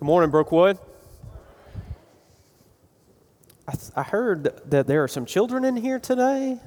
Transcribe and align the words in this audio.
Good 0.00 0.06
morning, 0.06 0.30
Brookwood. 0.30 0.78
I, 3.68 3.72
th- 3.72 3.92
I 3.94 4.02
heard 4.02 4.44
that 4.70 4.86
there 4.86 5.04
are 5.04 5.08
some 5.08 5.26
children 5.26 5.62
in 5.62 5.76
here 5.76 5.98
today. 5.98 6.58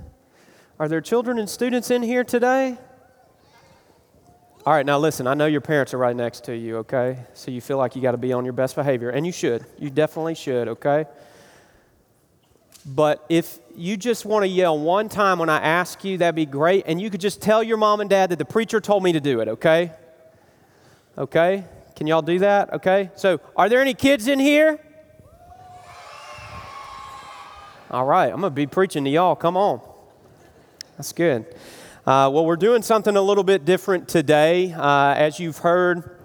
Are 0.78 0.88
there 0.88 1.02
children 1.02 1.40
and 1.40 1.50
students 1.50 1.90
in 1.90 2.04
here 2.04 2.24
today? 2.24 2.78
All 4.68 4.74
right, 4.74 4.86
now 4.86 5.00
listen, 5.00 5.26
I 5.26 5.34
know 5.34 5.48
your 5.48 5.62
parents 5.62 5.96
are 5.96 5.98
right 5.98 6.16
next 6.16 6.44
to 6.44 6.56
you, 6.56 6.78
okay? 6.78 7.26
So 7.34 7.50
you 7.50 7.60
feel 7.60 7.80
like 7.80 7.96
you 7.96 8.04
got 8.04 8.12
to 8.12 8.20
be 8.20 8.34
on 8.34 8.44
your 8.46 8.54
best 8.54 8.76
behavior, 8.76 9.10
and 9.10 9.26
you 9.26 9.32
should. 9.32 9.66
You 9.80 9.90
definitely 9.90 10.36
should, 10.36 10.68
okay? 10.68 11.06
But 12.86 13.26
if 13.30 13.58
you 13.76 13.98
just 13.98 14.28
want 14.28 14.44
to 14.44 14.48
yell 14.48 14.78
one 14.78 15.10
time 15.10 15.40
when 15.40 15.50
I 15.50 15.60
ask 15.60 16.04
you, 16.04 16.20
that'd 16.20 16.36
be 16.36 16.46
great. 16.46 16.84
And 16.86 17.02
you 17.02 17.10
could 17.10 17.22
just 17.22 17.42
tell 17.42 17.64
your 17.64 17.78
mom 17.78 18.00
and 18.00 18.12
dad 18.12 18.30
that 18.30 18.38
the 18.38 18.46
preacher 18.46 18.80
told 18.80 19.02
me 19.02 19.12
to 19.14 19.20
do 19.20 19.40
it, 19.40 19.48
okay? 19.48 19.92
Okay? 21.18 21.64
Can 21.96 22.08
y'all 22.08 22.22
do 22.22 22.40
that? 22.40 22.74
Okay? 22.74 23.12
So, 23.16 23.40
are 23.56 23.70
there 23.70 23.82
any 23.82 23.94
kids 23.94 24.28
in 24.28 24.40
here? 24.40 24.80
All 27.92 28.06
right, 28.06 28.34
I'm 28.34 28.40
going 28.40 28.52
to 28.52 28.56
be 28.56 28.66
preaching 28.66 29.04
to 29.04 29.10
y'all. 29.10 29.36
Come 29.36 29.56
on. 29.56 29.80
That's 30.98 31.12
good. 31.12 31.46
Uh, 32.06 32.30
well, 32.34 32.46
we're 32.46 32.56
doing 32.56 32.82
something 32.82 33.16
a 33.16 33.22
little 33.22 33.44
bit 33.44 33.66
different 33.66 34.08
today. 34.08 34.74
Uh, 34.74 35.14
as 35.14 35.40
you've 35.40 35.60
heard, 35.60 36.20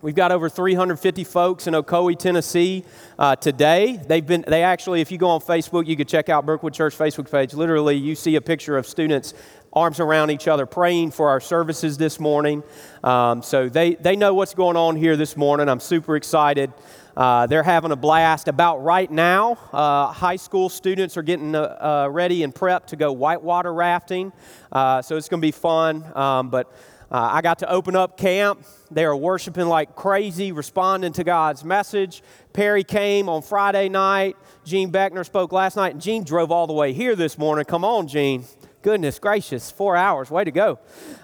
we've 0.00 0.14
got 0.14 0.30
over 0.30 0.48
350 0.48 1.24
folks 1.24 1.66
in 1.66 1.74
Ocoee, 1.74 2.16
Tennessee 2.16 2.84
uh, 3.18 3.34
today. 3.34 4.00
They've 4.06 4.24
been, 4.24 4.44
they 4.46 4.62
actually, 4.62 5.00
if 5.00 5.10
you 5.10 5.18
go 5.18 5.30
on 5.30 5.40
Facebook, 5.40 5.86
you 5.88 5.96
could 5.96 6.08
check 6.08 6.28
out 6.28 6.46
Brookwood 6.46 6.72
Church 6.72 6.96
Facebook 6.96 7.30
page. 7.30 7.52
Literally, 7.52 7.96
you 7.96 8.14
see 8.14 8.36
a 8.36 8.40
picture 8.40 8.78
of 8.78 8.86
students 8.86 9.34
arms 9.72 10.00
around 10.00 10.30
each 10.30 10.48
other 10.48 10.66
praying 10.66 11.10
for 11.10 11.28
our 11.28 11.40
services 11.40 11.98
this 11.98 12.18
morning. 12.18 12.62
Um, 13.04 13.42
so 13.42 13.68
they, 13.68 13.94
they 13.94 14.16
know 14.16 14.34
what's 14.34 14.54
going 14.54 14.76
on 14.76 14.96
here 14.96 15.16
this 15.16 15.36
morning. 15.36 15.68
I'm 15.68 15.80
super 15.80 16.16
excited. 16.16 16.72
Uh, 17.16 17.46
they're 17.46 17.62
having 17.62 17.90
a 17.90 17.96
blast. 17.96 18.48
About 18.48 18.82
right 18.82 19.10
now, 19.10 19.58
uh, 19.72 20.12
high 20.12 20.36
school 20.36 20.68
students 20.68 21.16
are 21.16 21.22
getting 21.22 21.54
uh, 21.54 22.04
uh 22.06 22.08
ready 22.10 22.44
and 22.44 22.54
prepped 22.54 22.86
to 22.86 22.96
go 22.96 23.12
whitewater 23.12 23.74
rafting. 23.74 24.32
Uh, 24.70 25.02
so 25.02 25.16
it's 25.16 25.28
going 25.28 25.40
to 25.40 25.46
be 25.46 25.52
fun. 25.52 26.04
Um, 26.16 26.48
but 26.48 26.72
uh, 27.10 27.30
I 27.32 27.40
got 27.40 27.60
to 27.60 27.70
open 27.70 27.96
up 27.96 28.18
camp. 28.18 28.64
They 28.90 29.04
are 29.04 29.16
worshiping 29.16 29.66
like 29.66 29.96
crazy, 29.96 30.52
responding 30.52 31.12
to 31.14 31.24
God's 31.24 31.64
message. 31.64 32.22
Perry 32.52 32.84
came 32.84 33.28
on 33.28 33.42
Friday 33.42 33.88
night. 33.88 34.36
Gene 34.64 34.92
Beckner 34.92 35.24
spoke 35.24 35.50
last 35.50 35.76
night, 35.76 35.94
and 35.94 36.02
Gene 36.02 36.22
drove 36.22 36.52
all 36.52 36.66
the 36.66 36.74
way 36.74 36.92
here 36.92 37.16
this 37.16 37.38
morning. 37.38 37.64
Come 37.64 37.84
on, 37.84 38.08
Gene. 38.08 38.44
Goodness 38.80 39.18
gracious, 39.18 39.72
four 39.72 39.96
hours, 39.96 40.30
way 40.30 40.44
to 40.44 40.52
go. 40.52 40.78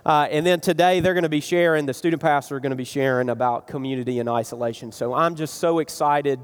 Uh, 0.04 0.26
and 0.28 0.44
then 0.44 0.58
today 0.58 0.98
they're 0.98 1.14
going 1.14 1.22
to 1.22 1.28
be 1.28 1.40
sharing, 1.40 1.86
the 1.86 1.94
student 1.94 2.20
pastor 2.20 2.56
are 2.56 2.60
going 2.60 2.70
to 2.70 2.76
be 2.76 2.84
sharing 2.84 3.28
about 3.28 3.68
community 3.68 4.18
and 4.18 4.28
isolation. 4.28 4.90
So 4.90 5.14
I'm 5.14 5.36
just 5.36 5.54
so 5.54 5.78
excited 5.78 6.40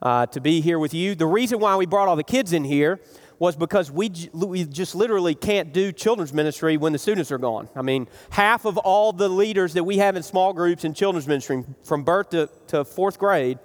uh, 0.00 0.26
to 0.26 0.40
be 0.40 0.62
here 0.62 0.78
with 0.78 0.94
you. 0.94 1.14
The 1.14 1.26
reason 1.26 1.58
why 1.58 1.76
we 1.76 1.84
brought 1.84 2.08
all 2.08 2.16
the 2.16 2.24
kids 2.24 2.54
in 2.54 2.64
here 2.64 3.00
was 3.38 3.54
because 3.54 3.90
we, 3.90 4.10
we 4.32 4.64
just 4.64 4.94
literally 4.94 5.34
can't 5.34 5.74
do 5.74 5.92
children's 5.92 6.32
ministry 6.32 6.78
when 6.78 6.94
the 6.94 6.98
students 6.98 7.30
are 7.30 7.38
gone. 7.38 7.68
I 7.76 7.82
mean, 7.82 8.08
half 8.30 8.64
of 8.64 8.78
all 8.78 9.12
the 9.12 9.28
leaders 9.28 9.74
that 9.74 9.84
we 9.84 9.98
have 9.98 10.16
in 10.16 10.22
small 10.22 10.54
groups 10.54 10.84
in 10.84 10.94
children's 10.94 11.28
ministry 11.28 11.64
from 11.84 12.02
birth 12.02 12.30
to, 12.30 12.48
to 12.68 12.82
fourth 12.86 13.18
grade, 13.18 13.58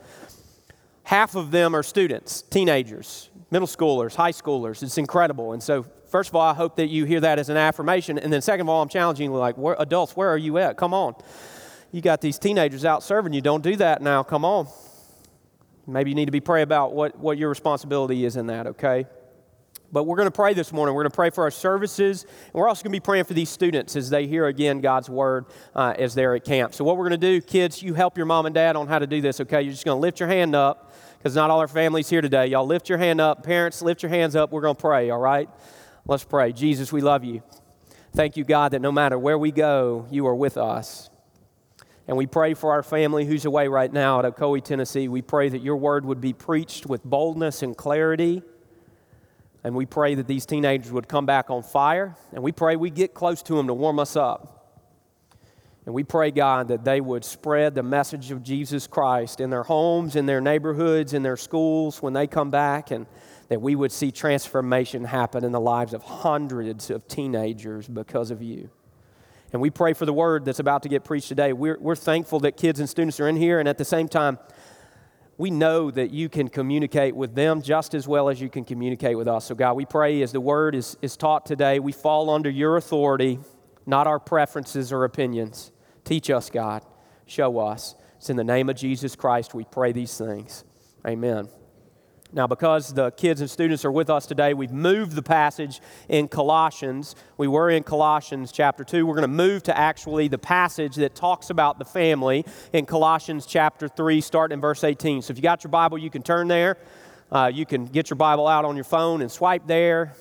half 1.04 1.36
of 1.36 1.52
them 1.52 1.74
are 1.74 1.84
students, 1.84 2.42
teenagers, 2.42 3.30
middle 3.50 3.68
schoolers, 3.68 4.14
high 4.14 4.34
schoolers. 4.34 4.84
It's 4.84 4.98
incredible. 4.98 5.54
And 5.54 5.64
so 5.64 5.86
first 6.12 6.30
of 6.30 6.36
all, 6.36 6.42
I 6.42 6.54
hope 6.54 6.76
that 6.76 6.90
you 6.90 7.06
hear 7.06 7.22
that 7.22 7.40
as 7.40 7.50
an 7.50 7.58
affirmation. 7.58 8.20
And 8.20 8.32
then, 8.32 8.42
second 8.42 8.62
of 8.62 8.70
all, 8.70 8.82
I'm 8.82 8.90
challenging 8.90 9.32
you 9.32 9.38
like, 9.38 9.58
where, 9.58 9.76
adults, 9.80 10.16
where 10.16 10.30
are 10.30 10.38
you 10.38 10.58
at? 10.58 10.78
Come 10.78 10.94
on. 10.94 11.16
You 11.92 12.02
got 12.02 12.22
these 12.22 12.38
teenagers 12.38 12.86
out 12.86 13.02
serving 13.02 13.34
you. 13.34 13.42
Don't 13.42 13.64
do 13.64 13.76
that 13.78 14.02
now. 14.02 14.22
Come 14.22 14.46
on. 14.46 14.68
Maybe 15.88 16.12
you 16.12 16.16
need 16.16 16.26
to 16.26 16.32
be 16.32 16.40
pray 16.40 16.62
about 16.62 16.94
what, 16.94 17.18
what 17.18 17.38
your 17.38 17.50
responsibility 17.50 18.24
is 18.26 18.36
in 18.36 18.48
that, 18.48 18.68
okay? 18.68 19.08
But 19.92 20.04
we're 20.04 20.16
going 20.16 20.28
to 20.28 20.32
pray 20.32 20.54
this 20.54 20.72
morning. 20.72 20.96
We're 20.96 21.04
going 21.04 21.12
to 21.12 21.16
pray 21.16 21.32
for 21.32 21.44
our 21.44 21.52
services. 21.52 22.24
And 22.24 22.54
we're 22.54 22.70
also 22.70 22.84
going 22.84 22.94
to 22.94 22.96
be 22.96 23.04
praying 23.04 23.26
for 23.26 23.34
these 23.34 23.50
students 23.50 23.96
as 23.96 24.10
they 24.10 24.26
hear 24.26 24.46
again 24.46 24.80
God's 24.80 25.10
word 25.10 25.48
uh, 25.76 25.94
as 25.98 26.14
they're 26.14 26.36
at 26.36 26.46
camp. 26.46 26.74
So, 26.74 26.86
what 26.86 26.96
we're 26.98 27.10
going 27.10 27.20
to 27.20 27.40
do, 27.40 27.42
kids, 27.42 27.84
you 27.84 27.94
help 27.94 28.16
your 28.16 28.26
mom 28.26 28.46
and 28.46 28.56
dad 28.56 28.76
on 28.78 28.88
how 28.88 29.00
to 29.00 29.08
do 29.08 29.20
this, 29.20 29.42
okay? 29.42 29.62
You're 29.62 29.74
just 29.74 29.84
going 29.84 29.98
to 29.98 30.02
lift 30.02 30.20
your 30.20 30.30
hand 30.30 30.56
up 30.56 30.94
because 31.18 31.36
not 31.36 31.50
all 31.50 31.60
our 31.60 31.68
families 31.68 32.10
here 32.10 32.22
today. 32.22 32.48
Y'all 32.48 32.66
lift 32.66 32.88
your 32.88 32.98
hand 33.00 33.20
up. 33.20 33.44
Parents, 33.44 33.82
lift 33.82 34.02
your 34.02 34.10
hands 34.10 34.36
up. 34.36 34.52
We're 34.52 34.62
going 34.62 34.76
to 34.76 34.82
pray, 34.82 35.10
all 35.10 35.20
right? 35.20 35.50
Let's 36.12 36.26
pray. 36.26 36.52
Jesus, 36.52 36.92
we 36.92 37.00
love 37.00 37.24
you. 37.24 37.42
Thank 38.14 38.36
you, 38.36 38.44
God, 38.44 38.74
that 38.74 38.82
no 38.82 38.92
matter 38.92 39.18
where 39.18 39.38
we 39.38 39.50
go, 39.50 40.08
you 40.12 40.28
are 40.28 40.36
with 40.36 40.58
us. 40.58 41.10
And 42.06 42.18
we 42.18 42.28
pray 42.28 42.54
for 42.54 42.74
our 42.74 42.84
family 42.84 43.24
who's 43.24 43.46
away 43.46 43.70
right 43.70 43.94
now 43.94 44.20
at 44.20 44.26
Ocoee, 44.26 44.62
Tennessee. 44.62 45.08
We 45.08 45.22
pray 45.22 45.48
that 45.48 45.62
your 45.62 45.78
word 45.78 46.04
would 46.04 46.20
be 46.20 46.34
preached 46.34 46.86
with 46.86 47.02
boldness 47.06 47.64
and 47.64 47.78
clarity. 47.78 48.44
And 49.64 49.74
we 49.74 49.86
pray 49.86 50.16
that 50.16 50.28
these 50.28 50.46
teenagers 50.46 50.92
would 50.92 51.08
come 51.08 51.26
back 51.26 51.50
on 51.50 51.64
fire. 51.64 52.18
And 52.34 52.44
we 52.44 52.52
pray 52.52 52.76
we 52.76 52.90
get 52.90 53.14
close 53.14 53.42
to 53.44 53.56
them 53.56 53.68
to 53.68 53.74
warm 53.74 53.98
us 53.98 54.18
up. 54.18 54.62
And 55.86 55.96
we 55.96 56.04
pray, 56.04 56.32
God, 56.32 56.68
that 56.68 56.84
they 56.84 57.00
would 57.00 57.24
spread 57.24 57.74
the 57.74 57.84
message 57.84 58.32
of 58.32 58.44
Jesus 58.44 58.86
Christ 58.86 59.40
in 59.40 59.50
their 59.50 59.64
homes, 59.64 60.18
in 60.18 60.26
their 60.26 60.42
neighborhoods, 60.42 61.14
in 61.14 61.24
their 61.24 61.38
schools 61.38 62.02
when 62.02 62.12
they 62.12 62.28
come 62.28 62.52
back. 62.52 62.92
And 62.92 63.06
that 63.52 63.62
we 63.62 63.76
would 63.76 63.92
see 63.92 64.14
transformation 64.14 65.04
happen 65.04 65.44
in 65.44 65.52
the 65.52 65.60
lives 65.60 65.94
of 65.94 66.02
hundreds 66.04 66.90
of 66.90 67.06
teenagers 67.10 67.86
because 67.86 68.32
of 68.32 68.42
you. 68.42 68.70
And 69.52 69.62
we 69.62 69.70
pray 69.70 69.92
for 69.92 70.06
the 70.06 70.14
word 70.14 70.46
that's 70.46 70.60
about 70.60 70.84
to 70.84 70.90
get 70.90 71.04
preached 71.04 71.28
today. 71.28 71.52
We're, 71.52 71.78
we're 71.78 71.98
thankful 71.98 72.40
that 72.40 72.56
kids 72.56 72.80
and 72.80 72.90
students 72.90 73.20
are 73.20 73.28
in 73.28 73.36
here, 73.36 73.60
and 73.60 73.68
at 73.68 73.78
the 73.78 73.84
same 73.84 74.08
time, 74.08 74.40
we 75.38 75.52
know 75.52 75.92
that 75.92 76.12
you 76.12 76.30
can 76.30 76.48
communicate 76.48 77.14
with 77.14 77.36
them 77.36 77.62
just 77.62 77.94
as 77.94 78.08
well 78.08 78.30
as 78.30 78.40
you 78.40 78.48
can 78.48 78.64
communicate 78.64 79.18
with 79.18 79.28
us. 79.28 79.48
So, 79.48 79.54
God, 79.54 79.74
we 79.74 79.84
pray 79.84 80.22
as 80.22 80.32
the 80.32 80.40
word 80.40 80.74
is, 80.74 80.96
is 81.02 81.18
taught 81.18 81.46
today, 81.46 81.80
we 81.80 81.92
fall 81.92 82.30
under 82.30 82.50
your 82.50 82.78
authority, 82.78 83.38
not 83.86 84.08
our 84.08 84.20
preferences 84.20 84.94
or 84.94 85.04
opinions. 85.04 85.74
Teach 86.06 86.30
us, 86.30 86.50
God. 86.50 86.86
Show 87.26 87.60
us. 87.60 87.96
It's 88.16 88.30
in 88.30 88.38
the 88.38 88.46
name 88.46 88.70
of 88.70 88.78
Jesus 88.78 89.18
Christ 89.18 89.54
we 89.54 89.66
pray 89.66 89.92
these 89.92 90.18
things. 90.18 90.64
Amen. 91.06 91.50
Now, 92.34 92.48
because 92.48 92.94
the 92.94 93.12
kids 93.12 93.42
and 93.42 93.50
students 93.50 93.84
are 93.84 93.92
with 93.92 94.10
us 94.10 94.26
today, 94.26 94.54
we've 94.54 94.72
moved 94.72 95.16
the 95.16 95.22
passage 95.22 95.82
in 96.08 96.30
Colossians. 96.30 97.14
We 97.36 97.50
were 97.50 97.70
in 97.70 97.84
Colossians 97.84 98.54
chapter 98.54 98.86
2. 98.86 99.06
We're 99.06 99.16
going 99.16 99.24
to 99.24 99.28
move 99.28 99.64
to 99.64 99.78
actually 99.78 100.30
the 100.30 100.38
passage 100.38 100.96
that 100.96 101.14
talks 101.14 101.50
about 101.50 101.78
the 101.78 101.84
family 101.84 102.46
in 102.72 102.86
Colossians 102.86 103.46
chapter 103.46 103.90
3, 103.90 104.22
starting 104.22 104.56
in 104.56 104.62
verse 104.62 104.86
18. 104.86 105.24
So 105.24 105.32
if 105.32 105.38
you 105.38 105.44
got 105.44 105.66
your 105.66 105.72
Bible, 105.72 105.98
you 105.98 106.10
can 106.10 106.24
turn 106.24 106.48
there. 106.48 106.78
Uh, 107.30 107.52
you 107.54 107.66
can 107.66 107.86
get 107.86 108.10
your 108.10 108.18
Bible 108.18 108.48
out 108.48 108.64
on 108.64 108.76
your 108.76 108.86
phone 108.86 109.22
and 109.22 109.30
swipe 109.30 109.68
there. 109.68 110.14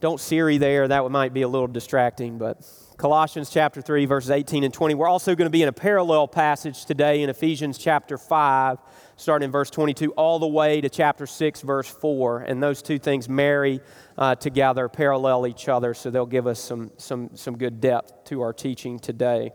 Don't 0.00 0.20
Siri 0.20 0.58
there, 0.58 0.86
that 0.86 1.10
might 1.10 1.34
be 1.34 1.42
a 1.42 1.48
little 1.48 1.66
distracting, 1.66 2.38
but 2.38 2.64
Colossians 2.96 3.50
chapter 3.50 3.82
3, 3.82 4.06
verses 4.06 4.30
18 4.30 4.62
and 4.62 4.72
20. 4.72 4.94
We're 4.94 5.08
also 5.08 5.34
going 5.34 5.46
to 5.46 5.50
be 5.50 5.62
in 5.62 5.68
a 5.68 5.72
parallel 5.72 6.28
passage 6.28 6.84
today 6.84 7.22
in 7.22 7.30
Ephesians 7.30 7.78
chapter 7.78 8.16
5 8.16 8.78
starting 9.18 9.46
in 9.46 9.50
verse 9.50 9.68
22 9.68 10.12
all 10.12 10.38
the 10.38 10.46
way 10.46 10.80
to 10.80 10.88
chapter 10.88 11.26
6, 11.26 11.62
verse 11.62 11.88
4. 11.88 12.42
And 12.42 12.62
those 12.62 12.80
two 12.82 13.00
things 13.00 13.28
marry 13.28 13.80
uh, 14.16 14.36
together, 14.36 14.88
parallel 14.88 15.48
each 15.48 15.68
other, 15.68 15.92
so 15.92 16.08
they'll 16.08 16.24
give 16.24 16.46
us 16.46 16.60
some, 16.60 16.92
some, 16.98 17.30
some 17.34 17.58
good 17.58 17.80
depth 17.80 18.24
to 18.26 18.42
our 18.42 18.52
teaching 18.52 18.98
today. 19.00 19.50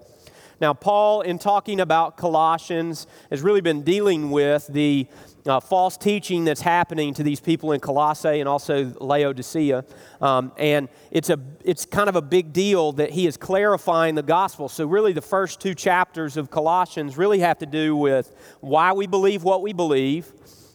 Now, 0.63 0.74
Paul, 0.74 1.19
in 1.19 1.40
talking 1.40 1.81
about 1.81 2.16
Colossians, 2.16 3.06
has 3.29 3.41
really 3.41 3.59
been 3.59 3.81
dealing 3.81 4.31
with 4.31 4.66
the 4.68 5.07
uh, 5.46 5.59
false 5.59 5.97
teaching 5.97 6.46
that's 6.46 6.62
happening 6.62 7.13
to 7.16 7.22
these 7.22 7.41
people 7.41 7.74
in 7.74 7.81
Colossae 7.81 8.40
and 8.40 8.47
also 8.47 8.94
Laodicea. 9.01 9.84
Um, 10.22 10.53
and 10.56 10.88
it's, 11.12 11.29
a, 11.29 11.38
it's 11.66 11.85
kind 11.85 12.07
of 12.07 12.16
a 12.16 12.22
big 12.22 12.53
deal 12.53 12.94
that 12.94 13.09
he 13.09 13.28
is 13.28 13.35
clarifying 13.35 14.16
the 14.16 14.24
gospel. 14.24 14.69
So, 14.69 14.88
really, 14.88 15.12
the 15.12 15.22
first 15.22 15.59
two 15.59 15.75
chapters 15.75 16.38
of 16.38 16.50
Colossians 16.50 17.18
really 17.18 17.40
have 17.40 17.57
to 17.57 17.66
do 17.66 17.97
with 17.97 18.34
why 18.62 18.94
we 18.94 19.06
believe 19.06 19.44
what 19.44 19.62
we 19.62 19.74
believe 19.74 20.31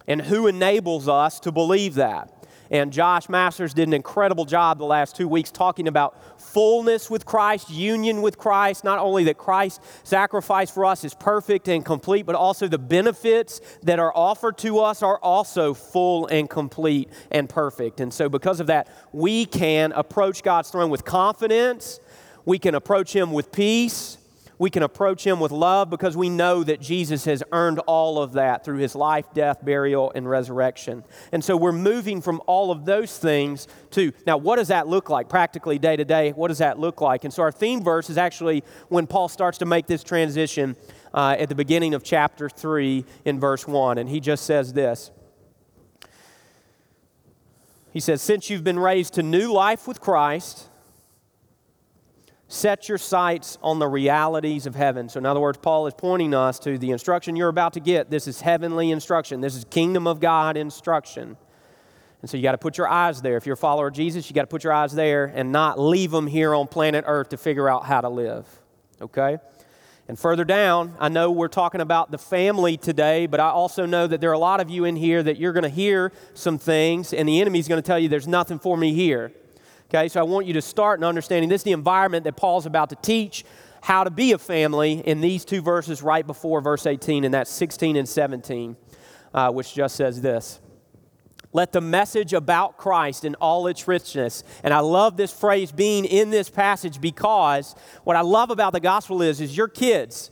and 0.06 0.20
who 0.20 0.48
enables 0.48 1.08
us 1.08 1.40
to 1.40 1.50
believe 1.50 1.94
that. 1.94 2.37
And 2.70 2.92
Josh 2.92 3.28
Masters 3.28 3.72
did 3.72 3.88
an 3.88 3.94
incredible 3.94 4.44
job 4.44 4.78
the 4.78 4.84
last 4.84 5.16
two 5.16 5.26
weeks 5.26 5.50
talking 5.50 5.88
about 5.88 6.40
fullness 6.40 7.10
with 7.10 7.24
Christ, 7.24 7.70
union 7.70 8.20
with 8.20 8.36
Christ. 8.36 8.84
Not 8.84 8.98
only 8.98 9.24
that 9.24 9.38
Christ's 9.38 9.80
sacrifice 10.04 10.70
for 10.70 10.84
us 10.84 11.04
is 11.04 11.14
perfect 11.14 11.68
and 11.68 11.84
complete, 11.84 12.26
but 12.26 12.34
also 12.34 12.68
the 12.68 12.78
benefits 12.78 13.60
that 13.82 13.98
are 13.98 14.12
offered 14.14 14.58
to 14.58 14.80
us 14.80 15.02
are 15.02 15.18
also 15.18 15.72
full 15.72 16.26
and 16.26 16.48
complete 16.48 17.08
and 17.30 17.48
perfect. 17.48 18.00
And 18.00 18.12
so, 18.12 18.28
because 18.28 18.60
of 18.60 18.66
that, 18.66 18.88
we 19.12 19.46
can 19.46 19.92
approach 19.92 20.42
God's 20.42 20.70
throne 20.70 20.90
with 20.90 21.04
confidence, 21.04 22.00
we 22.44 22.58
can 22.58 22.74
approach 22.74 23.14
Him 23.14 23.32
with 23.32 23.50
peace 23.50 24.17
we 24.58 24.70
can 24.70 24.82
approach 24.82 25.24
Him 25.24 25.40
with 25.40 25.52
love 25.52 25.90
because 25.90 26.16
we 26.16 26.28
know 26.28 26.64
that 26.64 26.80
Jesus 26.80 27.24
has 27.24 27.42
earned 27.52 27.78
all 27.80 28.20
of 28.20 28.32
that 28.32 28.64
through 28.64 28.78
His 28.78 28.94
life, 28.94 29.26
death, 29.32 29.64
burial, 29.64 30.12
and 30.14 30.28
resurrection. 30.28 31.04
And 31.32 31.44
so 31.44 31.56
we're 31.56 31.72
moving 31.72 32.20
from 32.20 32.42
all 32.46 32.70
of 32.70 32.84
those 32.84 33.16
things 33.18 33.68
to 33.92 34.12
now, 34.26 34.36
what 34.36 34.56
does 34.56 34.68
that 34.68 34.88
look 34.88 35.08
like 35.10 35.28
practically 35.28 35.78
day 35.78 35.96
to 35.96 36.04
day? 36.04 36.32
What 36.32 36.48
does 36.48 36.58
that 36.58 36.78
look 36.78 37.00
like? 37.00 37.24
And 37.24 37.32
so 37.32 37.42
our 37.42 37.52
theme 37.52 37.82
verse 37.82 38.10
is 38.10 38.18
actually 38.18 38.64
when 38.88 39.06
Paul 39.06 39.28
starts 39.28 39.58
to 39.58 39.66
make 39.66 39.86
this 39.86 40.02
transition 40.02 40.76
uh, 41.14 41.36
at 41.38 41.48
the 41.48 41.54
beginning 41.54 41.94
of 41.94 42.02
chapter 42.02 42.48
3 42.48 43.04
in 43.24 43.40
verse 43.40 43.66
1. 43.66 43.98
And 43.98 44.08
he 44.08 44.20
just 44.20 44.44
says 44.44 44.72
this 44.72 45.10
He 47.92 48.00
says, 48.00 48.22
Since 48.22 48.50
you've 48.50 48.64
been 48.64 48.78
raised 48.78 49.14
to 49.14 49.22
new 49.22 49.52
life 49.52 49.86
with 49.86 50.00
Christ, 50.00 50.68
set 52.48 52.88
your 52.88 52.98
sights 52.98 53.58
on 53.62 53.78
the 53.78 53.86
realities 53.86 54.66
of 54.66 54.74
heaven. 54.74 55.08
So, 55.08 55.18
in 55.18 55.26
other 55.26 55.40
words, 55.40 55.58
Paul 55.58 55.86
is 55.86 55.94
pointing 55.94 56.34
us 56.34 56.58
to 56.60 56.78
the 56.78 56.90
instruction 56.90 57.36
you're 57.36 57.48
about 57.48 57.74
to 57.74 57.80
get. 57.80 58.10
This 58.10 58.26
is 58.26 58.40
heavenly 58.40 58.90
instruction, 58.90 59.40
this 59.40 59.54
is 59.54 59.64
kingdom 59.64 60.06
of 60.06 60.18
God 60.18 60.56
instruction. 60.56 61.36
And 62.20 62.28
so 62.28 62.36
you 62.36 62.42
got 62.42 62.52
to 62.52 62.58
put 62.58 62.76
your 62.76 62.88
eyes 62.88 63.22
there. 63.22 63.36
If 63.36 63.46
you're 63.46 63.54
a 63.54 63.56
follower 63.56 63.88
of 63.88 63.94
Jesus, 63.94 64.28
you 64.28 64.34
got 64.34 64.42
to 64.42 64.48
put 64.48 64.64
your 64.64 64.72
eyes 64.72 64.92
there 64.92 65.26
and 65.26 65.52
not 65.52 65.78
leave 65.78 66.10
them 66.10 66.26
here 66.26 66.52
on 66.52 66.66
planet 66.66 67.04
Earth 67.06 67.28
to 67.28 67.36
figure 67.36 67.68
out 67.68 67.84
how 67.84 68.00
to 68.00 68.08
live. 68.08 68.44
Okay? 69.00 69.38
And 70.08 70.18
further 70.18 70.44
down, 70.44 70.94
I 70.98 71.10
know 71.10 71.30
we're 71.30 71.46
talking 71.46 71.80
about 71.80 72.10
the 72.10 72.18
family 72.18 72.76
today, 72.76 73.26
but 73.26 73.38
I 73.38 73.50
also 73.50 73.86
know 73.86 74.06
that 74.06 74.20
there 74.20 74.30
are 74.30 74.34
a 74.34 74.38
lot 74.38 74.58
of 74.58 74.68
you 74.68 74.84
in 74.84 74.96
here 74.96 75.22
that 75.22 75.36
you're 75.36 75.52
going 75.52 75.62
to 75.62 75.68
hear 75.68 76.10
some 76.34 76.58
things, 76.58 77.12
and 77.12 77.28
the 77.28 77.40
enemy's 77.40 77.68
going 77.68 77.80
to 77.80 77.86
tell 77.86 78.00
you 78.00 78.08
there's 78.08 78.26
nothing 78.26 78.58
for 78.58 78.76
me 78.76 78.94
here. 78.94 79.30
Okay, 79.90 80.08
so 80.08 80.20
I 80.20 80.24
want 80.24 80.44
you 80.44 80.52
to 80.52 80.60
start 80.60 81.00
in 81.00 81.04
understanding 81.04 81.48
this 81.48 81.60
is 81.60 81.64
the 81.64 81.72
environment 81.72 82.24
that 82.24 82.36
Paul's 82.36 82.66
about 82.66 82.90
to 82.90 82.96
teach 82.96 83.42
how 83.80 84.04
to 84.04 84.10
be 84.10 84.32
a 84.32 84.38
family 84.38 85.00
in 85.06 85.22
these 85.22 85.46
two 85.46 85.62
verses 85.62 86.02
right 86.02 86.26
before 86.26 86.60
verse 86.60 86.84
18, 86.84 87.24
and 87.24 87.32
that's 87.32 87.50
16 87.50 87.96
and 87.96 88.06
17, 88.06 88.76
uh, 89.32 89.50
which 89.50 89.72
just 89.72 89.96
says 89.96 90.20
this. 90.20 90.60
Let 91.54 91.72
the 91.72 91.80
message 91.80 92.34
about 92.34 92.76
Christ 92.76 93.24
in 93.24 93.34
all 93.36 93.66
its 93.66 93.88
richness, 93.88 94.44
and 94.62 94.74
I 94.74 94.80
love 94.80 95.16
this 95.16 95.32
phrase 95.32 95.72
being 95.72 96.04
in 96.04 96.28
this 96.28 96.50
passage 96.50 97.00
because 97.00 97.74
what 98.04 98.14
I 98.14 98.20
love 98.20 98.50
about 98.50 98.74
the 98.74 98.80
gospel 98.80 99.22
is, 99.22 99.40
is 99.40 99.56
your 99.56 99.68
kids, 99.68 100.30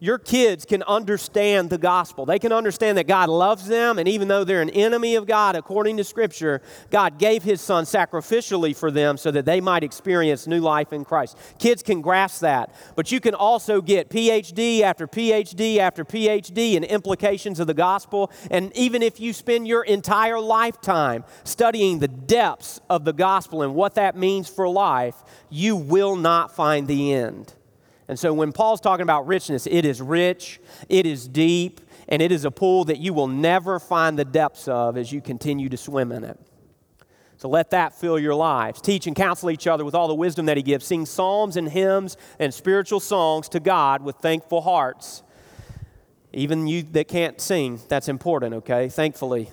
your 0.00 0.18
kids 0.18 0.64
can 0.64 0.82
understand 0.84 1.70
the 1.70 1.78
gospel. 1.78 2.26
They 2.26 2.38
can 2.38 2.52
understand 2.52 2.98
that 2.98 3.06
God 3.06 3.28
loves 3.28 3.66
them, 3.66 3.98
and 3.98 4.08
even 4.08 4.28
though 4.28 4.44
they're 4.44 4.62
an 4.62 4.70
enemy 4.70 5.16
of 5.16 5.26
God, 5.26 5.56
according 5.56 5.96
to 5.96 6.04
Scripture, 6.04 6.60
God 6.90 7.18
gave 7.18 7.42
His 7.42 7.60
Son 7.60 7.84
sacrificially 7.84 8.76
for 8.76 8.90
them 8.90 9.16
so 9.16 9.30
that 9.30 9.44
they 9.44 9.60
might 9.60 9.82
experience 9.82 10.46
new 10.46 10.60
life 10.60 10.92
in 10.92 11.04
Christ. 11.04 11.36
Kids 11.58 11.82
can 11.82 12.00
grasp 12.00 12.40
that, 12.40 12.74
but 12.96 13.10
you 13.10 13.20
can 13.20 13.34
also 13.34 13.80
get 13.80 14.08
PhD 14.08 14.82
after 14.82 15.06
PhD 15.06 15.78
after 15.78 16.04
PhD 16.04 16.74
in 16.74 16.84
implications 16.84 17.60
of 17.60 17.66
the 17.66 17.74
gospel. 17.74 18.30
And 18.50 18.74
even 18.76 19.02
if 19.02 19.20
you 19.20 19.32
spend 19.32 19.66
your 19.66 19.84
entire 19.84 20.40
lifetime 20.40 21.24
studying 21.44 21.98
the 21.98 22.08
depths 22.08 22.80
of 22.88 23.04
the 23.04 23.12
gospel 23.12 23.62
and 23.62 23.74
what 23.74 23.94
that 23.96 24.16
means 24.16 24.48
for 24.48 24.68
life, 24.68 25.16
you 25.50 25.76
will 25.76 26.16
not 26.16 26.54
find 26.54 26.86
the 26.86 27.12
end. 27.12 27.54
And 28.08 28.18
so 28.18 28.32
when 28.32 28.52
Paul's 28.52 28.80
talking 28.80 29.02
about 29.02 29.26
richness, 29.26 29.66
it 29.66 29.84
is 29.84 30.00
rich, 30.00 30.60
it 30.88 31.04
is 31.04 31.28
deep, 31.28 31.82
and 32.08 32.22
it 32.22 32.32
is 32.32 32.46
a 32.46 32.50
pool 32.50 32.84
that 32.86 32.98
you 32.98 33.12
will 33.12 33.28
never 33.28 33.78
find 33.78 34.18
the 34.18 34.24
depths 34.24 34.66
of 34.66 34.96
as 34.96 35.12
you 35.12 35.20
continue 35.20 35.68
to 35.68 35.76
swim 35.76 36.10
in 36.10 36.24
it. 36.24 36.40
So 37.36 37.48
let 37.48 37.70
that 37.70 37.94
fill 37.94 38.18
your 38.18 38.34
lives. 38.34 38.80
Teach 38.80 39.06
and 39.06 39.14
counsel 39.14 39.50
each 39.50 39.66
other 39.66 39.84
with 39.84 39.94
all 39.94 40.08
the 40.08 40.14
wisdom 40.14 40.46
that 40.46 40.56
He 40.56 40.62
gives. 40.62 40.86
Sing 40.86 41.06
psalms 41.06 41.56
and 41.56 41.68
hymns 41.68 42.16
and 42.38 42.52
spiritual 42.52 42.98
songs 42.98 43.48
to 43.50 43.60
God 43.60 44.02
with 44.02 44.16
thankful 44.16 44.62
hearts. 44.62 45.22
Even 46.32 46.66
you 46.66 46.82
that 46.82 47.08
can't 47.08 47.40
sing, 47.40 47.80
that's 47.88 48.08
important, 48.08 48.54
okay? 48.54 48.88
Thankfully. 48.88 49.50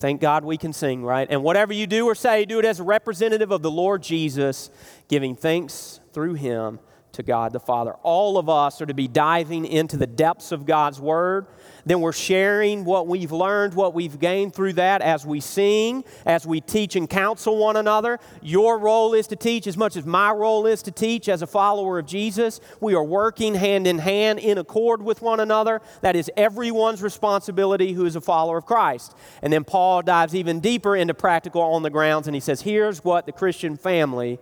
Thank 0.00 0.20
God 0.20 0.44
we 0.44 0.56
can 0.56 0.72
sing, 0.72 1.02
right? 1.02 1.26
And 1.28 1.42
whatever 1.42 1.72
you 1.72 1.86
do 1.86 2.06
or 2.06 2.14
say, 2.14 2.44
do 2.44 2.58
it 2.58 2.64
as 2.64 2.80
a 2.80 2.84
representative 2.84 3.50
of 3.50 3.62
the 3.62 3.70
Lord 3.70 4.02
Jesus, 4.02 4.70
giving 5.08 5.34
thanks 5.34 6.00
through 6.12 6.34
Him 6.34 6.78
to 7.18 7.24
God 7.24 7.52
the 7.52 7.58
Father. 7.58 7.94
All 8.04 8.38
of 8.38 8.48
us 8.48 8.80
are 8.80 8.86
to 8.86 8.94
be 8.94 9.08
diving 9.08 9.66
into 9.66 9.96
the 9.96 10.06
depths 10.06 10.52
of 10.52 10.64
God's 10.64 11.00
Word. 11.00 11.48
Then 11.84 12.00
we're 12.00 12.12
sharing 12.12 12.84
what 12.84 13.08
we've 13.08 13.32
learned, 13.32 13.74
what 13.74 13.92
we've 13.92 14.20
gained 14.20 14.54
through 14.54 14.74
that 14.74 15.02
as 15.02 15.26
we 15.26 15.40
sing, 15.40 16.04
as 16.24 16.46
we 16.46 16.60
teach 16.60 16.94
and 16.94 17.10
counsel 17.10 17.58
one 17.58 17.74
another. 17.76 18.20
Your 18.40 18.78
role 18.78 19.14
is 19.14 19.26
to 19.28 19.36
teach 19.36 19.66
as 19.66 19.76
much 19.76 19.96
as 19.96 20.06
my 20.06 20.30
role 20.30 20.64
is 20.66 20.80
to 20.82 20.92
teach 20.92 21.28
as 21.28 21.42
a 21.42 21.46
follower 21.48 21.98
of 21.98 22.06
Jesus. 22.06 22.60
We 22.80 22.94
are 22.94 23.02
working 23.02 23.56
hand 23.56 23.88
in 23.88 23.98
hand 23.98 24.38
in 24.38 24.56
accord 24.56 25.02
with 25.02 25.20
one 25.20 25.40
another. 25.40 25.82
That 26.02 26.14
is 26.14 26.30
everyone's 26.36 27.02
responsibility 27.02 27.94
who 27.94 28.06
is 28.06 28.14
a 28.14 28.20
follower 28.20 28.58
of 28.58 28.66
Christ. 28.66 29.16
And 29.42 29.52
then 29.52 29.64
Paul 29.64 30.02
dives 30.02 30.36
even 30.36 30.60
deeper 30.60 30.94
into 30.94 31.14
practical 31.14 31.62
on 31.62 31.82
the 31.82 31.90
grounds 31.90 32.28
and 32.28 32.36
he 32.36 32.40
says, 32.40 32.60
here's 32.60 33.02
what 33.02 33.26
the 33.26 33.32
Christian 33.32 33.76
family 33.76 34.38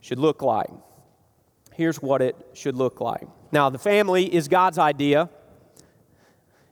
should 0.00 0.18
look 0.18 0.40
like 0.40 0.70
here's 1.78 2.02
what 2.02 2.20
it 2.20 2.36
should 2.54 2.74
look 2.74 3.00
like. 3.00 3.26
Now, 3.52 3.70
the 3.70 3.78
family 3.78 4.34
is 4.34 4.48
God's 4.48 4.78
idea. 4.78 5.30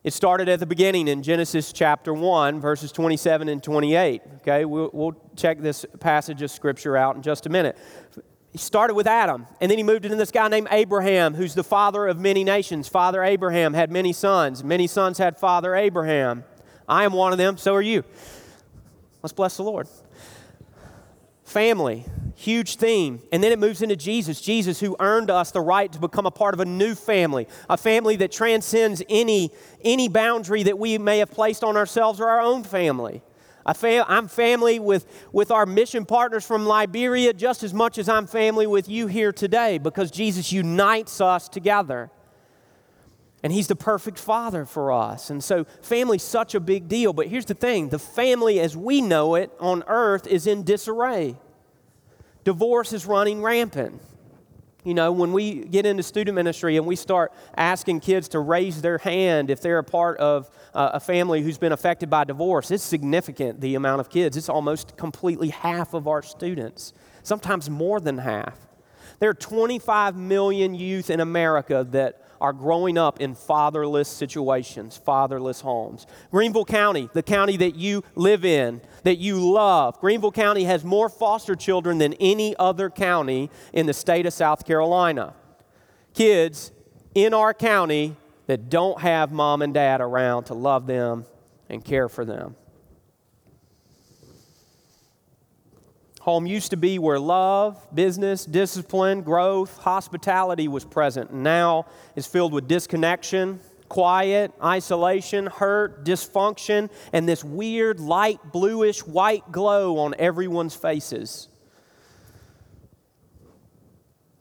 It 0.03 0.13
started 0.13 0.49
at 0.49 0.59
the 0.59 0.67
beginning 0.67 1.07
in 1.07 1.23
Genesis 1.23 1.73
chapter 1.73 2.13
1, 2.13 2.61
verses 2.61 2.91
27 2.91 3.49
and 3.49 3.63
28. 3.63 4.21
Okay, 4.39 4.65
we'll, 4.65 4.91
we'll 4.93 5.17
check 5.37 5.61
this 5.61 5.87
passage 6.01 6.43
of 6.43 6.51
scripture 6.51 6.97
out 6.97 7.15
in 7.15 7.23
just 7.23 7.47
a 7.47 7.49
minute. 7.49 7.79
He 8.51 8.59
started 8.59 8.95
with 8.95 9.07
Adam, 9.07 9.47
and 9.61 9.71
then 9.71 9.79
he 9.79 9.85
moved 9.85 10.05
into 10.05 10.17
this 10.17 10.33
guy 10.33 10.49
named 10.49 10.69
Abraham, 10.73 11.35
who's 11.35 11.55
the 11.55 11.65
father 11.65 12.09
of 12.09 12.19
many 12.19 12.43
nations. 12.43 12.89
Father 12.89 13.23
Abraham 13.23 13.75
had 13.75 13.93
many 13.93 14.13
sons. 14.13 14.65
Many 14.65 14.89
sons 14.89 15.19
had 15.19 15.39
Father 15.39 15.77
Abraham. 15.77 16.43
I 16.89 17.05
am 17.05 17.13
one 17.13 17.31
of 17.31 17.39
them, 17.39 17.59
so 17.59 17.75
are 17.77 17.83
you. 17.83 18.03
Let's 19.23 19.33
bless 19.33 19.57
the 19.57 19.63
Lord. 19.63 19.89
Family 21.45 22.05
huge 22.37 22.77
theme. 22.77 23.23
And 23.33 23.43
then 23.43 23.51
it 23.51 23.59
moves 23.59 23.83
into 23.83 23.97
Jesus, 23.97 24.41
Jesus 24.41 24.79
who 24.79 24.95
earned 25.01 25.31
us 25.31 25.51
the 25.51 25.61
right 25.61 25.91
to 25.91 25.99
become 25.99 26.27
a 26.27 26.31
part 26.31 26.55
of 26.55 26.61
a 26.61 26.65
new 26.65 26.95
family, 26.95 27.49
a 27.69 27.77
family 27.77 28.17
that 28.17 28.31
transcends 28.31 29.03
any, 29.09 29.51
any 29.83 30.09
boundary 30.09 30.63
that 30.65 30.79
we 30.79 30.99
may 30.99 31.19
have 31.19 31.31
placed 31.31 31.65
on 31.65 31.77
ourselves 31.77 32.21
or 32.21 32.29
our 32.29 32.41
own 32.41 32.63
family. 32.63 33.23
Fam- 33.75 34.05
I'm 34.07 34.29
family 34.29 34.79
with, 34.79 35.07
with 35.33 35.51
our 35.51 35.67
mission 35.67 36.05
partners 36.05 36.45
from 36.45 36.67
Liberia 36.67 37.33
just 37.33 37.65
as 37.65 37.75
much 37.75 37.99
as 37.99 38.09
I'm 38.09 38.27
family 38.27 38.67
with 38.67 38.89
you 38.89 39.07
here 39.07 39.33
today 39.33 39.79
because 39.79 40.11
Jesus 40.11 40.53
unites 40.53 41.21
us 41.21 41.49
together. 41.49 42.11
And 43.43 43.53
he's 43.53 43.67
the 43.67 43.77
perfect 43.77 44.19
father 44.19 44.65
for 44.65 44.93
us. 44.93 45.31
And 45.31 45.43
so 45.43 45.65
family's 45.81 46.23
such 46.23 46.55
a 46.55 46.61
big 46.61 46.89
deal. 46.89 47.13
But 47.13 47.29
here's 47.29 47.45
the 47.47 47.55
thing 47.55 47.89
the 47.89 47.99
family 47.99 48.61
as 48.61 48.77
we 48.77 49.01
know 49.01 49.37
it 49.37 49.51
on 49.59 49.83
earth 49.87 50.27
is 50.27 50.47
in 50.47 50.63
disarray 50.63 51.37
divorce 52.47 52.93
is 52.93 53.07
running 53.07 53.43
rampant. 53.43 54.01
You 54.85 54.95
know, 54.95 55.11
when 55.11 55.33
we 55.33 55.65
get 55.65 55.85
into 55.85 56.05
student 56.05 56.37
ministry 56.37 56.77
and 56.77 56.87
we 56.87 56.95
start 56.95 57.33
asking 57.57 57.99
kids 57.99 58.29
to 58.29 58.39
raise 58.39 58.81
their 58.83 58.99
hand 58.99 59.51
if 59.51 59.61
they're 59.61 59.79
a 59.79 59.85
part 59.85 60.17
of 60.19 60.49
uh, 60.73 60.91
a 60.95 61.01
family 61.01 61.43
who's 61.43 61.59
been 61.59 61.73
affected 61.73 62.09
by 62.09 62.23
divorce, 62.23 62.71
it's 62.71 62.85
significant 62.85 63.61
the 63.61 63.75
amount 63.75 63.99
of 63.99 64.09
kids. 64.09 64.37
It's 64.37 64.49
almost 64.49 64.97
completely 64.97 65.49
half 65.49 65.93
of 65.93 66.07
our 66.07 66.23
students, 66.23 66.93
sometimes 67.25 67.69
more 67.69 67.99
than 67.99 68.19
half. 68.19 68.57
There 69.19 69.29
are 69.29 69.35
25 69.35 70.15
million 70.17 70.73
youth 70.73 71.11
in 71.11 71.19
America 71.19 71.85
that 71.91 72.26
are 72.41 72.53
growing 72.53 72.99
up 72.99 73.21
in 73.21 73.35
fatherless 73.35 74.09
situations, 74.09 74.97
fatherless 74.97 75.61
homes. 75.61 76.07
Greenville 76.31 76.65
County, 76.65 77.09
the 77.13 77.23
county 77.23 77.57
that 77.57 77.77
you 77.77 78.03
live 78.15 78.45
in, 78.45 78.81
that 79.05 79.19
you 79.19 79.39
love, 79.39 80.01
Greenville 80.01 80.33
County 80.33 80.65
has 80.65 80.85
more 80.85 81.09
foster 81.09 81.55
children 81.55 81.99
than 81.99 82.15
any 82.15 82.57
other 82.57 82.91
county 82.91 83.51
in 83.73 83.87
the 83.87 83.95
state 83.95 84.27
of 84.27 84.33
South 84.33 84.65
Carolina. 84.65 85.35
Kids 86.15 86.73
in 87.15 87.35
our 87.35 87.55
county 87.55 88.17
that 88.47 88.69
don't 88.69 89.01
have 89.01 89.33
mom 89.33 89.63
and 89.63 89.75
dad 89.75 90.01
around 90.01 90.45
to 90.45 90.55
love 90.55 90.87
them 90.87 91.27
and 91.69 91.85
care 91.85 92.09
for 92.09 92.25
them. 92.25 92.57
Home 96.27 96.45
used 96.45 96.71
to 96.71 96.77
be 96.77 96.99
where 96.99 97.21
love, 97.21 97.79
business, 97.95 98.45
discipline, 98.45 99.23
growth, 99.23 99.79
hospitality 99.79 100.67
was 100.67 100.85
present. 100.85 101.33
Now 101.33 101.87
is 102.17 102.27
filled 102.27 102.53
with 102.53 102.67
disconnection, 102.67 103.61
quiet, 103.89 104.51
isolation, 104.61 105.47
hurt, 105.47 106.05
dysfunction, 106.05 106.91
and 107.13 107.29
this 107.29 107.45
weird 107.45 108.01
light 108.01 108.41
bluish 108.51 109.07
white 109.07 109.53
glow 109.53 109.99
on 109.99 110.17
everyone's 110.19 110.75
faces. 110.75 111.47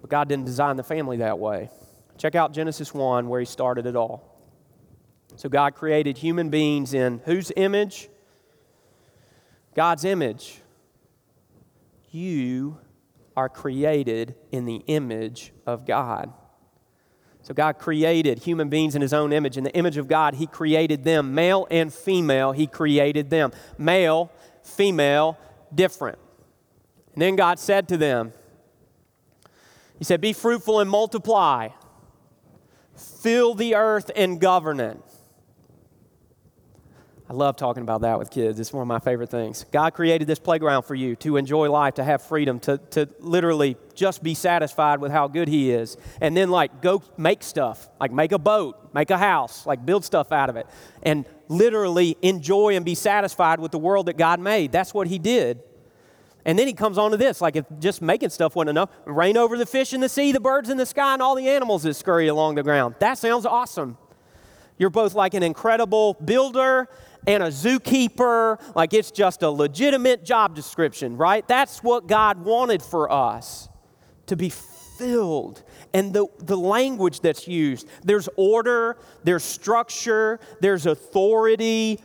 But 0.02 0.10
God 0.10 0.28
didn't 0.28 0.46
design 0.46 0.78
the 0.78 0.84
family 0.84 1.18
that 1.18 1.38
way. 1.38 1.70
Check 2.18 2.34
out 2.34 2.52
Genesis 2.52 2.96
1 2.96 3.30
where 3.30 3.40
He 3.40 3.46
started 3.46 3.86
it 3.86 3.96
all. 3.96 4.42
So 5.36 5.50
God 5.50 5.76
created 5.76 6.18
human 6.18 6.50
beings 6.50 6.96
in 6.96 7.22
whose 7.26 7.52
image? 7.56 8.10
God's 9.76 10.04
image 10.04 10.62
you 12.16 12.80
are 13.36 13.50
created 13.50 14.36
in 14.52 14.66
the 14.66 14.82
image 14.88 15.52
of 15.66 15.86
God. 15.86 16.32
So, 17.42 17.54
God 17.54 17.78
created 17.78 18.40
human 18.40 18.70
beings 18.70 18.96
in 18.96 19.04
His 19.04 19.14
own 19.14 19.32
image. 19.32 19.56
In 19.56 19.64
the 19.64 19.76
image 19.76 19.98
of 19.98 20.08
God, 20.08 20.34
He 20.34 20.48
created 20.48 21.04
them. 21.04 21.36
Male 21.36 21.68
and 21.70 21.94
female, 21.94 22.54
He 22.54 22.66
created 22.66 23.30
them. 23.30 23.52
Male, 23.78 24.32
female, 24.64 25.38
different. 25.74 26.18
And 27.14 27.22
then 27.22 27.36
God 27.36 27.60
said 27.60 27.88
to 27.90 27.98
them, 27.98 28.34
He 30.00 30.06
said, 30.06 30.22
Be 30.22 30.34
fruitful 30.34 30.80
and 30.80 30.90
multiply. 30.90 31.70
fill 32.96 33.54
the 33.54 33.76
earth 33.76 34.10
and 34.16 34.40
govern 34.40 34.80
it. 34.80 34.98
I 37.28 37.34
love 37.34 37.56
talking 37.56 37.82
about 37.82 38.02
that 38.02 38.20
with 38.20 38.30
kids. 38.30 38.60
It's 38.60 38.72
one 38.72 38.84
of 38.84 38.88
my 38.88 39.00
favorite 39.00 39.32
things. 39.32 39.66
God 39.72 39.96
created 39.96 40.28
this 40.28 40.38
playground 40.38 40.84
for 40.84 40.94
you 40.94 41.16
to 41.18 41.38
enjoy 41.38 41.72
life, 41.72 41.96
to 41.96 42.04
have 42.04 42.22
freedom, 42.22 42.60
to, 42.62 42.78
to 42.92 43.10
literally 43.20 43.78
just 43.96 44.22
be 44.22 44.36
satisfied 44.36 45.00
with 45.00 45.12
how 45.12 45.28
good 45.28 45.48
He 45.48 45.72
is. 45.72 45.98
And 46.22 46.38
then, 46.38 46.52
like, 46.52 46.84
go 46.84 47.02
make 47.18 47.42
stuff, 47.42 47.90
like 48.00 48.12
make 48.12 48.32
a 48.32 48.38
boat, 48.38 48.94
make 48.94 49.10
a 49.10 49.18
house, 49.18 49.66
like 49.66 49.84
build 49.88 50.06
stuff 50.06 50.32
out 50.32 50.52
of 50.52 50.56
it. 50.56 50.68
And 51.02 51.26
literally 51.48 52.16
enjoy 52.22 52.76
and 52.76 52.86
be 52.86 52.94
satisfied 52.94 53.60
with 53.60 53.72
the 53.72 53.80
world 53.80 54.06
that 54.06 54.18
God 54.18 54.40
made. 54.40 54.72
That's 54.72 54.94
what 54.94 55.08
He 55.08 55.18
did. 55.18 55.62
And 56.48 56.60
then 56.60 56.68
he 56.68 56.74
comes 56.74 57.00
on 57.00 57.10
to 57.10 57.18
this 57.18 57.42
like, 57.42 57.56
if 57.56 57.66
just 57.80 58.04
making 58.04 58.30
stuff 58.30 58.56
wasn't 58.56 58.70
enough, 58.70 58.92
reign 59.06 59.36
over 59.36 59.58
the 59.58 59.66
fish 59.66 59.94
in 59.94 60.00
the 60.00 60.10
sea, 60.10 60.32
the 60.32 60.40
birds 60.40 60.70
in 60.70 60.78
the 60.78 60.86
sky, 60.86 61.14
and 61.14 61.22
all 61.24 61.34
the 61.34 61.50
animals 61.50 61.82
that 61.84 61.96
scurry 61.96 62.28
along 62.28 62.54
the 62.54 62.62
ground. 62.62 62.94
That 63.00 63.18
sounds 63.18 63.48
awesome. 63.48 63.98
You're 64.78 64.92
both 64.92 65.16
like 65.16 65.34
an 65.34 65.42
incredible 65.42 66.14
builder 66.14 66.88
and 67.28 67.44
a 67.44 67.48
zookeeper. 67.48 68.60
Like 68.76 68.94
it's 68.94 69.12
just 69.12 69.44
a 69.44 69.50
legitimate 69.50 70.24
job 70.24 70.56
description, 70.56 71.18
right? 71.18 71.48
That's 71.48 71.84
what 71.84 72.08
God 72.08 72.44
wanted 72.44 72.82
for 72.82 73.12
us 73.12 73.70
to 74.28 74.36
be 74.36 74.50
filled. 74.50 75.64
And 75.94 76.14
the, 76.14 76.28
the 76.40 76.58
language 76.58 77.20
that's 77.20 77.48
used 77.48 77.88
there's 78.04 78.30
order, 78.36 78.98
there's 79.24 79.44
structure, 79.44 80.40
there's 80.62 80.86
authority, 80.86 82.00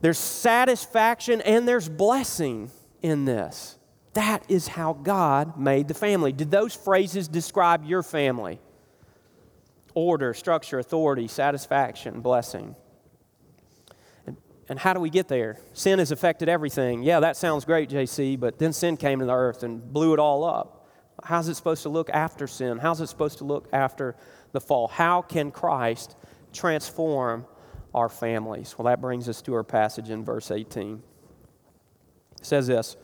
there's 0.00 0.18
satisfaction, 0.18 1.40
and 1.42 1.66
there's 1.66 1.88
blessing 1.88 2.70
in 3.02 3.24
this. 3.24 3.78
That 4.14 4.44
is 4.50 4.68
how 4.68 4.92
God 4.92 5.58
made 5.58 5.88
the 5.88 5.94
family. 5.94 6.32
Did 6.32 6.50
those 6.50 6.74
phrases 6.74 7.28
describe 7.28 7.84
your 7.84 8.02
family? 8.02 8.60
Order, 9.94 10.34
structure, 10.34 10.78
authority, 10.78 11.28
satisfaction, 11.28 12.20
blessing. 12.20 12.74
And 14.68 14.78
how 14.78 14.94
do 14.94 15.00
we 15.00 15.10
get 15.10 15.28
there? 15.28 15.58
Sin 15.72 15.98
has 15.98 16.12
affected 16.12 16.48
everything. 16.48 17.02
Yeah, 17.02 17.20
that 17.20 17.36
sounds 17.36 17.64
great, 17.64 17.90
JC, 17.90 18.38
but 18.38 18.58
then 18.58 18.72
sin 18.72 18.96
came 18.96 19.18
to 19.18 19.24
the 19.24 19.34
earth 19.34 19.62
and 19.62 19.92
blew 19.92 20.14
it 20.14 20.18
all 20.18 20.44
up. 20.44 20.86
How's 21.24 21.48
it 21.48 21.54
supposed 21.54 21.82
to 21.82 21.88
look 21.88 22.10
after 22.10 22.46
sin? 22.46 22.78
How's 22.78 23.00
it 23.00 23.08
supposed 23.08 23.38
to 23.38 23.44
look 23.44 23.68
after 23.72 24.16
the 24.52 24.60
fall? 24.60 24.88
How 24.88 25.22
can 25.22 25.50
Christ 25.50 26.16
transform 26.52 27.46
our 27.94 28.08
families? 28.08 28.76
Well, 28.76 28.86
that 28.86 29.00
brings 29.00 29.28
us 29.28 29.42
to 29.42 29.54
our 29.54 29.64
passage 29.64 30.10
in 30.10 30.24
verse 30.24 30.50
18. 30.50 31.02
It 32.38 32.46
says 32.46 32.66
this 32.66 32.96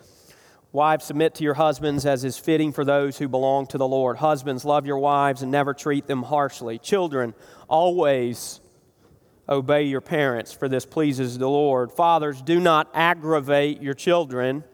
Wives, 0.71 1.07
submit 1.07 1.35
to 1.37 1.45
your 1.45 1.55
husbands 1.55 2.05
as 2.05 2.25
is 2.25 2.39
fitting 2.39 2.73
for 2.73 2.85
those 2.85 3.19
who 3.19 3.27
belong 3.27 3.67
to 3.69 3.79
the 3.79 3.89
Lord. 3.89 4.19
Husbands, 4.19 4.65
love 4.65 4.87
your 4.87 4.99
wives 4.99 5.43
and 5.43 5.51
never 5.51 5.73
treat 5.73 6.07
them 6.07 6.23
harshly. 6.23 6.79
Children, 6.79 7.35
always 7.69 8.61
obey 9.49 9.85
your 9.85 10.01
parents, 10.01 10.53
for 10.53 10.69
this 10.69 10.85
pleases 10.85 11.39
the 11.39 11.49
Lord. 11.49 11.91
Fathers, 11.93 12.43
do 12.43 12.61
not 12.61 12.89
aggravate 12.95 13.81
your 13.81 13.95
children, 13.95 14.65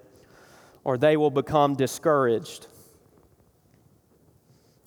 or 0.82 0.98
they 0.98 1.16
will 1.16 1.30
become 1.30 1.74
discouraged. 1.74 2.66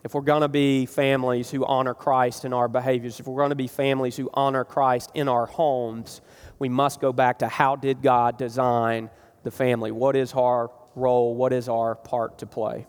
If 0.03 0.13
we're 0.13 0.21
going 0.21 0.41
to 0.41 0.47
be 0.47 0.85
families 0.85 1.49
who 1.51 1.65
honor 1.65 1.93
Christ 1.93 2.45
in 2.45 2.53
our 2.53 2.67
behaviors, 2.67 3.19
if 3.19 3.27
we're 3.27 3.37
going 3.37 3.49
to 3.49 3.55
be 3.55 3.67
families 3.67 4.15
who 4.15 4.29
honor 4.33 4.63
Christ 4.63 5.11
in 5.13 5.27
our 5.27 5.45
homes, 5.45 6.21
we 6.59 6.69
must 6.69 7.01
go 7.01 7.11
back 7.11 7.39
to 7.39 7.47
how 7.47 7.75
did 7.75 8.01
God 8.01 8.37
design 8.37 9.09
the 9.43 9.51
family? 9.51 9.91
What 9.91 10.15
is 10.15 10.33
our 10.33 10.69
role? 10.95 11.35
What 11.35 11.51
is 11.51 11.67
our 11.67 11.95
part 11.95 12.37
to 12.39 12.45
play? 12.45 12.85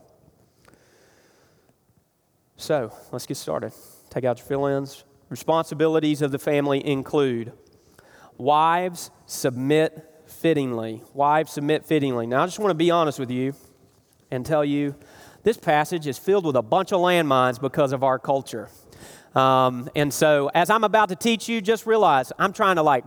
So 2.57 2.93
let's 3.12 3.26
get 3.26 3.37
started. 3.37 3.73
Take 4.11 4.25
out 4.25 4.38
your 4.38 4.47
fill 4.47 4.67
ins. 4.67 5.05
Responsibilities 5.28 6.23
of 6.23 6.32
the 6.32 6.38
family 6.38 6.85
include 6.87 7.52
wives 8.38 9.11
submit 9.26 10.23
fittingly. 10.26 11.02
Wives 11.12 11.52
submit 11.52 11.85
fittingly. 11.85 12.26
Now, 12.26 12.42
I 12.42 12.47
just 12.47 12.58
want 12.58 12.70
to 12.70 12.75
be 12.75 12.90
honest 12.90 13.18
with 13.18 13.30
you 13.30 13.54
and 14.30 14.44
tell 14.44 14.64
you 14.64 14.94
this 15.42 15.56
passage 15.56 16.06
is 16.06 16.18
filled 16.18 16.47
with 16.47 16.56
a 16.56 16.62
bunch 16.62 16.92
of 16.92 17.00
landmines 17.00 17.61
because 17.61 17.92
of 17.92 18.02
our 18.02 18.18
culture. 18.18 18.68
Um, 19.35 19.88
and 19.94 20.12
so, 20.12 20.50
as 20.54 20.70
I'm 20.70 20.85
about 20.85 21.11
to 21.11 21.16
teach 21.16 21.49
you, 21.49 21.61
just 21.61 21.87
realize 21.87 22.32
I'm 22.38 22.52
trying 22.52 22.76
to 22.76 22.82
like 22.82 23.04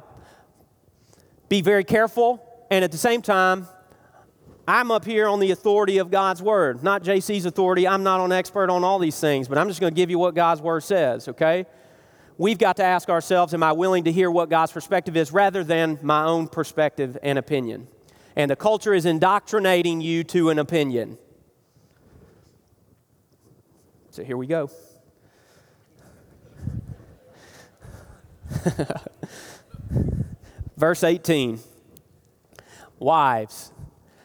be 1.50 1.62
very 1.62 1.84
careful, 1.84 2.42
and 2.70 2.84
at 2.84 2.92
the 2.92 2.98
same 2.98 3.22
time, 3.22 3.68
I'm 4.68 4.92
up 4.92 5.04
here 5.04 5.28
on 5.28 5.40
the 5.40 5.52
authority 5.52 5.98
of 5.98 6.12
God's 6.12 6.42
word, 6.42 6.84
not 6.84 7.04
JC's 7.04 7.46
authority. 7.46 7.88
I'm 7.88 8.04
not 8.04 8.24
an 8.24 8.32
expert 8.32 8.70
on 8.70 8.84
all 8.84 9.00
these 9.00 9.20
things, 9.20 9.48
but 9.48 9.58
I'm 9.58 9.68
just 9.68 9.82
going 9.82 9.94
to 9.94 9.96
give 9.96 10.10
you 10.10 10.20
what 10.20 10.36
God's 10.36 10.62
word 10.62 10.84
says, 10.84 11.28
okay? 11.28 11.66
We've 12.38 12.58
got 12.58 12.78
to 12.78 12.84
ask 12.84 13.10
ourselves 13.10 13.54
Am 13.54 13.64
I 13.64 13.72
willing 13.72 14.06
to 14.06 14.12
hear 14.12 14.32
what 14.32 14.50
God's 14.50 14.72
perspective 14.72 15.18
is 15.18 15.32
rather 15.32 15.64
than 15.64 16.00
my 16.02 16.24
own 16.26 16.48
perspective 16.48 17.18
and 17.24 17.38
opinion? 17.38 17.88
And 18.36 18.50
the 18.50 18.56
culture 18.56 18.94
is 18.94 19.06
indoctrinating 19.06 20.02
you 20.02 20.24
to 20.26 20.50
an 20.50 20.60
opinion. 20.60 21.18
So 24.12 24.24
here 24.24 24.38
we 24.38 24.48
go. 24.48 24.70
Verse 30.78 31.04
18 31.04 31.60
Wives, 33.00 33.72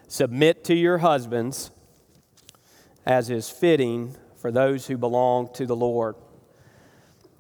submit 0.09 0.65
to 0.65 0.75
your 0.75 0.99
husbands 0.99 1.71
as 3.07 3.31
is 3.31 3.49
fitting 3.49 4.17
for 4.37 4.51
those 4.51 4.87
who 4.87 4.99
belong 4.99 5.49
to 5.55 5.65
the 5.65 5.77
Lord. 5.77 6.17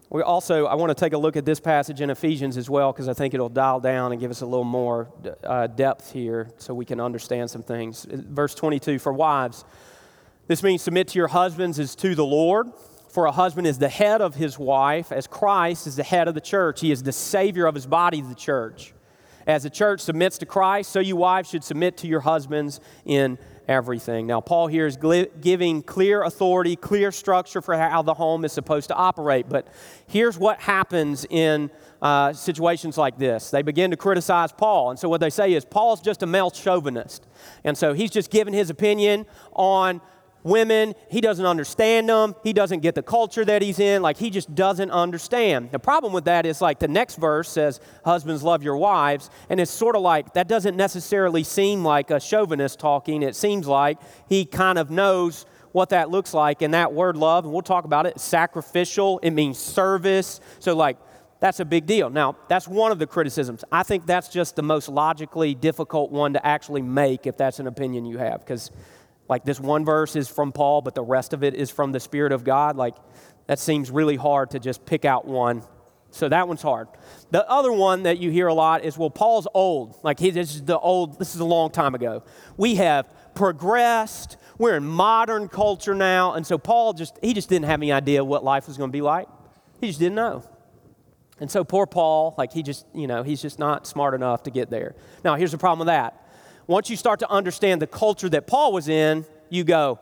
We 0.09 0.23
also, 0.23 0.67
I 0.67 0.77
want 0.77 0.91
to 0.91 0.95
take 0.95 1.15
a 1.15 1.19
look 1.19 1.37
at 1.37 1.45
this 1.45 1.59
passage 1.59 2.01
in 2.01 2.11
Ephesians 2.11 2.57
as 2.57 2.71
well 2.71 2.93
because 2.93 3.09
I 3.09 3.13
think 3.13 3.35
it'll 3.35 3.49
dial 3.49 3.81
down 3.81 4.13
and 4.13 4.21
give 4.21 4.31
us 4.31 4.41
a 4.41 4.47
little 4.47 4.65
more 4.65 5.11
uh, 5.43 5.67
depth 5.67 6.13
here 6.13 6.51
so 6.59 6.75
we 6.75 6.85
can 6.85 7.01
understand 7.01 7.51
some 7.51 7.63
things. 7.63 8.07
Verse 8.09 8.55
22 8.55 9.01
For 9.01 9.13
wives, 9.13 9.65
this 10.47 10.63
means 10.63 10.83
submit 10.83 11.09
to 11.09 11.19
your 11.19 11.29
husbands 11.29 11.81
as 11.81 11.97
to 11.97 12.15
the 12.15 12.25
Lord. 12.25 12.69
For 13.09 13.27
a 13.27 13.33
husband 13.33 13.67
is 13.67 13.79
the 13.79 13.89
head 13.89 14.21
of 14.21 14.35
his 14.35 14.59
wife, 14.59 15.11
as 15.11 15.27
Christ 15.27 15.87
is 15.87 15.97
the 15.97 16.05
head 16.05 16.29
of 16.29 16.35
the 16.35 16.41
church. 16.41 16.81
He 16.83 16.93
is 16.93 17.03
the 17.03 17.13
Savior 17.13 17.67
of 17.67 17.75
his 17.75 17.87
body, 17.87 18.21
the 18.21 18.35
church. 18.35 18.93
As 19.47 19.63
the 19.63 19.71
church 19.71 20.01
submits 20.01 20.39
to 20.39 20.47
Christ, 20.47 20.91
so 20.91 21.01
you 21.01 21.17
wives 21.17 21.49
should 21.49 21.65
submit 21.65 21.97
to 21.99 22.07
your 22.07 22.21
husbands 22.21 22.79
in 23.05 23.39
everything. 23.69 24.27
Now, 24.27 24.41
Paul 24.41 24.67
here 24.67 24.87
is 24.87 24.97
giving 24.97 25.83
clear 25.83 26.23
authority, 26.23 26.77
clear 26.77 27.13
structure 27.13 27.61
for 27.61 27.77
how 27.77 28.03
the 28.03 28.15
home 28.15 28.45
is 28.45 28.53
supposed 28.53 28.89
to 28.89 28.95
operate. 28.95 29.49
But 29.49 29.67
here's 30.07 30.39
what 30.39 30.61
happens 30.61 31.27
in 31.29 31.71
uh, 32.03 32.33
situations 32.33 32.99
like 32.99 33.19
this 33.19 33.51
they 33.51 33.63
begin 33.63 33.91
to 33.91 33.97
criticize 33.97 34.53
Paul. 34.53 34.91
And 34.91 34.99
so, 34.99 35.09
what 35.09 35.21
they 35.21 35.31
say 35.31 35.55
is, 35.55 35.65
Paul's 35.65 36.01
just 36.01 36.23
a 36.23 36.27
male 36.27 36.51
chauvinist. 36.51 37.27
And 37.65 37.77
so, 37.77 37.93
he's 37.93 38.11
just 38.11 38.31
giving 38.31 38.55
his 38.55 38.71
opinion 38.71 39.27
on 39.53 40.01
women. 40.47 40.95
He 41.11 41.21
doesn't 41.21 41.45
understand 41.45 42.09
them. 42.09 42.35
He 42.43 42.53
doesn't 42.53 42.81
get 42.81 42.95
the 42.95 43.03
culture 43.03 43.45
that 43.45 43.61
he's 43.61 43.79
in. 43.79 44.01
Like, 44.01 44.17
he 44.17 44.31
just 44.31 44.55
doesn't 44.55 44.91
understand. 44.91 45.73
The 45.73 45.79
problem 45.79 46.13
with 46.13 46.25
that 46.25 46.47
is, 46.47 46.61
like, 46.61 46.79
the 46.79 46.89
next 46.89 47.17
verse 47.17 47.51
says, 47.51 47.81
Husbands, 48.05 48.43
love 48.43 48.63
your 48.63 48.77
wives. 48.77 49.29
And 49.51 49.61
it's 49.61 49.71
sort 49.71 49.97
of 49.97 50.03
like 50.03 50.35
that 50.35 50.49
doesn't 50.49 50.77
necessarily 50.77 51.43
seem 51.43 51.85
like 51.85 52.11
a 52.11 52.21
chauvinist 52.21 52.79
talking. 52.79 53.23
It 53.23 53.37
seems 53.37 53.67
like 53.67 53.99
he 54.29 54.45
kind 54.45 54.79
of 54.79 54.91
knows 54.91 55.45
what 55.73 55.91
that 55.91 56.11
looks 56.11 56.33
like. 56.33 56.63
And 56.63 56.73
that 56.73 56.93
word 56.93 57.17
love, 57.17 57.45
and 57.45 57.53
we'll 57.53 57.63
talk 57.63 57.85
about 57.85 58.07
it, 58.07 58.19
sacrificial, 58.19 59.19
it 59.23 59.31
means 59.33 59.59
service. 59.59 60.41
So, 60.61 60.75
like, 60.75 60.97
that's 61.39 61.61
a 61.61 61.65
big 61.65 61.87
deal. 61.87 62.09
Now, 62.09 62.37
that's 62.49 62.67
one 62.67 62.93
of 62.93 62.99
the 62.99 63.07
criticisms. 63.07 63.63
I 63.71 63.83
think 63.83 64.07
that's 64.07 64.29
just 64.29 64.57
the 64.57 64.63
most 64.63 64.89
logically 64.89 65.55
difficult 65.55 66.11
one 66.11 66.33
to 66.33 66.47
actually 66.47 66.83
make 66.83 67.27
if 67.27 67.37
that's 67.37 67.59
an 67.59 67.67
opinion 67.67 68.07
you 68.07 68.19
have, 68.19 68.41
because 68.41 68.71
like 69.29 69.45
this 69.45 69.61
one 69.61 69.85
verse 69.85 70.17
is 70.17 70.29
from 70.29 70.53
Paul, 70.53 70.83
but 70.83 70.95
the 70.95 71.03
rest 71.03 71.33
of 71.33 71.43
it 71.43 71.55
is 71.55 71.71
from 71.71 71.93
the 71.93 72.01
Spirit 72.01 72.33
of 72.33 72.45
God. 72.45 72.77
Like 72.77 72.95
that 73.47 73.59
seems 73.59 73.91
really 73.91 74.17
hard 74.17 74.51
to 74.51 74.59
just 74.59 74.85
pick 74.87 75.05
out 75.05 75.27
one. 75.27 75.63
So 76.11 76.29
that 76.29 76.49
one's 76.49 76.63
hard. 76.63 76.89
The 77.31 77.49
other 77.49 77.73
one 77.73 78.05
that 78.05 78.19
you 78.19 78.31
hear 78.31 78.47
a 78.47 78.55
lot 78.55 78.85
is, 78.85 78.97
well, 78.97 79.11
Paul's 79.11 79.47
old. 79.53 79.97
Like 80.03 80.19
he, 80.19 80.31
this 80.31 80.55
is 80.55 80.63
the 80.63 80.79
old, 80.79 81.19
this 81.19 81.35
is 81.35 81.41
a 81.41 81.45
long 81.45 81.71
time 81.71 81.95
ago. 81.95 82.23
We 82.57 82.77
have 82.77 83.07
progressed. 83.35 84.37
We're 84.57 84.77
in 84.77 84.85
modern 84.85 85.49
culture 85.49 85.95
now. 85.95 86.33
And 86.33 86.47
so 86.47 86.57
Paul 86.57 86.95
just, 86.95 87.19
he 87.23 87.35
just 87.35 87.49
didn't 87.49 87.67
have 87.67 87.81
any 87.81 87.93
idea 87.93 88.25
what 88.25 88.45
life 88.45 88.67
was 88.67 88.79
going 88.79 88.91
to 88.91 88.93
be 88.93 89.03
like. 89.03 89.29
He 89.81 89.89
just 89.89 89.99
didn't 89.99 90.15
know. 90.15 90.43
And 91.39 91.51
so 91.51 91.65
poor 91.65 91.87
Paul, 91.87 92.35
like 92.39 92.53
he 92.53 92.63
just, 92.63 92.87
you 92.95 93.07
know, 93.07 93.23
he's 93.23 93.43
just 93.43 93.59
not 93.59 93.87
smart 93.87 94.15
enough 94.15 94.45
to 94.45 94.51
get 94.51 94.71
there. 94.71 94.95
Now, 95.23 95.35
here's 95.35 95.53
the 95.53 95.59
problem 95.59 95.81
with 95.81 95.93
that 95.93 96.23
once 96.67 96.91
you 96.91 96.97
start 96.97 97.21
to 97.21 97.31
understand 97.31 97.81
the 97.81 97.87
culture 97.87 98.29
that 98.29 98.47
Paul 98.47 98.73
was 98.73 98.89
in, 98.89 99.25
you 99.49 99.65
go, 99.65 100.01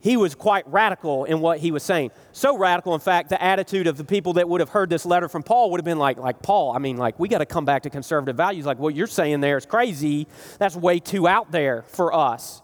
he 0.00 0.16
was 0.16 0.34
quite 0.34 0.66
radical 0.66 1.24
in 1.24 1.40
what 1.40 1.60
he 1.60 1.70
was 1.70 1.84
saying. 1.84 2.10
So 2.32 2.58
radical, 2.58 2.92
in 2.94 3.00
fact, 3.00 3.28
the 3.28 3.40
attitude 3.40 3.86
of 3.86 3.96
the 3.96 4.04
people 4.04 4.32
that 4.32 4.48
would 4.48 4.60
have 4.60 4.70
heard 4.70 4.90
this 4.90 5.06
letter 5.06 5.28
from 5.28 5.44
Paul 5.44 5.70
would 5.70 5.78
have 5.78 5.84
been 5.84 5.98
like, 5.98 6.18
like 6.18 6.42
Paul, 6.42 6.72
I 6.74 6.78
mean, 6.78 6.96
like, 6.96 7.20
we 7.20 7.28
got 7.28 7.38
to 7.38 7.46
come 7.46 7.64
back 7.64 7.84
to 7.84 7.90
conservative 7.90 8.36
values. 8.36 8.66
Like, 8.66 8.80
what 8.80 8.96
you're 8.96 9.06
saying 9.06 9.40
there 9.40 9.56
is 9.56 9.64
crazy. 9.64 10.26
That's 10.58 10.74
way 10.74 10.98
too 10.98 11.28
out 11.28 11.52
there 11.52 11.82
for 11.82 12.12
us. 12.12 12.62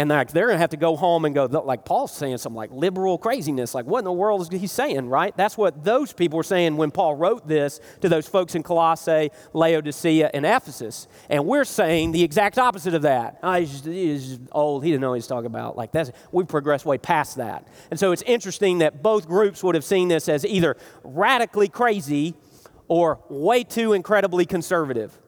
And 0.00 0.08
like 0.08 0.32
they're 0.32 0.46
to 0.46 0.56
have 0.56 0.70
to 0.70 0.78
go 0.78 0.96
home 0.96 1.26
and 1.26 1.34
go, 1.34 1.44
like 1.44 1.84
Paul's 1.84 2.16
saying 2.16 2.38
some 2.38 2.54
like 2.54 2.70
liberal 2.72 3.18
craziness. 3.18 3.74
Like, 3.74 3.84
what 3.84 3.98
in 3.98 4.06
the 4.06 4.12
world 4.12 4.40
is 4.40 4.48
he 4.48 4.66
saying, 4.66 5.10
right? 5.10 5.36
That's 5.36 5.58
what 5.58 5.84
those 5.84 6.14
people 6.14 6.38
were 6.38 6.42
saying 6.42 6.78
when 6.78 6.90
Paul 6.90 7.16
wrote 7.16 7.46
this 7.46 7.80
to 8.00 8.08
those 8.08 8.26
folks 8.26 8.54
in 8.54 8.62
Colossae, 8.62 9.30
Laodicea, 9.52 10.30
and 10.32 10.46
Ephesus. 10.46 11.06
And 11.28 11.44
we're 11.44 11.66
saying 11.66 12.12
the 12.12 12.22
exact 12.22 12.56
opposite 12.56 12.94
of 12.94 13.02
that. 13.02 13.40
Oh, 13.42 13.52
he's, 13.52 13.72
just, 13.72 13.84
he's 13.84 14.38
old. 14.52 14.84
He 14.84 14.90
didn't 14.90 15.02
know 15.02 15.10
what 15.10 15.16
he's 15.16 15.26
talking 15.26 15.44
about. 15.44 15.76
Like, 15.76 15.92
that's, 15.92 16.12
we've 16.32 16.48
progressed 16.48 16.86
way 16.86 16.96
past 16.96 17.36
that. 17.36 17.68
And 17.90 18.00
so 18.00 18.10
it's 18.12 18.22
interesting 18.22 18.78
that 18.78 19.02
both 19.02 19.28
groups 19.28 19.62
would 19.62 19.74
have 19.74 19.84
seen 19.84 20.08
this 20.08 20.30
as 20.30 20.46
either 20.46 20.78
radically 21.04 21.68
crazy 21.68 22.36
or 22.88 23.20
way 23.28 23.64
too 23.64 23.92
incredibly 23.92 24.46
conservative. 24.46 25.18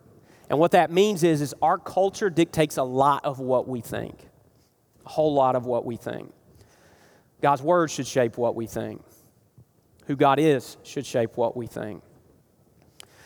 And 0.49 0.59
what 0.59 0.71
that 0.71 0.91
means 0.91 1.25
is, 1.25 1.43
is 1.43 1.55
our 1.61 1.77
culture 1.77 2.31
dictates 2.31 2.79
a 2.79 2.85
lot 2.85 3.27
of 3.27 3.39
what 3.39 3.69
we 3.69 3.83
think 3.83 4.31
a 5.05 5.09
whole 5.09 5.35
lot 5.35 5.57
of 5.57 5.67
what 5.67 5.85
we 5.85 5.97
think. 5.97 6.33
God's 7.41 7.63
word 7.63 7.91
should 7.91 8.07
shape 8.07 8.39
what 8.39 8.55
we 8.55 8.67
think. 8.67 9.03
Who 10.07 10.17
God 10.17 10.39
is 10.39 10.77
should 10.83 11.07
shape 11.07 11.37
what 11.37 11.57
we 11.57 11.67
think. 11.67 12.03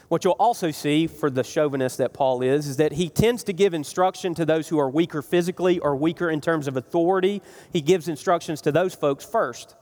What 0.09 0.25
you'll 0.25 0.35
also 0.35 0.71
see 0.71 1.09
for 1.09 1.30
the 1.30 1.42
chauvinist 1.42 1.99
that 1.99 2.12
Paul 2.12 2.42
is, 2.42 2.68
is 2.68 2.76
that 2.76 2.92
he 2.92 3.09
tends 3.09 3.42
to 3.45 3.52
give 3.52 3.75
instruction 3.75 4.35
to 4.37 4.45
those 4.45 4.68
who 4.68 4.78
are 4.78 4.88
weaker 4.88 5.21
physically 5.21 5.80
or 5.80 5.97
weaker 5.97 6.30
in 6.30 6.40
terms 6.40 6.68
of 6.68 6.76
authority. 6.76 7.42
He 7.73 7.80
gives 7.80 8.06
instructions 8.06 8.61
to 8.62 8.73
those 8.73 8.95
folks 8.95 9.25
first. 9.25 9.75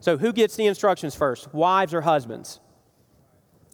So, 0.00 0.16
who 0.16 0.32
gets 0.32 0.54
the 0.54 0.66
instructions 0.66 1.16
first, 1.16 1.52
wives 1.52 1.92
or 1.92 2.02
husbands? 2.02 2.60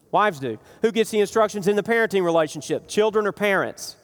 Wives 0.09 0.39
do. 0.39 0.57
Who 0.81 0.91
gets 0.91 1.11
the 1.11 1.19
instructions 1.19 1.67
in 1.67 1.75
the 1.75 1.83
parenting 1.83 2.23
relationship, 2.23 2.87
children 2.87 3.27
or 3.27 3.31
parents? 3.31 3.95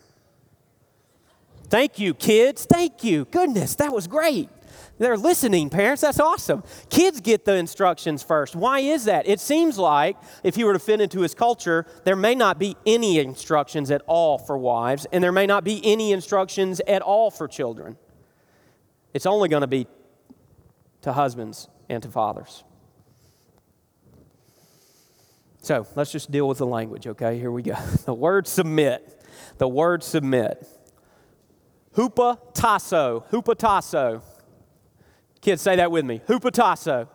Thank 1.72 2.00
you, 2.00 2.14
kids. 2.14 2.66
Thank 2.66 3.02
you. 3.02 3.24
Goodness, 3.24 3.76
that 3.76 3.94
was 3.94 4.06
great. 4.06 4.50
They're 4.98 5.18
listening, 5.18 5.70
parents. 5.70 6.02
That's 6.02 6.20
awesome. 6.20 6.64
Kids 6.90 7.22
get 7.22 7.46
the 7.46 7.56
instructions 7.56 8.22
first. 8.22 8.58
Why 8.58 8.80
is 8.80 9.06
that? 9.06 9.26
It 9.26 9.40
seems 9.40 9.78
like 9.78 10.18
if 10.44 10.56
he 10.56 10.66
were 10.66 10.74
to 10.74 10.80
fit 10.80 11.00
into 11.00 11.22
his 11.22 11.34
culture, 11.34 11.86
there 12.04 12.18
may 12.18 12.36
not 12.36 12.60
be 12.60 12.76
any 12.86 13.20
instructions 13.20 13.90
at 13.90 14.02
all 14.06 14.38
for 14.38 14.58
wives, 14.58 15.08
and 15.14 15.24
there 15.24 15.32
may 15.32 15.48
not 15.48 15.64
be 15.64 15.80
any 15.86 16.12
instructions 16.12 16.82
at 16.82 17.02
all 17.02 17.32
for 17.32 17.48
children. 17.48 17.96
It's 19.14 19.26
only 19.26 19.48
going 19.48 19.62
to 19.62 19.68
be 19.68 19.88
to 21.04 21.14
husbands 21.14 21.70
and 21.88 22.04
to 22.04 22.12
fathers. 22.12 22.66
So 25.62 25.88
let's 25.96 26.12
just 26.12 26.32
deal 26.32 26.50
with 26.50 26.58
the 26.58 26.68
language, 26.68 27.08
okay? 27.08 27.40
Here 27.40 27.50
we 27.50 27.62
go. 27.62 27.76
The 28.06 28.14
word 28.14 28.46
submit. 28.46 29.24
The 29.58 29.70
word 29.70 30.04
submit. 30.04 30.68
Hupotasso. 31.96 33.26
Hupotasso. 33.30 34.22
Kids, 35.42 35.62
say 35.62 35.76
that 35.76 35.92
with 35.92 36.06
me. 36.06 36.22
Hupotasso. 36.28 37.08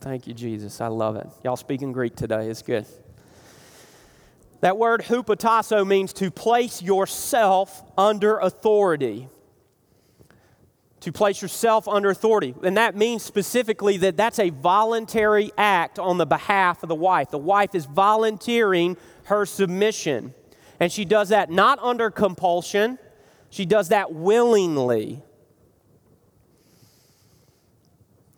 Thank 0.00 0.26
you, 0.26 0.34
Jesus. 0.34 0.80
I 0.80 0.88
love 0.88 1.16
it. 1.16 1.26
Y'all 1.42 1.56
speaking 1.56 1.92
Greek 1.92 2.16
today. 2.16 2.48
It's 2.48 2.62
good. 2.62 2.86
That 4.60 4.78
word 4.78 5.02
hupotasso 5.02 5.86
means 5.86 6.12
to 6.14 6.30
place 6.30 6.80
yourself 6.80 7.82
under 7.98 8.38
authority. 8.38 9.28
To 11.00 11.12
place 11.12 11.42
yourself 11.42 11.86
under 11.86 12.08
authority. 12.08 12.54
And 12.62 12.78
that 12.78 12.96
means 12.96 13.22
specifically 13.22 13.98
that 13.98 14.16
that's 14.16 14.38
a 14.38 14.48
voluntary 14.48 15.52
act 15.58 15.98
on 15.98 16.16
the 16.16 16.24
behalf 16.24 16.82
of 16.82 16.88
the 16.88 16.94
wife. 16.94 17.30
The 17.30 17.36
wife 17.36 17.74
is 17.74 17.84
volunteering 17.84 18.96
her 19.24 19.44
submission. 19.44 20.32
And 20.80 20.90
she 20.90 21.04
does 21.04 21.28
that 21.28 21.50
not 21.50 21.78
under 21.80 22.10
compulsion, 22.10 22.98
she 23.54 23.64
does 23.64 23.90
that 23.90 24.12
willingly. 24.12 25.22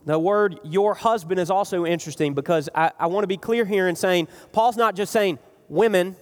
The 0.04 0.18
word 0.18 0.60
your 0.62 0.94
husband 0.94 1.40
is 1.40 1.50
also 1.50 1.86
interesting 1.86 2.34
because 2.34 2.68
I, 2.74 2.92
I 2.98 3.06
want 3.06 3.22
to 3.22 3.26
be 3.26 3.38
clear 3.38 3.64
here 3.64 3.88
in 3.88 3.96
saying 3.96 4.28
Paul's 4.52 4.76
not 4.76 4.94
just 4.94 5.10
saying 5.10 5.38
women 5.70 6.16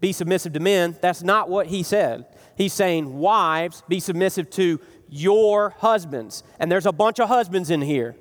be 0.00 0.12
submissive 0.12 0.52
to 0.52 0.60
men. 0.60 0.94
That's 1.00 1.22
not 1.22 1.48
what 1.48 1.68
he 1.68 1.82
said. 1.82 2.26
He's 2.54 2.74
saying 2.74 3.16
wives 3.18 3.82
be 3.88 3.98
submissive 3.98 4.50
to 4.50 4.78
your 5.08 5.70
husbands. 5.78 6.42
And 6.58 6.70
there's 6.70 6.84
a 6.84 6.92
bunch 6.92 7.20
of 7.20 7.28
husbands 7.28 7.70
in 7.70 7.80
here. 7.80 8.14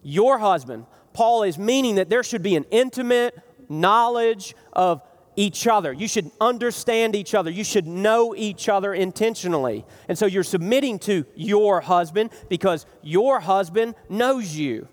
Your 0.00 0.38
husband. 0.38 0.86
Paul 1.12 1.42
is 1.42 1.58
meaning 1.58 1.96
that 1.96 2.08
there 2.08 2.22
should 2.22 2.44
be 2.44 2.54
an 2.54 2.66
intimate 2.70 3.36
knowledge 3.68 4.54
of 4.72 5.02
each 5.38 5.68
other. 5.68 5.92
You 5.92 6.08
should 6.08 6.32
understand 6.40 7.14
each 7.14 7.32
other. 7.32 7.48
You 7.48 7.62
should 7.62 7.86
know 7.86 8.34
each 8.36 8.68
other 8.68 8.92
intentionally. 8.92 9.86
And 10.08 10.18
so 10.18 10.26
you're 10.26 10.42
submitting 10.42 10.98
to 11.00 11.24
your 11.36 11.80
husband 11.80 12.30
because 12.48 12.86
your 13.02 13.38
husband 13.38 13.94
knows 14.08 14.56
you. 14.56 14.88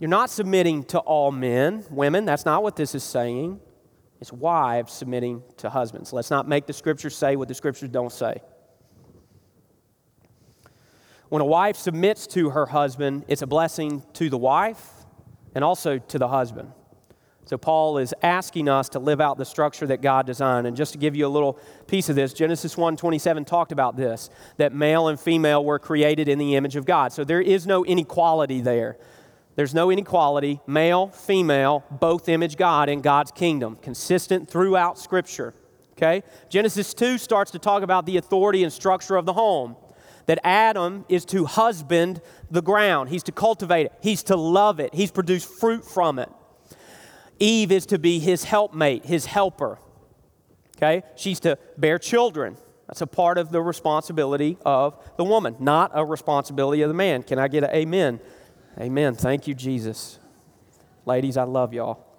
You're 0.00 0.10
not 0.10 0.30
submitting 0.30 0.82
to 0.86 0.98
all 0.98 1.30
men, 1.30 1.84
women. 1.90 2.24
That's 2.24 2.44
not 2.44 2.64
what 2.64 2.74
this 2.74 2.96
is 2.96 3.04
saying. 3.04 3.60
It's 4.20 4.32
wives 4.32 4.92
submitting 4.92 5.44
to 5.58 5.70
husbands. 5.70 6.12
Let's 6.12 6.30
not 6.30 6.48
make 6.48 6.66
the 6.66 6.72
scriptures 6.72 7.16
say 7.16 7.36
what 7.36 7.46
the 7.46 7.54
scriptures 7.54 7.88
don't 7.88 8.10
say. 8.10 8.42
When 11.28 11.40
a 11.40 11.46
wife 11.46 11.76
submits 11.76 12.26
to 12.28 12.50
her 12.50 12.66
husband, 12.66 13.26
it's 13.28 13.42
a 13.42 13.46
blessing 13.46 14.02
to 14.14 14.28
the 14.28 14.38
wife 14.38 14.84
and 15.54 15.62
also 15.62 15.98
to 15.98 16.18
the 16.18 16.26
husband. 16.26 16.72
So 17.50 17.58
Paul 17.58 17.98
is 17.98 18.14
asking 18.22 18.68
us 18.68 18.88
to 18.90 19.00
live 19.00 19.20
out 19.20 19.36
the 19.36 19.44
structure 19.44 19.84
that 19.88 20.00
God 20.00 20.24
designed. 20.24 20.68
And 20.68 20.76
just 20.76 20.92
to 20.92 20.98
give 20.98 21.16
you 21.16 21.26
a 21.26 21.28
little 21.28 21.58
piece 21.88 22.08
of 22.08 22.14
this, 22.14 22.32
Genesis 22.32 22.76
1:27 22.76 23.44
talked 23.44 23.72
about 23.72 23.96
this, 23.96 24.30
that 24.58 24.72
male 24.72 25.08
and 25.08 25.18
female 25.18 25.64
were 25.64 25.80
created 25.80 26.28
in 26.28 26.38
the 26.38 26.54
image 26.54 26.76
of 26.76 26.84
God. 26.84 27.12
So 27.12 27.24
there 27.24 27.40
is 27.40 27.66
no 27.66 27.84
inequality 27.84 28.60
there. 28.60 28.98
There's 29.56 29.74
no 29.74 29.90
inequality. 29.90 30.60
Male, 30.64 31.08
female, 31.08 31.82
both 31.90 32.28
image 32.28 32.56
God 32.56 32.88
in 32.88 33.00
God's 33.00 33.32
kingdom, 33.32 33.78
consistent 33.82 34.48
throughout 34.48 34.96
Scripture. 34.96 35.52
Okay? 35.94 36.22
Genesis 36.50 36.94
2 36.94 37.18
starts 37.18 37.50
to 37.50 37.58
talk 37.58 37.82
about 37.82 38.06
the 38.06 38.16
authority 38.16 38.62
and 38.62 38.72
structure 38.72 39.16
of 39.16 39.26
the 39.26 39.32
home. 39.32 39.74
That 40.26 40.38
Adam 40.44 41.04
is 41.08 41.24
to 41.24 41.46
husband 41.46 42.20
the 42.48 42.62
ground, 42.62 43.08
he's 43.08 43.24
to 43.24 43.32
cultivate 43.32 43.86
it, 43.86 43.92
he's 44.00 44.22
to 44.22 44.36
love 44.36 44.78
it, 44.78 44.94
he's 44.94 45.10
produced 45.10 45.48
fruit 45.48 45.84
from 45.84 46.20
it. 46.20 46.30
Eve 47.40 47.72
is 47.72 47.86
to 47.86 47.98
be 47.98 48.18
his 48.18 48.44
helpmate, 48.44 49.04
his 49.04 49.26
helper. 49.26 49.78
Okay? 50.76 51.02
She's 51.16 51.40
to 51.40 51.58
bear 51.76 51.98
children. 51.98 52.56
That's 52.86 53.00
a 53.00 53.06
part 53.06 53.38
of 53.38 53.50
the 53.50 53.62
responsibility 53.62 54.58
of 54.64 54.96
the 55.16 55.24
woman, 55.24 55.56
not 55.58 55.92
a 55.94 56.04
responsibility 56.04 56.82
of 56.82 56.88
the 56.88 56.94
man. 56.94 57.22
Can 57.22 57.38
I 57.38 57.48
get 57.48 57.64
an 57.64 57.70
amen? 57.70 58.20
Amen. 58.78 59.14
Thank 59.14 59.46
you, 59.46 59.54
Jesus. 59.54 60.18
Ladies, 61.06 61.36
I 61.36 61.44
love 61.44 61.72
y'all. 61.72 62.09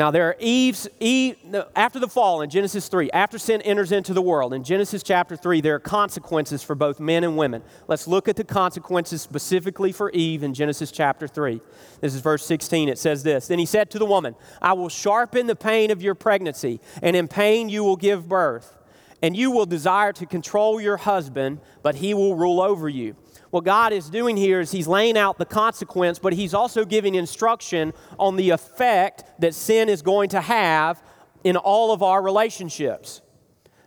Now, 0.00 0.10
there 0.10 0.28
are 0.28 0.36
Eve's, 0.38 0.88
Eve, 0.98 1.36
after 1.76 1.98
the 1.98 2.08
fall 2.08 2.40
in 2.40 2.48
Genesis 2.48 2.88
3, 2.88 3.10
after 3.10 3.38
sin 3.38 3.60
enters 3.60 3.92
into 3.92 4.14
the 4.14 4.22
world, 4.22 4.54
in 4.54 4.64
Genesis 4.64 5.02
chapter 5.02 5.36
3, 5.36 5.60
there 5.60 5.74
are 5.74 5.78
consequences 5.78 6.62
for 6.62 6.74
both 6.74 7.00
men 7.00 7.22
and 7.22 7.36
women. 7.36 7.62
Let's 7.86 8.08
look 8.08 8.26
at 8.26 8.36
the 8.36 8.44
consequences 8.44 9.20
specifically 9.20 9.92
for 9.92 10.10
Eve 10.12 10.42
in 10.42 10.54
Genesis 10.54 10.90
chapter 10.90 11.28
3. 11.28 11.60
This 12.00 12.14
is 12.14 12.22
verse 12.22 12.46
16. 12.46 12.88
It 12.88 12.96
says 12.96 13.22
this 13.24 13.48
Then 13.48 13.58
he 13.58 13.66
said 13.66 13.90
to 13.90 13.98
the 13.98 14.06
woman, 14.06 14.36
I 14.62 14.72
will 14.72 14.88
sharpen 14.88 15.46
the 15.46 15.54
pain 15.54 15.90
of 15.90 16.00
your 16.00 16.14
pregnancy, 16.14 16.80
and 17.02 17.14
in 17.14 17.28
pain 17.28 17.68
you 17.68 17.84
will 17.84 17.96
give 17.96 18.26
birth. 18.26 18.78
And 19.20 19.36
you 19.36 19.50
will 19.50 19.66
desire 19.66 20.14
to 20.14 20.24
control 20.24 20.80
your 20.80 20.96
husband, 20.96 21.60
but 21.82 21.96
he 21.96 22.14
will 22.14 22.36
rule 22.36 22.62
over 22.62 22.88
you 22.88 23.16
what 23.50 23.64
God 23.64 23.92
is 23.92 24.08
doing 24.08 24.36
here 24.36 24.60
is 24.60 24.70
He's 24.70 24.86
laying 24.88 25.16
out 25.16 25.38
the 25.38 25.44
consequence, 25.44 26.18
but 26.18 26.32
He's 26.32 26.54
also 26.54 26.84
giving 26.84 27.14
instruction 27.14 27.92
on 28.18 28.36
the 28.36 28.50
effect 28.50 29.24
that 29.40 29.54
sin 29.54 29.88
is 29.88 30.02
going 30.02 30.30
to 30.30 30.40
have 30.40 31.02
in 31.42 31.56
all 31.56 31.92
of 31.92 32.02
our 32.02 32.22
relationships. 32.22 33.22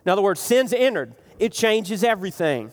In 0.04 0.10
other 0.10 0.22
words, 0.22 0.40
sin's 0.40 0.72
entered, 0.72 1.14
it 1.38 1.52
changes 1.52 2.04
everything. 2.04 2.72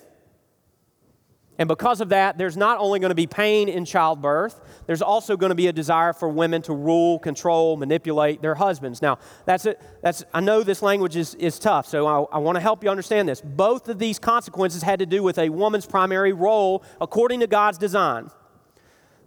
And 1.62 1.68
because 1.68 2.02
of 2.02 2.10
that, 2.10 2.40
there's 2.40 2.58
not 2.58 2.80
only 2.80 2.98
going 3.00 3.12
to 3.12 3.16
be 3.16 3.28
pain 3.28 3.70
in 3.70 3.86
childbirth, 3.86 4.60
there's 4.88 5.04
also 5.04 5.38
going 5.38 5.52
to 5.52 5.56
be 5.56 5.68
a 5.68 5.72
desire 5.72 6.12
for 6.12 6.28
women 6.28 6.64
to 6.64 6.74
rule, 6.74 7.20
control, 7.20 7.78
manipulate 7.78 8.42
their 8.42 8.56
husbands. 8.56 9.00
Now, 9.00 9.20
that's 9.46 9.68
it. 9.68 9.80
That's, 10.02 10.24
I 10.34 10.40
know 10.40 10.64
this 10.64 10.82
language 10.82 11.16
is, 11.16 11.36
is 11.36 11.60
tough, 11.60 11.86
so 11.86 12.08
I, 12.08 12.38
I 12.38 12.40
want 12.40 12.56
to 12.56 12.62
help 12.62 12.84
you 12.84 12.90
understand 12.90 13.30
this. 13.30 13.42
Both 13.42 13.90
of 13.90 14.00
these 14.00 14.18
consequences 14.18 14.82
had 14.82 14.98
to 14.98 15.06
do 15.06 15.22
with 15.22 15.38
a 15.38 15.50
woman's 15.50 15.86
primary 15.86 16.34
role 16.34 16.84
according 17.00 17.42
to 17.42 17.48
God's 17.48 17.78
design. 17.78 18.32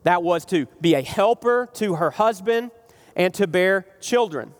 That 0.03 0.25
was 0.25 0.44
to 0.47 0.66
be 0.81 0.94
a 0.94 1.03
helper 1.03 1.68
to 1.75 1.94
her 1.94 2.11
husband 2.11 2.73
and 3.14 3.33
to 3.35 3.47
bear 3.47 3.87
children. 4.01 4.55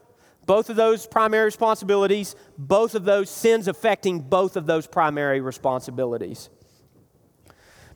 Both 0.47 0.71
of 0.71 0.77
those 0.77 1.09
primary 1.09 1.47
responsibilities, 1.47 2.37
both 2.57 2.95
of 2.95 3.05
those 3.05 3.31
sins 3.31 3.67
affecting 3.67 4.21
both 4.21 4.57
of 4.57 4.67
those 4.67 4.87
primary 4.87 5.41
responsibilities. 5.41 6.51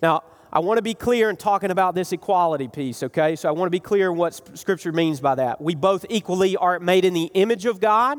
Now, 0.02 0.22
I 0.50 0.60
want 0.60 0.78
to 0.78 0.82
be 0.82 0.94
clear 0.94 1.28
in 1.28 1.36
talking 1.36 1.70
about 1.70 1.94
this 1.94 2.12
equality 2.12 2.68
piece, 2.68 3.02
okay? 3.02 3.36
So 3.36 3.48
I 3.48 3.52
want 3.52 3.66
to 3.66 3.70
be 3.70 3.80
clear 3.80 4.10
what 4.12 4.58
Scripture 4.58 4.92
means 4.92 5.20
by 5.20 5.34
that. 5.34 5.60
We 5.60 5.74
both 5.74 6.06
equally 6.08 6.56
are 6.56 6.80
made 6.80 7.04
in 7.04 7.12
the 7.12 7.30
image 7.34 7.66
of 7.66 7.80
God, 7.80 8.18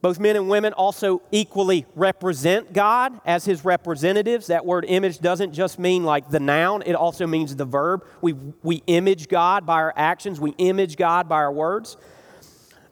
Both 0.00 0.20
men 0.20 0.36
and 0.36 0.48
women 0.48 0.72
also 0.74 1.22
equally 1.32 1.84
represent 1.96 2.72
God 2.72 3.20
as 3.24 3.44
his 3.44 3.64
representatives. 3.64 4.46
That 4.46 4.64
word 4.64 4.84
image 4.86 5.18
doesn't 5.18 5.52
just 5.52 5.78
mean 5.78 6.04
like 6.04 6.30
the 6.30 6.38
noun, 6.38 6.82
it 6.86 6.94
also 6.94 7.26
means 7.26 7.56
the 7.56 7.64
verb. 7.64 8.04
We, 8.20 8.34
we 8.62 8.82
image 8.86 9.28
God 9.28 9.66
by 9.66 9.74
our 9.74 9.92
actions, 9.96 10.40
we 10.40 10.50
image 10.58 10.96
God 10.96 11.28
by 11.28 11.36
our 11.36 11.52
words. 11.52 11.96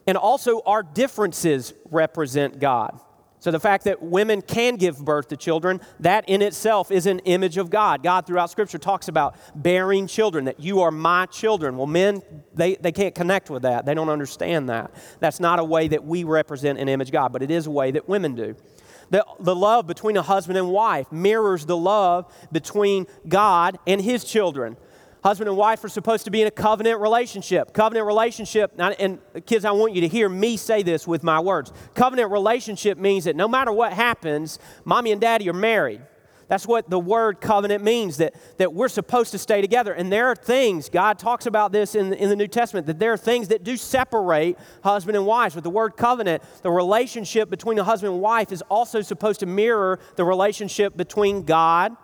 And 0.05 0.17
also, 0.17 0.61
our 0.65 0.83
differences 0.83 1.73
represent 1.91 2.59
God. 2.59 2.99
So, 3.47 3.51
the 3.51 3.61
fact 3.61 3.85
that 3.85 4.03
women 4.03 4.41
can 4.41 4.75
give 4.75 4.99
birth 4.99 5.29
to 5.29 5.37
children, 5.37 5.79
that 6.01 6.27
in 6.27 6.41
itself 6.41 6.91
is 6.91 7.05
an 7.05 7.19
image 7.19 7.55
of 7.55 7.69
God. 7.69 8.03
God, 8.03 8.27
throughout 8.27 8.49
Scripture, 8.49 8.77
talks 8.77 9.07
about 9.07 9.37
bearing 9.55 10.05
children, 10.05 10.43
that 10.43 10.59
you 10.59 10.81
are 10.81 10.91
my 10.91 11.27
children. 11.27 11.77
Well, 11.77 11.87
men, 11.87 12.21
they, 12.53 12.75
they 12.75 12.91
can't 12.91 13.15
connect 13.15 13.49
with 13.49 13.61
that. 13.61 13.85
They 13.85 13.93
don't 13.93 14.09
understand 14.09 14.67
that. 14.67 14.91
That's 15.21 15.39
not 15.39 15.59
a 15.59 15.63
way 15.63 15.87
that 15.87 16.03
we 16.03 16.25
represent 16.25 16.77
and 16.77 16.89
image 16.89 17.09
God, 17.09 17.31
but 17.31 17.41
it 17.41 17.49
is 17.49 17.67
a 17.67 17.71
way 17.71 17.89
that 17.91 18.09
women 18.09 18.35
do. 18.35 18.53
The, 19.11 19.25
the 19.39 19.55
love 19.55 19.87
between 19.87 20.17
a 20.17 20.21
husband 20.21 20.57
and 20.57 20.69
wife 20.69 21.09
mirrors 21.09 21.65
the 21.65 21.77
love 21.77 22.25
between 22.51 23.07
God 23.29 23.79
and 23.87 24.01
his 24.01 24.25
children. 24.25 24.75
Husband 25.23 25.49
and 25.49 25.57
wife 25.57 25.83
are 25.83 25.89
supposed 25.89 26.25
to 26.25 26.31
be 26.31 26.41
in 26.41 26.47
a 26.47 26.51
covenant 26.51 26.99
relationship. 26.99 27.73
Covenant 27.73 28.05
relationship, 28.05 28.71
and 28.77 29.19
kids, 29.45 29.65
I 29.65 29.71
want 29.71 29.93
you 29.93 30.01
to 30.01 30.07
hear 30.07 30.29
me 30.29 30.57
say 30.57 30.83
this 30.83 31.07
with 31.07 31.23
my 31.23 31.39
words. 31.39 31.73
Covenant 31.95 32.31
relationship 32.31 32.97
means 32.97 33.25
that 33.25 33.35
no 33.35 33.47
matter 33.47 33.71
what 33.71 33.93
happens, 33.93 34.59
mommy 34.85 35.11
and 35.11 35.19
daddy 35.19 35.49
are 35.49 35.53
married. 35.53 36.01
That's 36.47 36.65
what 36.65 36.89
the 36.89 36.99
word 36.99 37.41
covenant 37.41 37.83
means, 37.83 38.17
that, 38.17 38.33
that 38.57 38.73
we're 38.73 38.87
supposed 38.87 39.31
to 39.31 39.37
stay 39.37 39.59
together. 39.59 39.91
And 39.93 40.11
there 40.11 40.27
are 40.27 40.35
things, 40.35 40.87
God 40.87 41.19
talks 41.19 41.45
about 41.45 41.73
this 41.73 41.93
in, 41.93 42.13
in 42.13 42.29
the 42.29 42.37
New 42.37 42.47
Testament, 42.47 42.87
that 42.87 42.99
there 42.99 43.11
are 43.11 43.17
things 43.17 43.49
that 43.49 43.63
do 43.63 43.75
separate 43.75 44.57
husband 44.81 45.17
and 45.17 45.25
wife. 45.25 45.55
With 45.55 45.65
the 45.65 45.69
word 45.69 45.97
covenant, 45.97 46.43
the 46.61 46.71
relationship 46.71 47.49
between 47.49 47.77
a 47.79 47.83
husband 47.83 48.13
and 48.13 48.21
wife 48.21 48.53
is 48.53 48.61
also 48.69 49.01
supposed 49.01 49.41
to 49.41 49.45
mirror 49.45 49.99
the 50.15 50.23
relationship 50.23 50.95
between 50.95 51.43
God 51.43 51.97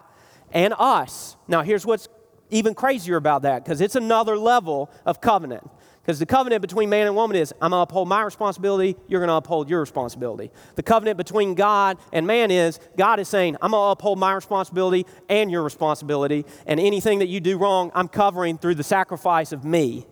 and 0.52 0.73
us. 0.78 1.38
Now, 1.47 1.62
here's 1.62 1.86
what's 1.86 2.10
even 2.53 2.73
crazier 2.75 3.17
about 3.17 3.41
that 3.41 3.63
because 3.63 3.81
it's 3.81 3.95
another 3.95 4.37
level 4.37 4.89
of 5.05 5.19
covenant. 5.21 5.69
Because 6.01 6.19
the 6.19 6.25
covenant 6.25 6.61
between 6.61 6.89
man 6.89 7.07
and 7.07 7.15
woman 7.15 7.37
is 7.37 7.53
I'm 7.61 7.71
going 7.71 7.79
to 7.79 7.83
uphold 7.83 8.09
my 8.09 8.21
responsibility, 8.23 8.97
you're 9.07 9.21
going 9.21 9.29
to 9.29 9.35
uphold 9.35 9.69
your 9.69 9.79
responsibility. 9.79 10.51
The 10.75 10.83
covenant 10.83 11.17
between 11.17 11.55
God 11.55 11.97
and 12.11 12.27
man 12.27 12.51
is 12.51 12.79
God 12.97 13.19
is 13.19 13.29
saying, 13.29 13.55
I'm 13.61 13.71
going 13.71 13.87
to 13.87 13.91
uphold 13.91 14.19
my 14.19 14.33
responsibility 14.33 15.05
and 15.29 15.49
your 15.49 15.63
responsibility, 15.63 16.45
and 16.65 16.79
anything 16.79 17.19
that 17.19 17.27
you 17.27 17.39
do 17.39 17.57
wrong, 17.57 17.91
I'm 17.95 18.09
covering 18.09 18.57
through 18.57 18.75
the 18.75 18.83
sacrifice 18.83 19.53
of 19.53 19.63
me. 19.63 20.05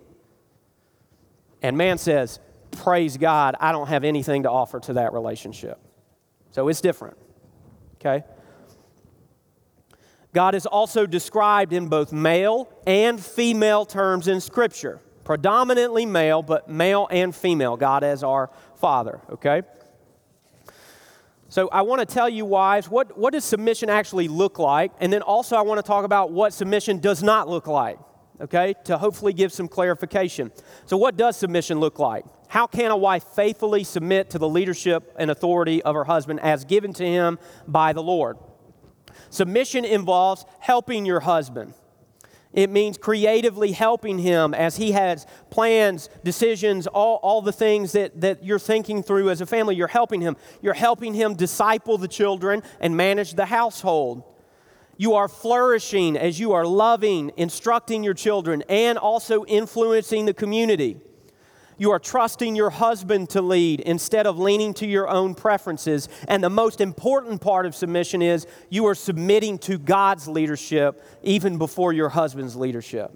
And 1.62 1.78
man 1.78 1.98
says, 1.98 2.40
Praise 2.72 3.18
God, 3.18 3.56
I 3.60 3.74
don't 3.74 3.88
have 3.88 4.06
anything 4.06 4.44
to 4.44 4.50
offer 4.50 4.80
to 4.80 4.94
that 4.94 5.12
relationship. 5.12 5.78
So 6.52 6.70
it's 6.70 6.80
different. 6.80 7.18
Okay? 7.96 8.24
God 10.34 10.56
is 10.56 10.66
also 10.66 11.06
described 11.06 11.74
in 11.74 11.88
both 11.88 12.14
male 12.14 12.70
and 12.88 13.20
female 13.20 13.86
terms 13.86 14.28
in 14.28 14.40
Scripture. 14.40 15.00
Predominantly 15.24 16.06
male, 16.06 16.42
but 16.42 16.70
male 16.70 17.08
and 17.12 17.36
female. 17.36 17.78
God 17.78 18.04
as 18.04 18.24
our 18.24 18.50
Father, 18.76 19.20
okay? 19.30 19.64
So 21.50 21.68
I 21.68 21.82
want 21.82 22.00
to 22.00 22.06
tell 22.06 22.30
you, 22.30 22.46
wives, 22.46 22.90
what, 22.90 23.18
what 23.18 23.34
does 23.34 23.44
submission 23.44 23.90
actually 23.90 24.30
look 24.30 24.58
like? 24.58 24.94
And 25.02 25.12
then 25.12 25.22
also 25.22 25.58
I 25.58 25.62
want 25.62 25.80
to 25.80 25.84
talk 25.84 26.06
about 26.06 26.32
what 26.32 26.54
submission 26.54 27.00
does 27.00 27.22
not 27.22 27.50
look 27.50 27.68
like, 27.68 28.00
okay? 28.40 28.74
To 28.86 28.98
hopefully 28.98 29.34
give 29.34 29.52
some 29.52 29.68
clarification. 29.68 30.54
So, 30.86 30.96
what 30.96 31.18
does 31.18 31.36
submission 31.36 31.80
look 31.82 32.00
like? 32.00 32.24
How 32.48 32.68
can 32.68 32.90
a 32.90 32.98
wife 32.98 33.26
faithfully 33.36 33.84
submit 33.84 34.30
to 34.30 34.40
the 34.40 34.48
leadership 34.48 35.14
and 35.20 35.30
authority 35.30 35.84
of 35.84 35.94
her 35.94 36.06
husband 36.06 36.40
as 36.40 36.64
given 36.64 36.94
to 36.94 37.06
him 37.06 37.38
by 37.68 37.92
the 37.92 38.02
Lord? 38.02 38.38
Submission 39.32 39.86
involves 39.86 40.46
helping 40.60 41.06
your 41.06 41.22
husband. 41.22 41.74
It 42.54 42.70
means 42.70 42.98
creatively 42.98 43.72
helping 43.72 44.20
him 44.20 44.54
as 44.54 44.76
he 44.76 44.92
has 44.92 45.26
plans, 45.50 46.10
decisions, 46.24 46.86
all, 46.86 47.16
all 47.24 47.42
the 47.42 47.54
things 47.54 47.94
that, 47.94 48.20
that 48.20 48.44
you're 48.44 48.60
thinking 48.60 49.02
through 49.02 49.30
as 49.30 49.40
a 49.40 49.46
family. 49.46 49.76
You're 49.76 49.88
helping 49.88 50.20
him. 50.20 50.36
You're 50.62 50.74
helping 50.74 51.14
him 51.14 51.36
disciple 51.36 51.98
the 51.98 52.10
children 52.10 52.62
and 52.82 52.98
manage 52.98 53.36
the 53.36 53.46
household. 53.46 54.24
You 54.98 55.14
are 55.14 55.30
flourishing 55.30 56.18
as 56.18 56.40
you 56.40 56.52
are 56.52 56.66
loving, 56.66 57.32
instructing 57.38 58.04
your 58.04 58.14
children, 58.14 58.64
and 58.68 58.98
also 58.98 59.46
influencing 59.46 60.26
the 60.26 60.34
community. 60.34 61.00
You 61.82 61.90
are 61.90 62.00
trusting 62.00 62.56
your 62.56 62.70
husband 62.70 63.32
to 63.32 63.42
lead 63.42 63.80
instead 63.80 64.28
of 64.28 64.38
leaning 64.38 64.76
to 64.76 64.86
your 64.86 65.10
own 65.10 65.34
preferences. 65.34 66.10
And 66.28 66.44
the 66.44 66.50
most 66.52 66.80
important 66.80 67.42
part 67.42 67.66
of 67.66 67.74
submission 67.74 68.22
is 68.22 68.46
you 68.70 68.86
are 68.86 68.94
submitting 68.94 69.58
to 69.62 69.80
God's 69.80 70.28
leadership 70.28 71.04
even 71.24 71.58
before 71.58 71.92
your 71.92 72.10
husband's 72.10 72.56
leadership. 72.56 73.12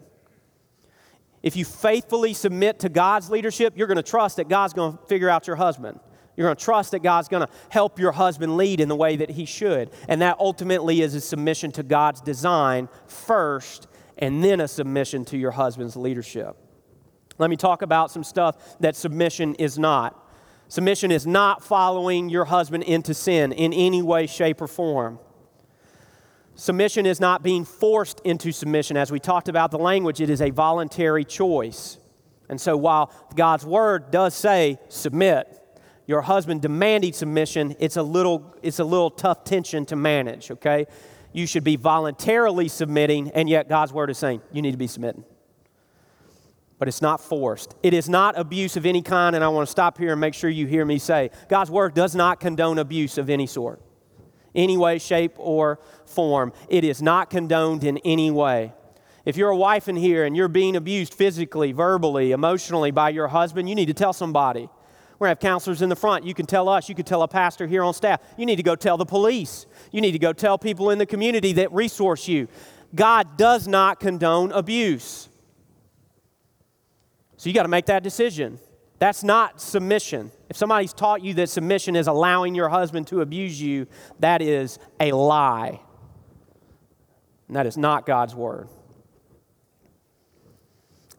If 1.43 1.55
you 1.55 1.63
faithfully 1.63 2.33
submit 2.33 2.79
to 2.79 2.89
God's 2.89 3.29
leadership, 3.29 3.77
you're 3.77 3.85
going 3.85 3.97
to 3.97 4.01
trust 4.01 4.37
that 4.37 4.49
God's 4.49 4.73
going 4.73 4.97
to 4.97 5.05
figure 5.05 5.29
out 5.29 5.45
your 5.45 5.57
husband. 5.57 5.99
You're 6.35 6.47
going 6.47 6.57
to 6.57 6.65
trust 6.65 6.89
that 6.89 7.03
God's 7.03 7.27
going 7.27 7.45
to 7.45 7.53
help 7.69 7.99
your 7.99 8.13
husband 8.13 8.57
lead 8.57 8.79
in 8.79 8.89
the 8.89 8.95
way 8.95 9.15
that 9.17 9.29
he 9.29 9.45
should. 9.45 9.91
And 10.07 10.23
that 10.23 10.37
ultimately 10.39 11.01
is 11.01 11.13
a 11.13 11.21
submission 11.21 11.71
to 11.73 11.83
God's 11.83 12.19
design 12.19 12.89
first, 13.05 13.85
and 14.17 14.43
then 14.43 14.59
a 14.59 14.67
submission 14.67 15.23
to 15.25 15.37
your 15.37 15.51
husband's 15.51 15.95
leadership. 15.95 16.57
Let 17.37 17.49
me 17.49 17.55
talk 17.57 17.81
about 17.81 18.11
some 18.11 18.23
stuff 18.23 18.77
that 18.79 18.95
submission 18.95 19.55
is 19.55 19.77
not. 19.77 20.21
Submission 20.67 21.11
is 21.11 21.27
not 21.27 21.63
following 21.63 22.29
your 22.29 22.45
husband 22.45 22.83
into 22.83 23.13
sin 23.13 23.51
in 23.51 23.73
any 23.73 24.01
way, 24.01 24.25
shape, 24.25 24.61
or 24.61 24.67
form. 24.67 25.19
Submission 26.55 27.05
is 27.05 27.19
not 27.19 27.43
being 27.43 27.65
forced 27.65 28.21
into 28.21 28.51
submission. 28.51 28.95
As 28.95 29.11
we 29.11 29.19
talked 29.19 29.49
about 29.49 29.71
the 29.71 29.77
language, 29.77 30.21
it 30.21 30.29
is 30.29 30.41
a 30.41 30.49
voluntary 30.49 31.25
choice. 31.25 31.97
And 32.47 32.59
so 32.59 32.77
while 32.77 33.11
God's 33.35 33.65
word 33.65 34.09
does 34.09 34.33
say 34.33 34.79
submit, 34.87 35.61
your 36.07 36.21
husband 36.21 36.61
demanding 36.61 37.13
submission, 37.13 37.75
it's 37.79 37.97
a 37.97 38.03
little, 38.03 38.55
it's 38.61 38.79
a 38.79 38.83
little 38.83 39.09
tough 39.09 39.43
tension 39.43 39.85
to 39.87 39.95
manage, 39.95 40.51
okay? 40.51 40.85
You 41.33 41.45
should 41.47 41.63
be 41.63 41.75
voluntarily 41.75 42.69
submitting, 42.69 43.31
and 43.31 43.49
yet 43.49 43.67
God's 43.67 43.91
word 43.91 44.09
is 44.09 44.17
saying 44.17 44.41
you 44.53 44.61
need 44.61 44.71
to 44.71 44.77
be 44.77 44.87
submitting 44.87 45.25
but 46.77 46.87
it's 46.87 47.01
not 47.01 47.21
forced. 47.21 47.75
It 47.83 47.93
is 47.93 48.09
not 48.09 48.37
abuse 48.37 48.75
of 48.75 48.85
any 48.85 49.01
kind, 49.01 49.35
and 49.35 49.43
I 49.43 49.47
want 49.47 49.67
to 49.67 49.71
stop 49.71 49.97
here 49.97 50.11
and 50.11 50.21
make 50.21 50.33
sure 50.33 50.49
you 50.49 50.67
hear 50.67 50.85
me 50.85 50.99
say 50.99 51.31
God's 51.49 51.71
word 51.71 51.93
does 51.93 52.15
not 52.15 52.39
condone 52.39 52.79
abuse 52.79 53.17
of 53.17 53.29
any 53.29 53.47
sort, 53.47 53.81
any 54.53 54.77
way, 54.77 54.99
shape, 54.99 55.33
or 55.37 55.79
form. 56.05 56.53
It 56.69 56.83
is 56.83 57.01
not 57.01 57.29
condoned 57.29 57.83
in 57.83 57.97
any 57.99 58.31
way. 58.31 58.73
If 59.25 59.37
you're 59.37 59.49
a 59.49 59.57
wife 59.57 59.87
in 59.87 59.95
here 59.95 60.25
and 60.25 60.37
you're 60.37 60.47
being 60.47 60.75
abused 60.75 61.13
physically, 61.13 61.71
verbally, 61.71 62.31
emotionally 62.31 62.91
by 62.91 63.09
your 63.09 63.27
husband, 63.27 63.67
you 63.67 63.73
need 63.73 63.87
to 63.87 63.93
tell 63.93 64.13
somebody. 64.13 64.69
We're 65.17 65.27
going 65.27 65.35
to 65.35 65.39
have 65.39 65.51
counselors 65.51 65.81
in 65.81 65.89
the 65.89 65.95
front. 65.95 66.25
You 66.25 66.33
can 66.33 66.45
tell 66.45 66.67
us. 66.67 66.89
You 66.89 66.93
can 66.93 67.05
tell 67.05 67.23
a 67.23 67.27
pastor 67.27 67.65
here 67.65 67.83
on 67.83 67.93
staff. 67.93 68.21
You 68.37 68.45
need 68.45 68.57
to 68.57 68.63
go 68.63 68.75
tell 68.75 68.97
the 68.97 69.05
police. 69.05 69.65
You 69.91 70.01
need 70.01 70.11
to 70.11 70.19
go 70.19 70.33
tell 70.33 70.57
people 70.57 70.89
in 70.89 70.99
the 70.99 71.05
community 71.05 71.53
that 71.53 71.71
resource 71.71 72.27
you. 72.27 72.49
God 72.93 73.37
does 73.37 73.67
not 73.67 73.99
condone 73.99 74.51
abuse. 74.51 75.29
So 77.45 77.49
you 77.49 77.53
got 77.53 77.61
to 77.61 77.69
make 77.69 77.85
that 77.85 78.01
decision. 78.01 78.57
That's 78.97 79.23
not 79.23 79.61
submission. 79.61 80.31
If 80.49 80.57
somebody's 80.57 80.93
taught 80.93 81.23
you 81.23 81.35
that 81.35 81.47
submission 81.47 81.95
is 81.95 82.07
allowing 82.07 82.55
your 82.55 82.69
husband 82.69 83.05
to 83.09 83.21
abuse 83.21 83.61
you, 83.61 83.85
that 84.17 84.41
is 84.41 84.79
a 84.99 85.11
lie. 85.11 85.79
And 87.47 87.55
that 87.55 87.67
is 87.67 87.77
not 87.77 88.07
God's 88.07 88.33
word. 88.33 88.67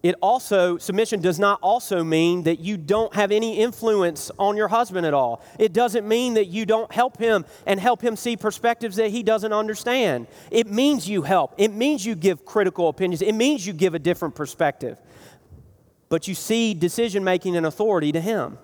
It 0.02 0.16
also, 0.20 0.78
submission 0.78 1.20
does 1.20 1.38
not 1.38 1.60
also 1.62 2.02
mean 2.02 2.42
that 2.42 2.58
you 2.58 2.76
don't 2.76 3.14
have 3.14 3.30
any 3.30 3.58
influence 3.58 4.32
on 4.36 4.56
your 4.56 4.66
husband 4.66 5.06
at 5.06 5.14
all. 5.14 5.44
It 5.60 5.72
doesn't 5.72 6.08
mean 6.08 6.34
that 6.34 6.46
you 6.46 6.66
don't 6.66 6.90
help 6.90 7.18
him 7.18 7.44
and 7.66 7.78
help 7.78 8.02
him 8.02 8.16
see 8.16 8.36
perspectives 8.36 8.96
that 8.96 9.12
he 9.12 9.22
doesn't 9.22 9.52
understand. 9.52 10.26
It 10.50 10.66
means 10.66 11.08
you 11.08 11.22
help. 11.22 11.54
It 11.56 11.72
means 11.72 12.04
you 12.04 12.16
give 12.16 12.44
critical 12.44 12.88
opinions. 12.88 13.22
It 13.22 13.36
means 13.36 13.64
you 13.64 13.72
give 13.72 13.94
a 13.94 14.00
different 14.00 14.34
perspective 14.34 14.98
but 16.08 16.28
you 16.28 16.34
see 16.34 16.74
decision 16.74 17.24
making 17.24 17.56
and 17.56 17.66
authority 17.66 18.12
to 18.12 18.20
Him. 18.20 18.58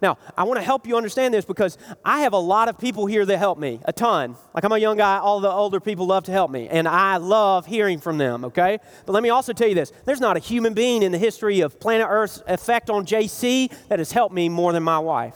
Now, 0.00 0.18
I 0.36 0.44
want 0.44 0.58
to 0.58 0.64
help 0.64 0.86
you 0.86 0.96
understand 0.96 1.34
this 1.34 1.44
because 1.44 1.76
I 2.04 2.20
have 2.20 2.32
a 2.32 2.38
lot 2.38 2.68
of 2.68 2.78
people 2.78 3.06
here 3.06 3.26
that 3.26 3.38
help 3.38 3.58
me, 3.58 3.80
a 3.84 3.92
ton. 3.92 4.36
Like 4.54 4.64
I'm 4.64 4.70
a 4.70 4.78
young 4.78 4.96
guy, 4.96 5.18
all 5.18 5.40
the 5.40 5.50
older 5.50 5.80
people 5.80 6.06
love 6.06 6.24
to 6.24 6.32
help 6.32 6.50
me, 6.50 6.68
and 6.68 6.86
I 6.86 7.16
love 7.16 7.66
hearing 7.66 7.98
from 7.98 8.18
them, 8.18 8.44
okay? 8.44 8.78
But 9.06 9.12
let 9.12 9.22
me 9.22 9.30
also 9.30 9.52
tell 9.52 9.68
you 9.68 9.74
this 9.74 9.92
there's 10.04 10.20
not 10.20 10.36
a 10.36 10.40
human 10.40 10.74
being 10.74 11.02
in 11.02 11.12
the 11.12 11.18
history 11.18 11.60
of 11.60 11.80
planet 11.80 12.06
Earth's 12.08 12.42
effect 12.46 12.90
on 12.90 13.06
JC 13.06 13.72
that 13.88 13.98
has 13.98 14.12
helped 14.12 14.34
me 14.34 14.48
more 14.48 14.72
than 14.72 14.84
my 14.84 14.98
wife. 15.00 15.34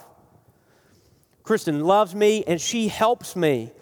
Kristen 1.43 1.81
loves 1.81 2.15
me 2.15 2.45
and 2.47 2.61
she 2.61 2.87
helps 2.89 3.35
me. 3.35 3.73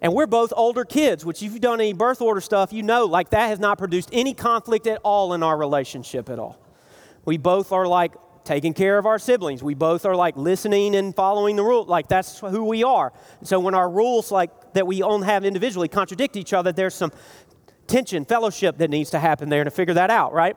And 0.00 0.12
we're 0.12 0.26
both 0.26 0.52
older 0.54 0.84
kids, 0.84 1.24
which 1.24 1.42
if 1.42 1.52
you've 1.52 1.60
done 1.62 1.80
any 1.80 1.94
birth 1.94 2.20
order 2.20 2.40
stuff, 2.40 2.72
you 2.72 2.82
know, 2.82 3.06
like 3.06 3.30
that 3.30 3.46
has 3.46 3.58
not 3.58 3.78
produced 3.78 4.10
any 4.12 4.34
conflict 4.34 4.86
at 4.86 5.00
all 5.02 5.32
in 5.32 5.42
our 5.42 5.56
relationship 5.56 6.28
at 6.28 6.38
all. 6.38 6.63
We 7.24 7.38
both 7.38 7.72
are 7.72 7.86
like 7.86 8.14
taking 8.44 8.74
care 8.74 8.98
of 8.98 9.06
our 9.06 9.18
siblings. 9.18 9.62
We 9.62 9.74
both 9.74 10.04
are 10.04 10.14
like 10.14 10.36
listening 10.36 10.94
and 10.94 11.14
following 11.14 11.56
the 11.56 11.62
rule. 11.62 11.84
Like 11.84 12.08
that's 12.08 12.38
who 12.38 12.64
we 12.64 12.84
are. 12.84 13.12
So 13.42 13.58
when 13.58 13.74
our 13.74 13.88
rules 13.88 14.30
like 14.30 14.74
that 14.74 14.86
we 14.86 15.02
own 15.02 15.22
have 15.22 15.44
individually 15.44 15.88
contradict 15.88 16.36
each 16.36 16.52
other, 16.52 16.72
there's 16.72 16.94
some 16.94 17.12
tension, 17.86 18.24
fellowship 18.24 18.78
that 18.78 18.90
needs 18.90 19.10
to 19.10 19.18
happen 19.18 19.48
there 19.48 19.64
to 19.64 19.70
figure 19.70 19.94
that 19.94 20.10
out, 20.10 20.32
right? 20.32 20.56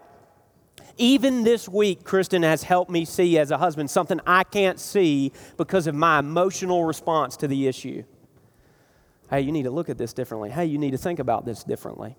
Even 0.97 1.43
this 1.43 1.69
week, 1.69 2.03
Kristen 2.03 2.43
has 2.43 2.63
helped 2.63 2.89
me 2.89 3.05
see 3.05 3.37
as 3.37 3.51
a 3.51 3.57
husband 3.57 3.89
something 3.89 4.19
I 4.25 4.43
can't 4.43 4.79
see 4.79 5.31
because 5.55 5.85
of 5.87 5.93
my 5.93 6.19
emotional 6.19 6.85
response 6.85 7.37
to 7.37 7.47
the 7.47 7.67
issue. 7.67 8.03
Hey, 9.29 9.41
you 9.41 9.51
need 9.51 9.63
to 9.63 9.71
look 9.71 9.89
at 9.89 9.97
this 9.97 10.13
differently. 10.13 10.49
Hey, 10.49 10.65
you 10.65 10.77
need 10.77 10.91
to 10.91 10.97
think 10.97 11.19
about 11.19 11.45
this 11.45 11.63
differently. 11.63 12.15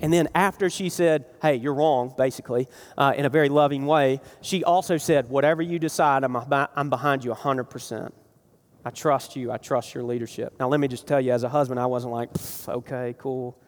And 0.00 0.12
then 0.12 0.28
after 0.34 0.68
she 0.68 0.88
said, 0.88 1.24
hey, 1.40 1.56
you're 1.56 1.74
wrong, 1.74 2.12
basically, 2.16 2.68
uh, 2.98 3.14
in 3.16 3.24
a 3.24 3.30
very 3.30 3.48
loving 3.48 3.86
way, 3.86 4.20
she 4.42 4.62
also 4.62 4.98
said, 4.98 5.28
whatever 5.30 5.62
you 5.62 5.78
decide, 5.78 6.22
I'm, 6.22 6.36
I'm 6.36 6.90
behind 6.90 7.24
you 7.24 7.32
100%. 7.32 8.12
I 8.84 8.90
trust 8.90 9.34
you. 9.34 9.50
I 9.50 9.56
trust 9.56 9.94
your 9.94 10.04
leadership. 10.04 10.54
Now, 10.60 10.68
let 10.68 10.78
me 10.78 10.86
just 10.86 11.06
tell 11.06 11.20
you, 11.20 11.32
as 11.32 11.42
a 11.42 11.48
husband, 11.48 11.80
I 11.80 11.86
wasn't 11.86 12.12
like, 12.12 12.28
okay, 12.68 13.16
cool. 13.18 13.58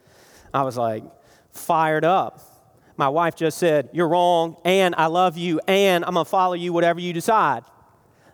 I 0.55 0.62
was 0.62 0.77
like 0.77 1.03
fired 1.51 2.05
up. 2.05 2.41
My 2.97 3.09
wife 3.09 3.37
just 3.37 3.59
said, 3.59 3.91
You're 3.93 4.09
wrong, 4.09 4.57
and 4.64 4.95
I 4.97 5.07
love 5.07 5.37
you, 5.37 5.61
and 5.67 6.05
I'm 6.05 6.14
going 6.14 6.25
to 6.25 6.31
follow 6.31 6.55
you 6.55 6.73
whatever 6.73 7.01
you 7.01 7.12
decide. 7.12 7.64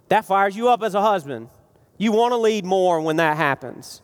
That 0.09 0.25
fires 0.25 0.57
you 0.57 0.69
up 0.69 0.83
as 0.83 0.95
a 0.95 1.01
husband. 1.01 1.49
You 1.97 2.13
want 2.13 2.33
to 2.33 2.37
lead 2.37 2.65
more 2.65 3.01
when 3.01 3.17
that 3.17 3.37
happens. 3.37 4.03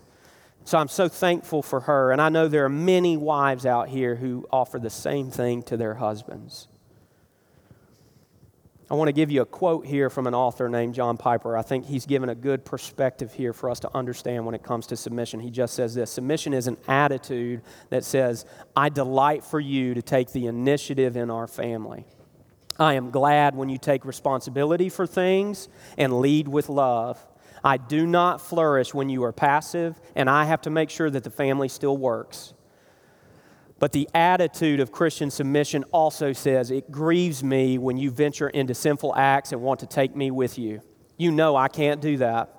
So 0.64 0.79
I'm 0.79 0.88
so 0.88 1.09
thankful 1.09 1.62
for 1.62 1.81
her. 1.81 2.12
And 2.12 2.20
I 2.20 2.29
know 2.29 2.49
there 2.49 2.64
are 2.64 2.68
many 2.68 3.16
wives 3.16 3.66
out 3.66 3.88
here 3.88 4.14
who 4.14 4.46
offer 4.53 4.79
the 4.79 4.90
same 4.90 5.31
thing 5.31 5.62
to 5.64 5.77
their 5.77 5.94
husbands. 5.94 6.68
I 8.90 8.94
want 8.94 9.07
to 9.07 9.12
give 9.12 9.31
you 9.31 9.42
a 9.42 9.46
quote 9.46 9.87
here 9.87 10.11
from 10.11 10.27
an 10.27 10.35
author 10.35 10.68
named 10.68 10.94
John 10.94 11.16
Piper. 11.16 11.57
I 11.57 11.62
think 11.62 11.87
he's 11.87 12.07
given 12.07 12.29
a 12.29 12.35
good 12.35 12.64
perspective 12.64 13.33
here 13.33 13.53
for 13.53 13.70
us 13.70 13.79
to 13.81 13.96
understand 13.96 14.44
when 14.44 14.55
it 14.57 14.64
comes 14.64 14.88
to 14.88 14.96
submission. 14.96 15.38
He 15.38 15.51
just 15.51 15.75
says 15.75 15.94
this 15.94 16.11
Submission 16.11 16.53
is 16.53 16.66
an 16.66 16.77
attitude 16.88 17.62
that 17.90 18.05
says, 18.05 18.44
I 18.75 18.88
delight 18.88 19.44
for 19.44 19.61
you 19.61 19.94
to 19.94 20.03
take 20.03 20.33
the 20.33 20.49
initiative 20.49 21.16
in 21.16 21.31
our 21.31 21.46
family. 21.46 22.05
I 22.81 22.94
am 22.94 23.12
glad 23.12 23.55
when 23.55 23.68
you 23.68 23.79
take 23.79 24.05
responsibility 24.05 24.88
for 24.88 25.07
things 25.07 25.68
and 25.96 26.20
lead 26.20 26.49
with 26.49 26.68
love. 26.68 27.25
I 27.62 27.77
do 27.77 28.07
not 28.07 28.40
flourish 28.40 28.94
when 28.94 29.09
you 29.09 29.25
are 29.25 29.33
passive, 29.33 30.01
and 30.14 30.31
I 30.31 30.44
have 30.44 30.62
to 30.62 30.70
make 30.70 30.90
sure 30.90 31.11
that 31.11 31.25
the 31.25 31.31
family 31.31 31.68
still 31.68 31.96
works. 31.96 32.55
But 33.79 33.92
the 33.92 34.09
attitude 34.14 34.79
of 34.81 34.92
Christian 34.92 35.31
submission 35.31 35.85
also 35.90 36.33
says, 36.33 36.70
It 36.70 36.90
grieves 36.90 37.42
me 37.42 37.79
when 37.79 37.96
you 37.96 38.11
venture 38.11 38.49
into 38.49 38.75
sinful 38.75 39.16
acts 39.16 39.53
and 39.53 39.62
want 39.62 39.81
to 39.81 39.87
take 39.87 40.14
me 40.14 40.31
with 40.31 40.59
you. 40.59 40.83
You 41.16 41.33
know 41.33 41.57
I 41.57 41.68
can't 41.68 42.01
do 42.01 42.18
that. 42.18 42.55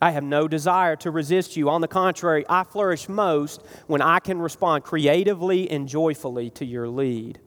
I 0.00 0.10
have 0.10 0.24
no 0.24 0.48
desire 0.48 0.96
to 0.96 1.10
resist 1.12 1.56
you. 1.56 1.68
On 1.68 1.80
the 1.80 1.88
contrary, 1.88 2.44
I 2.48 2.64
flourish 2.64 3.08
most 3.08 3.62
when 3.86 4.02
I 4.02 4.18
can 4.18 4.40
respond 4.40 4.82
creatively 4.82 5.70
and 5.70 5.88
joyfully 5.88 6.50
to 6.50 6.64
your 6.64 6.88
lead. 6.88 7.38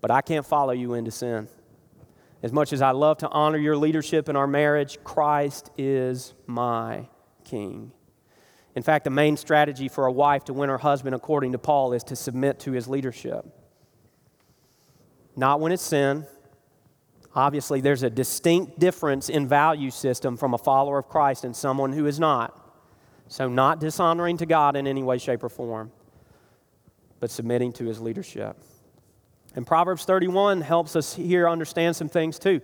But 0.00 0.10
I 0.10 0.20
can't 0.20 0.44
follow 0.44 0.72
you 0.72 0.94
into 0.94 1.12
sin. 1.12 1.48
As 2.42 2.52
much 2.52 2.72
as 2.72 2.82
I 2.82 2.90
love 2.90 3.18
to 3.18 3.28
honor 3.28 3.58
your 3.58 3.76
leadership 3.76 4.28
in 4.28 4.34
our 4.34 4.48
marriage, 4.48 4.98
Christ 5.04 5.70
is 5.78 6.34
my 6.46 7.06
King. 7.44 7.92
In 8.74 8.82
fact, 8.82 9.04
the 9.04 9.10
main 9.10 9.36
strategy 9.36 9.88
for 9.88 10.06
a 10.06 10.12
wife 10.12 10.44
to 10.46 10.52
win 10.52 10.68
her 10.68 10.78
husband, 10.78 11.14
according 11.14 11.52
to 11.52 11.58
Paul, 11.58 11.92
is 11.92 12.02
to 12.04 12.16
submit 12.16 12.58
to 12.60 12.72
his 12.72 12.88
leadership. 12.88 13.46
Not 15.36 15.60
when 15.60 15.72
it's 15.72 15.82
sin. 15.82 16.26
Obviously, 17.34 17.80
there's 17.80 18.02
a 18.02 18.10
distinct 18.10 18.78
difference 18.78 19.28
in 19.28 19.46
value 19.46 19.90
system 19.90 20.36
from 20.36 20.52
a 20.52 20.58
follower 20.58 20.98
of 20.98 21.08
Christ 21.08 21.44
and 21.44 21.54
someone 21.54 21.92
who 21.92 22.06
is 22.06 22.18
not. 22.18 22.58
So, 23.28 23.48
not 23.48 23.78
dishonoring 23.78 24.36
to 24.38 24.46
God 24.46 24.76
in 24.76 24.86
any 24.86 25.02
way, 25.02 25.16
shape, 25.16 25.42
or 25.42 25.48
form, 25.48 25.92
but 27.20 27.30
submitting 27.30 27.72
to 27.74 27.84
his 27.84 28.00
leadership. 28.00 28.56
And 29.54 29.66
Proverbs 29.66 30.04
31 30.04 30.60
helps 30.62 30.96
us 30.96 31.14
here 31.14 31.48
understand 31.48 31.96
some 31.96 32.08
things 32.08 32.38
too. 32.38 32.60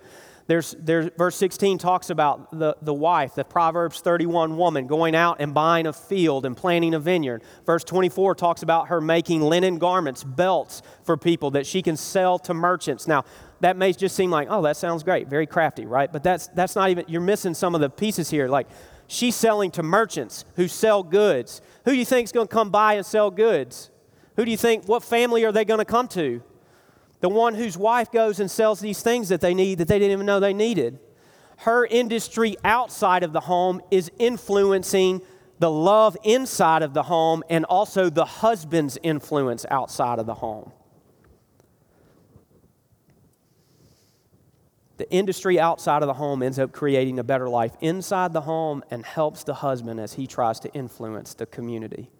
There's, 0.48 0.74
there's, 0.78 1.10
verse 1.18 1.36
16 1.36 1.76
talks 1.76 2.08
about 2.08 2.58
the, 2.58 2.74
the 2.80 2.94
wife, 2.94 3.34
the 3.34 3.44
Proverbs 3.44 4.00
31 4.00 4.56
woman, 4.56 4.86
going 4.86 5.14
out 5.14 5.36
and 5.40 5.52
buying 5.52 5.86
a 5.86 5.92
field 5.92 6.46
and 6.46 6.56
planting 6.56 6.94
a 6.94 6.98
vineyard. 6.98 7.42
Verse 7.66 7.84
24 7.84 8.34
talks 8.34 8.62
about 8.62 8.88
her 8.88 8.98
making 9.02 9.42
linen 9.42 9.76
garments, 9.76 10.24
belts 10.24 10.80
for 11.02 11.18
people 11.18 11.50
that 11.50 11.66
she 11.66 11.82
can 11.82 11.98
sell 11.98 12.38
to 12.40 12.54
merchants. 12.54 13.06
Now, 13.06 13.26
that 13.60 13.76
may 13.76 13.92
just 13.92 14.16
seem 14.16 14.30
like, 14.30 14.48
oh, 14.50 14.62
that 14.62 14.78
sounds 14.78 15.02
great, 15.02 15.28
very 15.28 15.46
crafty, 15.46 15.84
right? 15.84 16.10
But 16.10 16.22
that's, 16.22 16.46
that's 16.48 16.74
not 16.74 16.88
even, 16.88 17.04
you're 17.08 17.20
missing 17.20 17.52
some 17.52 17.74
of 17.74 17.82
the 17.82 17.90
pieces 17.90 18.30
here. 18.30 18.48
Like, 18.48 18.68
she's 19.06 19.36
selling 19.36 19.70
to 19.72 19.82
merchants 19.82 20.46
who 20.56 20.66
sell 20.66 21.02
goods. 21.02 21.60
Who 21.84 21.90
do 21.90 21.98
you 21.98 22.06
think 22.06 22.24
is 22.24 22.32
going 22.32 22.48
to 22.48 22.54
come 22.54 22.70
buy 22.70 22.94
and 22.94 23.04
sell 23.04 23.30
goods? 23.30 23.90
Who 24.36 24.46
do 24.46 24.50
you 24.50 24.56
think, 24.56 24.88
what 24.88 25.02
family 25.02 25.44
are 25.44 25.52
they 25.52 25.66
going 25.66 25.78
to 25.78 25.84
come 25.84 26.08
to? 26.08 26.42
The 27.20 27.28
one 27.28 27.54
whose 27.54 27.76
wife 27.76 28.12
goes 28.12 28.40
and 28.40 28.50
sells 28.50 28.80
these 28.80 29.02
things 29.02 29.28
that 29.28 29.40
they 29.40 29.54
need 29.54 29.78
that 29.78 29.88
they 29.88 29.98
didn't 29.98 30.12
even 30.12 30.26
know 30.26 30.40
they 30.40 30.54
needed. 30.54 30.98
Her 31.58 31.84
industry 31.84 32.56
outside 32.64 33.24
of 33.24 33.32
the 33.32 33.40
home 33.40 33.80
is 33.90 34.10
influencing 34.18 35.22
the 35.58 35.70
love 35.70 36.16
inside 36.22 36.82
of 36.82 36.94
the 36.94 37.02
home 37.02 37.42
and 37.50 37.64
also 37.64 38.10
the 38.10 38.24
husband's 38.24 38.96
influence 39.02 39.66
outside 39.70 40.20
of 40.20 40.26
the 40.26 40.34
home. 40.34 40.70
The 44.98 45.10
industry 45.12 45.60
outside 45.60 46.02
of 46.02 46.08
the 46.08 46.14
home 46.14 46.42
ends 46.42 46.58
up 46.58 46.72
creating 46.72 47.18
a 47.18 47.24
better 47.24 47.48
life 47.48 47.72
inside 47.80 48.32
the 48.32 48.40
home 48.40 48.82
and 48.90 49.04
helps 49.04 49.44
the 49.44 49.54
husband 49.54 50.00
as 50.00 50.14
he 50.14 50.26
tries 50.26 50.58
to 50.60 50.72
influence 50.74 51.34
the 51.34 51.46
community. 51.46 52.10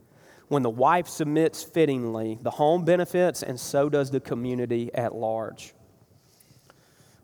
When 0.49 0.63
the 0.63 0.71
wife 0.71 1.09
submits 1.09 1.63
fittingly, 1.63 2.39
the 2.41 2.51
home 2.51 2.85
benefits 2.85 3.43
and 3.43 3.61
so 3.61 3.89
does 3.89 4.11
the 4.11 4.21
community 4.21 4.91
at 4.95 5.15
large. 5.15 5.75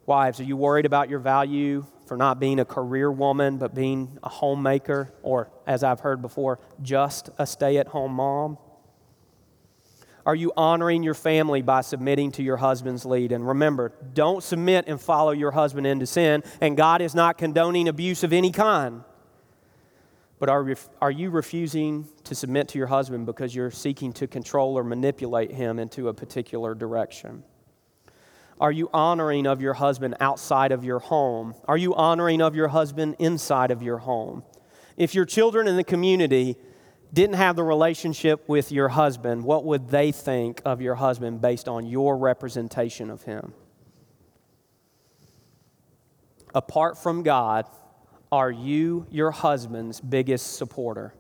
Wives, 0.07 0.41
are 0.41 0.45
you 0.45 0.57
worried 0.57 0.85
about 0.85 1.09
your 1.09 1.19
value 1.19 1.87
for 2.07 2.19
not 2.19 2.39
being 2.39 2.61
a 2.61 2.65
career 2.67 3.11
woman, 3.11 3.57
but 3.57 3.75
being 3.75 4.19
a 4.23 4.29
homemaker, 4.29 5.15
or 5.23 5.51
as 5.67 5.83
I've 5.83 6.01
heard 6.01 6.21
before, 6.21 6.61
just 6.83 7.31
a 7.39 7.47
stay 7.47 7.79
at 7.79 7.89
home 7.89 8.13
mom? 8.13 8.59
Are 10.27 10.35
you 10.35 10.53
honoring 10.57 11.03
your 11.03 11.15
family 11.15 11.63
by 11.63 11.81
submitting 11.81 12.33
to 12.33 12.43
your 12.43 12.59
husband's 12.59 13.07
lead? 13.07 13.33
And 13.33 13.47
remember, 13.47 13.93
don't 14.13 14.43
submit 14.43 14.85
and 14.87 15.01
follow 15.01 15.33
your 15.33 15.51
husband 15.51 15.87
into 15.87 16.07
sin, 16.07 16.43
and 16.61 16.77
God 16.77 17.01
is 17.01 17.15
not 17.15 17.39
condoning 17.39 17.89
abuse 17.89 18.23
of 18.23 18.33
any 18.35 18.51
kind. 18.51 19.03
But 20.45 20.51
are, 20.51 20.75
are 21.01 21.11
you 21.11 21.31
refusing 21.31 22.07
to 22.25 22.35
submit 22.35 22.69
to 22.69 22.77
your 22.77 22.89
husband 22.89 23.25
because 23.25 23.55
you're 23.55 23.71
seeking 23.71 24.13
to 24.13 24.27
control 24.27 24.77
or 24.77 24.85
manipulate 24.85 25.51
him 25.51 25.79
into 25.79 26.09
a 26.09 26.13
particular 26.13 26.75
direction? 26.75 27.45
Are 28.61 28.71
you 28.71 28.91
honoring 28.93 29.47
of 29.47 29.63
your 29.63 29.73
husband 29.73 30.17
outside 30.21 30.71
of 30.71 30.85
your 30.85 30.99
home? 30.99 31.55
Are 31.65 31.79
you 31.79 31.95
honoring 31.95 32.43
of 32.43 32.55
your 32.55 32.69
husband 32.69 33.17
inside 33.19 33.71
of 33.71 33.83
your 33.83 33.97
home? 33.97 34.43
If 34.99 35.15
your 35.15 35.25
children 35.25 35.67
in 35.67 35.79
the 35.79 35.83
community 35.83 36.57
didn't 37.11 37.37
have 37.37 37.57
the 37.57 37.65
relationship 37.65 38.47
with 38.47 38.71
your 38.71 38.91
husband, 38.91 39.45
what 39.45 39.65
would 39.65 39.89
they 39.89 40.13
think 40.13 40.61
of 40.67 40.83
your 40.83 40.97
husband 40.97 41.41
based 41.41 41.69
on 41.69 41.87
your 41.87 42.19
representation 42.19 43.09
of 43.09 43.23
him? 43.23 43.55
Apart 46.55 47.03
from 47.03 47.23
God, 47.23 47.65
are 48.35 48.51
you 48.51 49.07
your 49.13 49.31
husband's 49.31 50.01
biggest 50.01 50.57
supporter? 50.57 51.15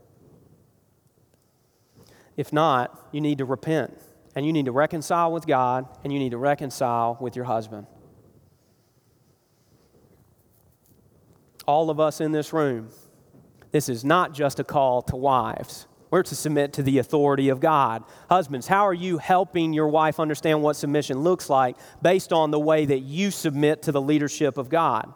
If 2.36 2.52
not, 2.52 3.08
you 3.12 3.20
need 3.20 3.38
to 3.38 3.44
repent 3.44 3.96
and 4.34 4.44
you 4.44 4.52
need 4.52 4.64
to 4.64 4.72
reconcile 4.72 5.30
with 5.30 5.46
God 5.46 5.86
and 6.02 6.12
you 6.12 6.18
need 6.18 6.32
to 6.32 6.38
reconcile 6.38 7.16
with 7.20 7.36
your 7.36 7.44
husband. 7.44 7.86
All 11.68 11.88
of 11.88 12.00
us 12.00 12.20
in 12.20 12.32
this 12.32 12.52
room, 12.52 12.88
this 13.70 13.88
is 13.88 14.04
not 14.04 14.34
just 14.34 14.58
a 14.58 14.64
call 14.64 15.00
to 15.02 15.14
wives. 15.14 15.86
We're 16.10 16.24
to 16.24 16.34
submit 16.34 16.72
to 16.72 16.82
the 16.82 16.98
authority 16.98 17.48
of 17.48 17.60
God. 17.60 18.02
Husbands, 18.28 18.66
how 18.66 18.88
are 18.88 18.92
you 18.92 19.18
helping 19.18 19.72
your 19.72 19.88
wife 19.88 20.18
understand 20.18 20.62
what 20.62 20.74
submission 20.74 21.20
looks 21.20 21.48
like 21.48 21.76
based 22.02 22.32
on 22.32 22.50
the 22.50 22.58
way 22.58 22.84
that 22.84 23.00
you 23.00 23.30
submit 23.30 23.82
to 23.82 23.92
the 23.92 24.02
leadership 24.02 24.58
of 24.58 24.68
God? 24.68 25.14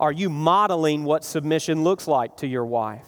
Are 0.00 0.12
you 0.12 0.28
modeling 0.28 1.04
what 1.04 1.24
submission 1.24 1.84
looks 1.84 2.08
like 2.08 2.38
to 2.38 2.46
your 2.46 2.64
wife? 2.64 3.06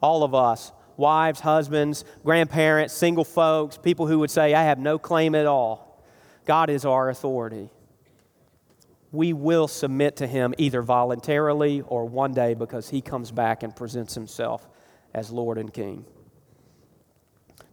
All 0.00 0.22
of 0.22 0.34
us, 0.34 0.72
wives, 0.96 1.40
husbands, 1.40 2.04
grandparents, 2.24 2.94
single 2.94 3.24
folks, 3.24 3.78
people 3.78 4.06
who 4.06 4.18
would 4.18 4.30
say, 4.30 4.54
I 4.54 4.64
have 4.64 4.78
no 4.78 4.98
claim 4.98 5.34
at 5.34 5.46
all. 5.46 6.04
God 6.44 6.70
is 6.70 6.84
our 6.84 7.08
authority. 7.08 7.70
We 9.10 9.32
will 9.32 9.68
submit 9.68 10.16
to 10.16 10.26
Him 10.26 10.54
either 10.58 10.82
voluntarily 10.82 11.82
or 11.86 12.04
one 12.04 12.34
day 12.34 12.54
because 12.54 12.90
He 12.90 13.00
comes 13.00 13.30
back 13.30 13.62
and 13.62 13.74
presents 13.74 14.14
Himself 14.14 14.68
as 15.14 15.30
Lord 15.30 15.56
and 15.56 15.72
King. 15.72 16.04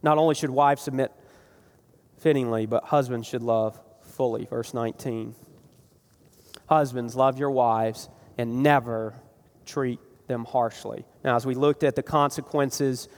Not 0.02 0.18
only 0.18 0.34
should 0.34 0.50
wives 0.50 0.82
submit 0.82 1.12
fittingly, 2.18 2.66
but 2.66 2.84
husbands 2.84 3.26
should 3.26 3.42
love 3.42 3.78
fully. 4.00 4.46
Verse 4.46 4.72
19. 4.72 5.34
Husbands, 6.66 7.14
love 7.14 7.38
your 7.38 7.50
wives 7.50 8.08
and 8.38 8.62
never 8.62 9.14
treat 9.64 10.00
them 10.26 10.44
harshly. 10.44 11.04
Now, 11.24 11.36
as 11.36 11.46
we 11.46 11.54
looked 11.54 11.84
at 11.84 11.96
the 11.96 12.02
consequences 12.02 13.08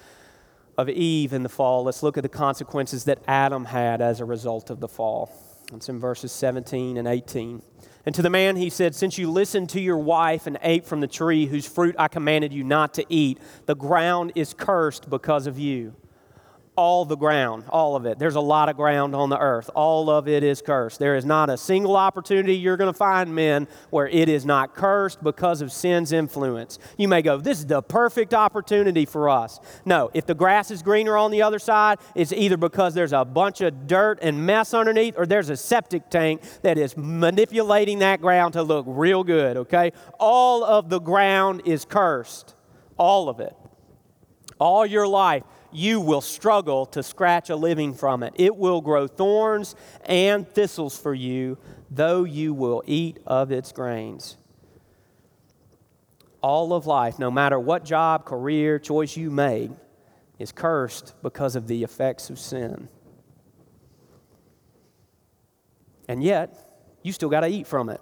of 0.76 0.88
Eve 0.88 1.32
in 1.32 1.42
the 1.42 1.48
fall, 1.48 1.84
let's 1.84 2.02
look 2.02 2.16
at 2.16 2.22
the 2.22 2.28
consequences 2.28 3.04
that 3.04 3.18
Adam 3.26 3.64
had 3.64 4.00
as 4.00 4.20
a 4.20 4.24
result 4.24 4.70
of 4.70 4.80
the 4.80 4.88
fall. 4.88 5.32
It's 5.72 5.88
in 5.88 5.98
verses 5.98 6.32
17 6.32 6.96
and 6.96 7.08
18. 7.08 7.62
And 8.06 8.14
to 8.14 8.22
the 8.22 8.30
man 8.30 8.56
he 8.56 8.70
said, 8.70 8.94
Since 8.94 9.18
you 9.18 9.30
listened 9.30 9.68
to 9.70 9.80
your 9.80 9.98
wife 9.98 10.46
and 10.46 10.58
ate 10.62 10.86
from 10.86 11.00
the 11.00 11.06
tree 11.06 11.46
whose 11.46 11.66
fruit 11.66 11.94
I 11.98 12.08
commanded 12.08 12.52
you 12.52 12.64
not 12.64 12.94
to 12.94 13.04
eat, 13.08 13.38
the 13.66 13.74
ground 13.74 14.32
is 14.34 14.54
cursed 14.54 15.10
because 15.10 15.46
of 15.46 15.58
you 15.58 15.94
all 16.78 17.04
the 17.04 17.16
ground, 17.16 17.64
all 17.70 17.96
of 17.96 18.06
it. 18.06 18.20
There's 18.20 18.36
a 18.36 18.40
lot 18.40 18.68
of 18.68 18.76
ground 18.76 19.12
on 19.12 19.30
the 19.30 19.38
earth. 19.38 19.68
All 19.74 20.08
of 20.08 20.28
it 20.28 20.44
is 20.44 20.62
cursed. 20.62 21.00
There 21.00 21.16
is 21.16 21.24
not 21.24 21.50
a 21.50 21.56
single 21.56 21.96
opportunity 21.96 22.54
you're 22.54 22.76
going 22.76 22.92
to 22.92 22.96
find, 22.96 23.34
men, 23.34 23.66
where 23.90 24.06
it 24.06 24.28
is 24.28 24.46
not 24.46 24.76
cursed 24.76 25.20
because 25.20 25.60
of 25.60 25.72
sin's 25.72 26.12
influence. 26.12 26.78
You 26.96 27.08
may 27.08 27.20
go, 27.20 27.38
This 27.38 27.58
is 27.58 27.66
the 27.66 27.82
perfect 27.82 28.32
opportunity 28.32 29.06
for 29.06 29.28
us. 29.28 29.58
No, 29.84 30.12
if 30.14 30.24
the 30.24 30.36
grass 30.36 30.70
is 30.70 30.84
greener 30.84 31.16
on 31.16 31.32
the 31.32 31.42
other 31.42 31.58
side, 31.58 31.98
it's 32.14 32.32
either 32.32 32.56
because 32.56 32.94
there's 32.94 33.12
a 33.12 33.24
bunch 33.24 33.60
of 33.60 33.88
dirt 33.88 34.20
and 34.22 34.46
mess 34.46 34.72
underneath, 34.72 35.14
or 35.16 35.26
there's 35.26 35.50
a 35.50 35.56
septic 35.56 36.10
tank 36.10 36.42
that 36.62 36.78
is 36.78 36.96
manipulating 36.96 37.98
that 37.98 38.20
ground 38.20 38.52
to 38.52 38.62
look 38.62 38.84
real 38.86 39.24
good, 39.24 39.56
okay? 39.56 39.90
All 40.20 40.62
of 40.62 40.90
the 40.90 41.00
ground 41.00 41.62
is 41.64 41.84
cursed. 41.84 42.54
All 42.96 43.28
of 43.28 43.40
it. 43.40 43.56
All 44.60 44.86
your 44.86 45.08
life 45.08 45.42
you 45.72 46.00
will 46.00 46.20
struggle 46.20 46.86
to 46.86 47.02
scratch 47.02 47.50
a 47.50 47.56
living 47.56 47.94
from 47.94 48.22
it. 48.22 48.34
It 48.36 48.56
will 48.56 48.80
grow 48.80 49.06
thorns 49.06 49.74
and 50.04 50.48
thistles 50.48 50.98
for 50.98 51.14
you, 51.14 51.58
though 51.90 52.24
you 52.24 52.54
will 52.54 52.82
eat 52.86 53.18
of 53.26 53.52
its 53.52 53.72
grains. 53.72 54.36
All 56.40 56.72
of 56.72 56.86
life, 56.86 57.18
no 57.18 57.30
matter 57.30 57.58
what 57.58 57.84
job, 57.84 58.24
career, 58.24 58.78
choice 58.78 59.16
you 59.16 59.30
make, 59.30 59.70
is 60.38 60.52
cursed 60.52 61.14
because 61.22 61.56
of 61.56 61.66
the 61.66 61.82
effects 61.82 62.30
of 62.30 62.38
sin. 62.38 62.88
And 66.08 66.22
yet, 66.22 66.54
you 67.02 67.12
still 67.12 67.28
got 67.28 67.40
to 67.40 67.48
eat 67.48 67.66
from 67.66 67.90
it. 67.90 68.00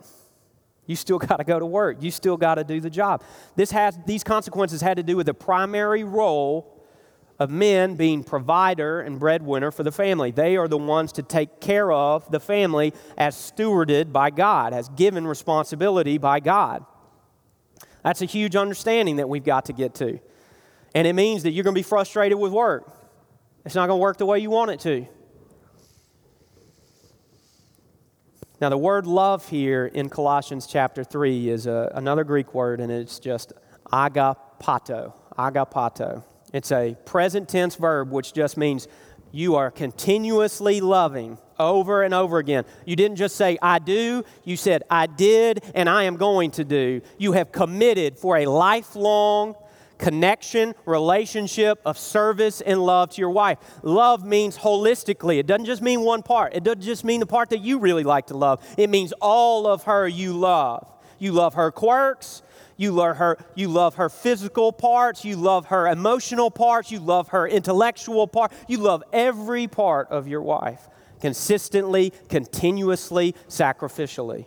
You 0.87 0.95
still 0.95 1.19
got 1.21 1.39
to 1.39 1.45
go 1.45 1.59
to 1.59 1.67
work. 1.67 2.03
You 2.03 2.11
still 2.11 2.37
got 2.37 2.57
to 2.57 2.65
do 2.65 2.81
the 2.81 2.91
job. 2.91 3.23
This 3.57 3.71
has, 3.73 3.99
these 4.07 4.23
consequences 4.23 4.81
had 4.81 4.99
to 4.99 5.03
do 5.03 5.17
with 5.17 5.27
the 5.27 5.35
primary 5.35 6.05
role 6.05 6.76
of 7.39 7.51
men 7.51 7.97
being 7.97 8.25
provider 8.25 9.01
and 9.01 9.19
breadwinner 9.19 9.71
for 9.71 9.83
the 9.83 9.93
family. 9.93 10.31
They 10.31 10.57
are 10.57 10.69
the 10.69 10.79
ones 10.79 11.13
to 11.13 11.23
take 11.23 11.61
care 11.61 11.93
of 11.93 12.31
the 12.31 12.41
family 12.41 12.95
as 13.19 13.35
stewarded 13.35 14.13
by 14.13 14.31
God, 14.31 14.73
as 14.73 14.89
given 14.91 15.27
responsibility 15.27 16.19
by 16.19 16.41
God. 16.41 16.85
That's 18.03 18.23
a 18.23 18.27
huge 18.27 18.57
understanding 18.57 19.17
that 19.17 19.29
we've 19.29 19.45
got 19.45 19.67
to 19.67 19.73
get 19.73 19.95
to. 19.97 20.21
And 20.95 21.07
it 21.07 21.13
means 21.13 21.43
that 21.43 21.51
you're 21.51 21.65
going 21.65 21.75
to 21.75 21.79
be 21.79 21.83
frustrated 21.83 22.39
with 22.39 22.53
work. 22.53 22.91
It's 23.65 23.75
not 23.75 23.89
going 23.89 23.99
to 23.99 24.03
work 24.03 24.17
the 24.17 24.27
way 24.27 24.39
you 24.39 24.49
want 24.49 24.71
it 24.71 24.81
to. 24.81 25.07
Now, 28.59 28.71
the 28.71 28.79
word 28.79 29.07
love 29.07 29.47
here 29.51 29.85
in 29.85 30.09
Colossians 30.09 30.67
chapter 30.67 31.05
3 31.05 31.51
is 31.51 31.67
a, 31.67 31.93
another 31.95 32.25
Greek 32.25 32.55
word, 32.55 32.81
and 32.81 32.91
it's 32.91 33.19
just 33.19 33.53
agapato. 33.93 35.13
Agapato. 35.37 36.25
It's 36.53 36.73
a 36.73 36.97
present 37.05 37.49
tense 37.49 37.75
verb, 37.75 38.11
which 38.11 38.33
just 38.33 38.57
means 38.57 38.89
you 39.33 39.57
are 39.57 39.71
continuously 39.71 40.81
loving 40.81 41.39
over 41.59 42.03
and 42.03 42.15
over 42.15 42.39
again. 42.39 42.65
You 42.85 42.97
didn't 42.97 43.17
just 43.17 43.37
say, 43.37 43.59
I 43.61 43.79
do, 43.79 44.25
you 44.45 44.57
said, 44.57 44.83
I 44.91 45.07
did 45.07 45.65
and 45.75 45.89
I 45.89 46.05
am 46.05 46.17
going 46.17 46.53
to 46.53 46.65
do. 46.65 47.03
You 47.19 47.33
have 47.33 47.53
committed 47.53 48.19
for 48.19 48.39
a 48.39 48.47
lifelong 48.47 49.55
connection, 49.99 50.75
relationship 50.85 51.81
of 51.85 51.99
service 51.99 52.61
and 52.61 52.85
love 52.85 53.11
to 53.11 53.21
your 53.21 53.31
wife. 53.31 53.59
Love 53.83 54.25
means 54.25 54.59
holistically. 54.59 55.39
It 55.39 55.47
doesn't 55.47 55.65
just 55.65 55.83
mean 55.83 56.01
one 56.03 56.23
part, 56.23 56.55
it 56.55 56.65
doesn't 56.65 56.83
just 56.83 57.05
mean 57.05 57.21
the 57.21 57.27
part 57.27 57.51
that 57.51 57.61
you 57.61 57.79
really 57.79 58.05
like 58.05 58.27
to 58.29 58.37
love. 58.37 58.65
It 58.77 58.91
means 58.91 59.13
all 59.21 59.67
of 59.67 59.85
her 59.85 60.07
you 60.07 60.33
love. 60.33 60.91
You 61.19 61.33
love 61.33 61.55
her 61.55 61.71
quirks, 61.71 62.43
you 62.77 62.93
love 62.93 63.17
her, 63.17 63.39
you 63.55 63.69
love 63.69 63.97
her 63.97 64.09
physical 64.09 64.73
parts, 64.73 65.25
you 65.25 65.37
love 65.37 65.67
her 65.67 65.87
emotional 65.87 66.51
parts, 66.51 66.91
you 66.91 67.01
love 67.01 67.29
her 67.29 67.47
intellectual 67.47 68.27
part. 68.27 68.53
You 68.69 68.79
love 68.79 69.03
every 69.13 69.67
part 69.67 70.09
of 70.11 70.29
your 70.29 70.43
wife 70.43 70.89
consistently, 71.21 72.13
continuously, 72.29 73.35
sacrificially. 73.49 74.47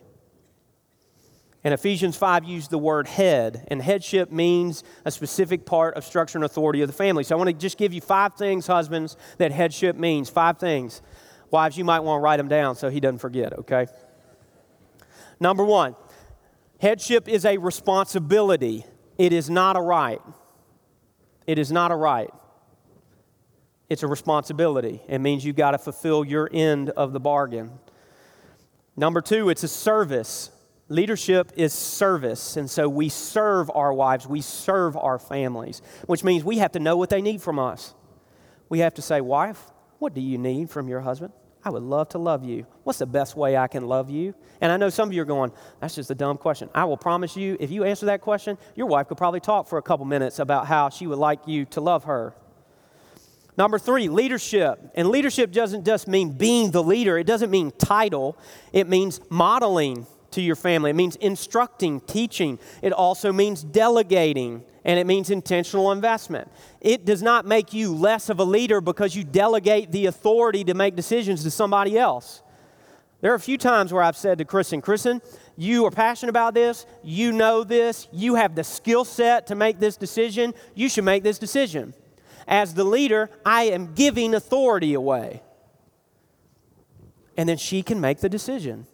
And 1.64 1.74
Ephesians 1.74 2.16
5 2.16 2.46
used 2.46 2.70
the 2.70 2.78
word 2.78 3.06
head, 3.06 3.68
and 3.70 3.82
headship 3.82 4.32
means 4.32 4.84
a 5.04 5.12
specific 5.12 5.66
part 5.66 5.96
of 5.96 6.06
structure 6.06 6.38
and 6.38 6.46
authority 6.46 6.82
of 6.82 6.88
the 6.88 6.94
family. 6.94 7.26
So 7.26 7.36
I 7.36 7.38
want 7.38 7.50
to 7.50 7.54
just 7.54 7.78
give 7.78 7.92
you 7.92 8.00
five 8.00 8.36
things, 8.36 8.66
husbands, 8.66 9.18
that 9.40 9.52
headship 9.52 9.98
means. 9.98 10.30
Five 10.30 10.58
things. 10.58 11.02
Wives, 11.52 11.78
you 11.78 11.84
might 11.84 12.00
want 12.00 12.20
to 12.20 12.24
write 12.24 12.38
them 12.38 12.48
down 12.48 12.76
so 12.76 12.90
he 12.90 13.02
doesn't 13.02 13.18
forget, 13.18 13.52
okay? 13.60 13.88
Number 15.40 15.66
one, 15.66 15.96
Headship 16.80 17.28
is 17.28 17.46
a 17.46 17.58
responsibility, 17.58 18.86
it 19.18 19.34
is 19.34 19.50
not 19.50 19.76
a 19.76 19.82
right. 19.82 20.22
It 21.46 21.58
is 21.58 21.72
not 21.72 21.92
a 21.92 21.96
right. 21.96 22.30
It's 23.90 24.04
a 24.04 24.08
responsibility. 24.08 25.02
It 25.08 25.18
means 25.18 25.44
you've 25.44 25.56
got 25.56 25.72
to 25.72 25.80
fulfill 25.80 26.24
your 26.24 26.48
end 26.54 26.92
of 26.92 27.12
the 27.12 27.20
bargain. 27.20 27.72
Number 28.96 29.20
two, 29.20 29.50
it's 29.50 29.64
a 29.64 29.68
service. 29.68 30.52
Leadership 30.90 31.52
is 31.56 31.74
service. 31.74 32.56
And 32.56 32.70
so 32.70 32.88
we 32.88 33.10
serve 33.10 33.72
our 33.74 33.92
wives, 33.94 34.28
we 34.28 34.42
serve 34.42 34.96
our 34.96 35.18
families, 35.18 35.82
which 36.06 36.24
means 36.24 36.44
we 36.44 36.60
have 36.60 36.74
to 36.74 36.80
know 36.80 36.98
what 36.98 37.10
they 37.10 37.22
need 37.22 37.42
from 37.42 37.58
us. 37.58 37.96
We 38.70 38.80
have 38.80 38.94
to 38.94 39.02
say, 39.02 39.20
Wife, 39.20 39.72
what 39.98 40.14
do 40.14 40.22
you 40.22 40.38
need 40.38 40.70
from 40.70 40.88
your 40.88 41.02
husband? 41.02 41.34
I 41.64 41.70
would 41.70 41.84
love 41.84 42.10
to 42.10 42.18
love 42.18 42.44
you. 42.44 42.66
What's 42.84 43.00
the 43.00 43.06
best 43.06 43.36
way 43.36 43.58
I 43.58 43.68
can 43.68 43.88
love 43.88 44.10
you? 44.10 44.34
And 44.62 44.72
I 44.72 44.78
know 44.78 44.90
some 44.90 45.10
of 45.10 45.14
you 45.14 45.22
are 45.22 45.26
going, 45.26 45.52
that's 45.80 45.96
just 45.96 46.10
a 46.10 46.16
dumb 46.16 46.38
question. 46.38 46.70
I 46.74 46.86
will 46.86 46.98
promise 46.98 47.36
you, 47.36 47.58
if 47.60 47.70
you 47.70 47.84
answer 47.84 48.06
that 48.08 48.22
question, 48.22 48.58
your 48.76 48.88
wife 48.88 49.08
could 49.08 49.18
probably 49.18 49.42
talk 49.42 49.68
for 49.68 49.78
a 49.78 49.82
couple 49.82 50.06
minutes 50.06 50.40
about 50.40 50.68
how 50.68 50.90
she 50.90 51.06
would 51.06 51.20
like 51.20 51.48
you 51.48 51.66
to 51.66 51.82
love 51.82 52.06
her. 52.06 52.34
Number 53.58 53.78
three, 53.78 54.08
leadership. 54.08 54.80
And 54.96 55.10
leadership 55.10 55.52
doesn't 55.52 55.86
just 55.86 56.08
mean 56.08 56.32
being 56.32 56.72
the 56.72 56.82
leader, 56.82 57.18
it 57.18 57.28
doesn't 57.28 57.52
mean 57.52 57.72
title, 57.78 58.38
it 58.72 58.88
means 58.88 59.20
modeling 59.30 60.08
to 60.32 60.42
your 60.42 60.56
family. 60.56 60.92
It 60.92 60.96
means 60.96 61.16
instructing, 61.18 62.02
teaching. 62.02 62.60
It 62.82 62.94
also 62.94 63.34
means 63.34 63.64
delegating, 63.64 64.64
and 64.90 64.98
it 64.98 65.06
means 65.06 65.30
intentional 65.30 65.92
investment. 65.92 66.50
It 66.82 67.06
does 67.06 67.22
not 67.22 67.46
make 67.46 67.74
you 67.74 67.94
less 67.94 68.28
of 68.28 68.40
a 68.40 68.44
leader 68.44 68.82
because 68.82 69.16
you 69.16 69.24
delegate 69.24 69.92
the 69.92 70.08
authority 70.08 70.64
to 70.64 70.74
make 70.74 70.96
decisions 70.96 71.44
to 71.44 71.52
somebody 71.52 71.96
else. 71.96 72.42
There 73.22 73.32
are 73.32 73.36
a 73.36 73.40
few 73.40 73.60
times 73.60 73.94
where 73.94 74.02
I've 74.02 74.18
said 74.18 74.40
to 74.40 74.46
Kristen, 74.46 74.82
Kristen, 74.82 75.22
you 75.56 75.86
are 75.86 75.92
passionate 75.92 76.32
about 76.32 76.56
this, 76.56 76.88
you 77.04 77.32
know 77.32 77.64
this, 77.64 78.08
you 78.12 78.34
have 78.34 78.56
the 78.56 78.64
skill 78.64 79.06
set 79.06 79.46
to 79.48 79.54
make 79.54 79.78
this 79.78 79.96
decision, 79.96 80.56
you 80.74 80.90
should 80.90 81.04
make 81.04 81.22
this 81.22 81.38
decision. 81.38 81.94
As 82.48 82.74
the 82.74 82.84
leader, 82.84 83.30
I 83.46 83.66
am 83.66 83.94
giving 83.94 84.34
authority 84.34 84.96
away. 84.96 85.44
And 87.38 87.48
then 87.48 87.58
she 87.58 87.84
can 87.84 88.02
make 88.02 88.22
the 88.22 88.30
decision. 88.30 88.88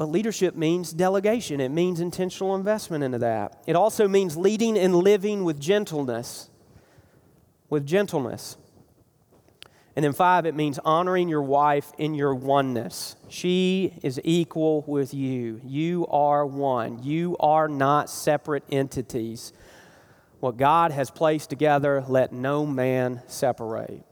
But 0.00 0.08
leadership 0.08 0.56
means 0.56 0.94
delegation, 0.94 1.60
it 1.60 1.68
means 1.68 2.00
intentional 2.00 2.54
investment 2.54 3.04
into 3.04 3.18
that. 3.18 3.62
It 3.66 3.76
also 3.76 4.08
means 4.08 4.34
leading 4.34 4.78
and 4.78 4.94
living 4.94 5.44
with 5.44 5.60
gentleness. 5.60 6.48
With 7.68 7.84
gentleness. 7.84 8.56
And 9.94 10.02
then 10.02 10.14
five, 10.14 10.46
it 10.46 10.54
means 10.54 10.78
honoring 10.86 11.28
your 11.28 11.42
wife 11.42 11.92
in 11.98 12.14
your 12.14 12.34
oneness. 12.34 13.14
She 13.28 13.92
is 14.02 14.18
equal 14.24 14.84
with 14.86 15.12
you. 15.12 15.60
You 15.66 16.06
are 16.06 16.46
one. 16.46 17.02
You 17.02 17.36
are 17.38 17.68
not 17.68 18.08
separate 18.08 18.64
entities. 18.72 19.52
What 20.38 20.56
God 20.56 20.92
has 20.92 21.10
placed 21.10 21.50
together, 21.50 22.02
let 22.08 22.32
no 22.32 22.64
man 22.64 23.20
separate. 23.26 24.02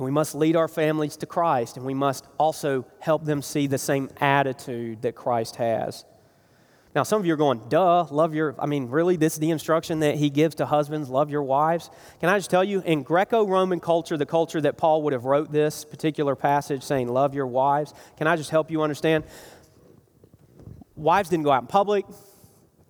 And 0.00 0.06
we 0.06 0.12
must 0.12 0.34
lead 0.34 0.56
our 0.56 0.66
families 0.66 1.18
to 1.18 1.26
Christ, 1.26 1.76
and 1.76 1.84
we 1.84 1.92
must 1.92 2.24
also 2.38 2.86
help 3.00 3.26
them 3.26 3.42
see 3.42 3.66
the 3.66 3.76
same 3.76 4.08
attitude 4.18 5.02
that 5.02 5.14
Christ 5.14 5.56
has. 5.56 6.06
Now, 6.94 7.02
some 7.02 7.20
of 7.20 7.26
you 7.26 7.34
are 7.34 7.36
going, 7.36 7.68
duh, 7.68 8.04
love 8.04 8.34
your, 8.34 8.54
I 8.58 8.64
mean, 8.64 8.88
really, 8.88 9.16
this 9.16 9.34
is 9.34 9.40
the 9.40 9.50
instruction 9.50 10.00
that 10.00 10.14
he 10.14 10.30
gives 10.30 10.54
to 10.54 10.64
husbands, 10.64 11.10
love 11.10 11.28
your 11.28 11.42
wives. 11.42 11.90
Can 12.18 12.30
I 12.30 12.38
just 12.38 12.48
tell 12.48 12.64
you, 12.64 12.80
in 12.80 13.02
Greco 13.02 13.46
Roman 13.46 13.78
culture, 13.78 14.16
the 14.16 14.24
culture 14.24 14.62
that 14.62 14.78
Paul 14.78 15.02
would 15.02 15.12
have 15.12 15.26
wrote 15.26 15.52
this 15.52 15.84
particular 15.84 16.34
passage 16.34 16.82
saying, 16.82 17.08
love 17.08 17.34
your 17.34 17.46
wives, 17.46 17.92
can 18.16 18.26
I 18.26 18.36
just 18.36 18.48
help 18.48 18.70
you 18.70 18.80
understand? 18.80 19.24
Wives 20.96 21.28
didn't 21.28 21.44
go 21.44 21.50
out 21.50 21.60
in 21.60 21.66
public, 21.66 22.06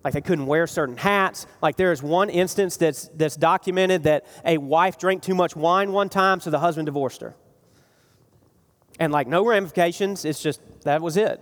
like 0.03 0.13
they 0.13 0.21
couldn't 0.21 0.47
wear 0.47 0.67
certain 0.67 0.97
hats. 0.97 1.45
Like 1.61 1.75
there 1.75 1.91
is 1.91 2.01
one 2.01 2.29
instance 2.29 2.77
that's, 2.77 3.07
that's 3.09 3.35
documented 3.35 4.03
that 4.03 4.25
a 4.45 4.57
wife 4.57 4.97
drank 4.97 5.21
too 5.21 5.35
much 5.35 5.55
wine 5.55 5.91
one 5.91 6.09
time, 6.09 6.39
so 6.39 6.49
the 6.49 6.59
husband 6.59 6.87
divorced 6.87 7.21
her. 7.21 7.35
And 8.99 9.11
like 9.11 9.27
no 9.27 9.45
ramifications, 9.45 10.25
it's 10.25 10.41
just 10.41 10.61
that 10.83 11.01
was 11.01 11.17
it. 11.17 11.39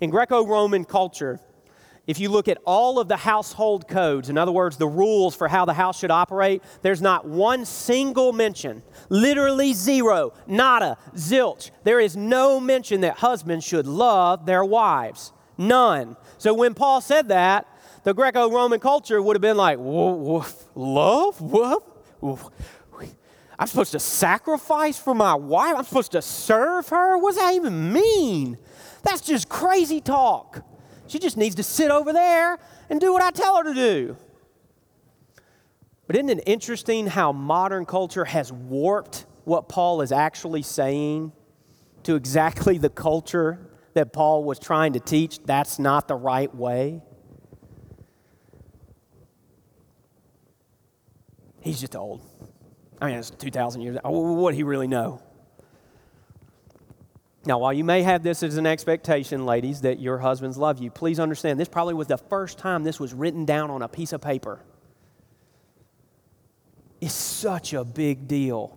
In 0.00 0.10
Greco 0.10 0.46
Roman 0.46 0.84
culture, 0.84 1.40
if 2.06 2.18
you 2.18 2.30
look 2.30 2.48
at 2.48 2.56
all 2.64 2.98
of 2.98 3.08
the 3.08 3.18
household 3.18 3.86
codes, 3.86 4.30
in 4.30 4.38
other 4.38 4.52
words, 4.52 4.78
the 4.78 4.86
rules 4.86 5.34
for 5.34 5.46
how 5.46 5.66
the 5.66 5.74
house 5.74 5.98
should 5.98 6.10
operate, 6.10 6.62
there's 6.80 7.02
not 7.02 7.26
one 7.26 7.66
single 7.66 8.32
mention, 8.32 8.82
literally 9.10 9.74
zero, 9.74 10.32
nada, 10.46 10.96
zilch. 11.14 11.70
There 11.84 12.00
is 12.00 12.16
no 12.16 12.60
mention 12.60 13.02
that 13.02 13.18
husbands 13.18 13.66
should 13.66 13.86
love 13.86 14.46
their 14.46 14.64
wives. 14.64 15.32
None. 15.58 16.16
So 16.38 16.54
when 16.54 16.72
Paul 16.72 17.02
said 17.02 17.28
that, 17.28 17.66
the 18.08 18.14
Greco 18.14 18.50
Roman 18.50 18.80
culture 18.80 19.20
would 19.20 19.36
have 19.36 19.42
been 19.42 19.58
like, 19.58 19.78
love? 19.78 21.40
What? 21.42 21.82
I'm 23.58 23.66
supposed 23.66 23.92
to 23.92 23.98
sacrifice 23.98 24.98
for 24.98 25.14
my 25.14 25.34
wife? 25.34 25.74
I'm 25.76 25.84
supposed 25.84 26.12
to 26.12 26.22
serve 26.22 26.88
her? 26.88 27.18
What 27.18 27.34
does 27.34 27.42
that 27.42 27.54
even 27.54 27.92
mean? 27.92 28.56
That's 29.02 29.20
just 29.20 29.50
crazy 29.50 30.00
talk. 30.00 30.64
She 31.06 31.18
just 31.18 31.36
needs 31.36 31.56
to 31.56 31.62
sit 31.62 31.90
over 31.90 32.14
there 32.14 32.58
and 32.88 32.98
do 32.98 33.12
what 33.12 33.20
I 33.20 33.30
tell 33.30 33.58
her 33.58 33.64
to 33.64 33.74
do. 33.74 34.16
But 36.06 36.16
isn't 36.16 36.30
it 36.30 36.44
interesting 36.46 37.08
how 37.08 37.32
modern 37.32 37.84
culture 37.84 38.24
has 38.24 38.50
warped 38.50 39.26
what 39.44 39.68
Paul 39.68 40.00
is 40.00 40.12
actually 40.12 40.62
saying 40.62 41.32
to 42.04 42.14
exactly 42.14 42.78
the 42.78 42.88
culture 42.88 43.58
that 43.92 44.14
Paul 44.14 44.44
was 44.44 44.58
trying 44.58 44.94
to 44.94 45.00
teach? 45.00 45.40
That's 45.40 45.78
not 45.78 46.08
the 46.08 46.14
right 46.14 46.54
way. 46.54 47.02
He's 51.68 51.80
just 51.82 51.94
old. 51.94 52.22
I 52.98 53.08
mean, 53.08 53.18
it's 53.18 53.28
2,000 53.28 53.82
years. 53.82 53.98
Oh, 54.02 54.14
old. 54.14 54.38
What 54.38 54.54
he 54.54 54.62
really 54.62 54.86
know? 54.86 55.20
Now, 57.44 57.58
while 57.58 57.74
you 57.74 57.84
may 57.84 58.02
have 58.02 58.22
this 58.22 58.42
as 58.42 58.56
an 58.56 58.66
expectation, 58.66 59.44
ladies, 59.44 59.82
that 59.82 60.00
your 60.00 60.16
husbands 60.16 60.56
love 60.56 60.78
you, 60.78 60.90
please 60.90 61.20
understand 61.20 61.60
this 61.60 61.68
probably 61.68 61.92
was 61.92 62.06
the 62.06 62.16
first 62.16 62.56
time 62.56 62.84
this 62.84 62.98
was 62.98 63.12
written 63.12 63.44
down 63.44 63.70
on 63.70 63.82
a 63.82 63.88
piece 63.88 64.14
of 64.14 64.22
paper. 64.22 64.60
It's 67.02 67.12
such 67.12 67.74
a 67.74 67.84
big 67.84 68.26
deal. 68.26 68.74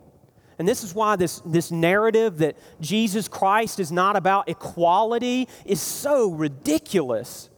And 0.59 0.67
this 0.67 0.83
is 0.83 0.93
why 0.93 1.15
this, 1.15 1.39
this 1.45 1.71
narrative 1.71 2.39
that 2.39 2.57
Jesus 2.81 3.29
Christ 3.29 3.79
is 3.79 3.89
not 3.89 4.17
about 4.17 4.49
equality 4.49 5.47
is 5.63 5.79
so 5.79 6.29
ridiculous. 6.29 7.49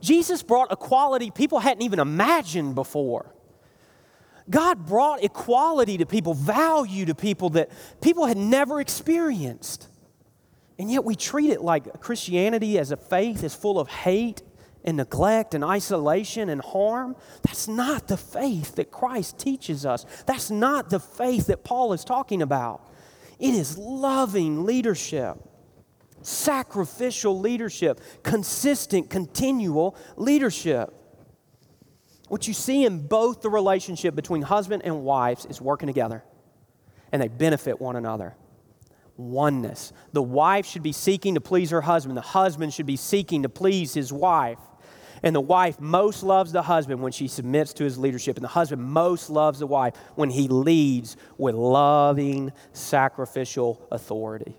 Jesus 0.00 0.42
brought 0.42 0.72
equality 0.72 1.30
people 1.30 1.60
hadn't 1.60 1.82
even 1.82 2.00
imagined 2.00 2.74
before. 2.74 3.32
God 4.50 4.86
brought 4.86 5.22
equality 5.22 5.98
to 5.98 6.06
people, 6.06 6.34
value 6.34 7.06
to 7.06 7.14
people 7.14 7.50
that 7.50 7.70
people 8.00 8.26
had 8.26 8.36
never 8.36 8.80
experienced. 8.80 9.88
And 10.78 10.90
yet 10.90 11.04
we 11.04 11.14
treat 11.14 11.50
it 11.50 11.60
like 11.60 12.00
Christianity 12.00 12.78
as 12.78 12.90
a 12.90 12.96
faith 12.96 13.44
is 13.44 13.54
full 13.54 13.78
of 13.78 13.88
hate 13.88 14.42
and 14.84 14.96
neglect 14.96 15.54
and 15.54 15.62
isolation 15.62 16.48
and 16.48 16.60
harm. 16.62 17.16
That's 17.42 17.68
not 17.68 18.08
the 18.08 18.16
faith 18.16 18.76
that 18.76 18.90
Christ 18.90 19.38
teaches 19.38 19.84
us. 19.84 20.06
That's 20.26 20.50
not 20.50 20.90
the 20.90 21.00
faith 21.00 21.46
that 21.46 21.64
Paul 21.64 21.92
is 21.92 22.04
talking 22.04 22.42
about. 22.42 22.90
It 23.38 23.54
is 23.54 23.76
loving 23.78 24.64
leadership, 24.64 25.36
sacrificial 26.22 27.38
leadership, 27.38 28.00
consistent, 28.22 29.10
continual 29.10 29.96
leadership. 30.16 30.94
What 32.30 32.46
you 32.46 32.54
see 32.54 32.84
in 32.84 33.08
both 33.08 33.42
the 33.42 33.50
relationship 33.50 34.14
between 34.14 34.42
husband 34.42 34.82
and 34.84 35.02
wives 35.02 35.46
is 35.46 35.60
working 35.60 35.88
together, 35.88 36.22
and 37.10 37.20
they 37.20 37.26
benefit 37.26 37.80
one 37.80 37.96
another 37.96 38.36
oneness. 39.16 39.92
The 40.12 40.22
wife 40.22 40.64
should 40.64 40.84
be 40.84 40.92
seeking 40.92 41.34
to 41.34 41.40
please 41.40 41.70
her 41.70 41.80
husband, 41.80 42.16
the 42.16 42.20
husband 42.20 42.72
should 42.72 42.86
be 42.86 42.94
seeking 42.94 43.42
to 43.42 43.48
please 43.48 43.94
his 43.94 44.12
wife. 44.12 44.60
And 45.24 45.34
the 45.34 45.40
wife 45.40 45.80
most 45.80 46.22
loves 46.22 46.52
the 46.52 46.62
husband 46.62 47.02
when 47.02 47.10
she 47.10 47.26
submits 47.26 47.72
to 47.74 47.84
his 47.84 47.98
leadership, 47.98 48.36
and 48.36 48.44
the 48.44 48.48
husband 48.48 48.80
most 48.80 49.28
loves 49.28 49.58
the 49.58 49.66
wife 49.66 49.96
when 50.14 50.30
he 50.30 50.46
leads 50.46 51.16
with 51.36 51.56
loving, 51.56 52.52
sacrificial 52.72 53.84
authority. 53.90 54.54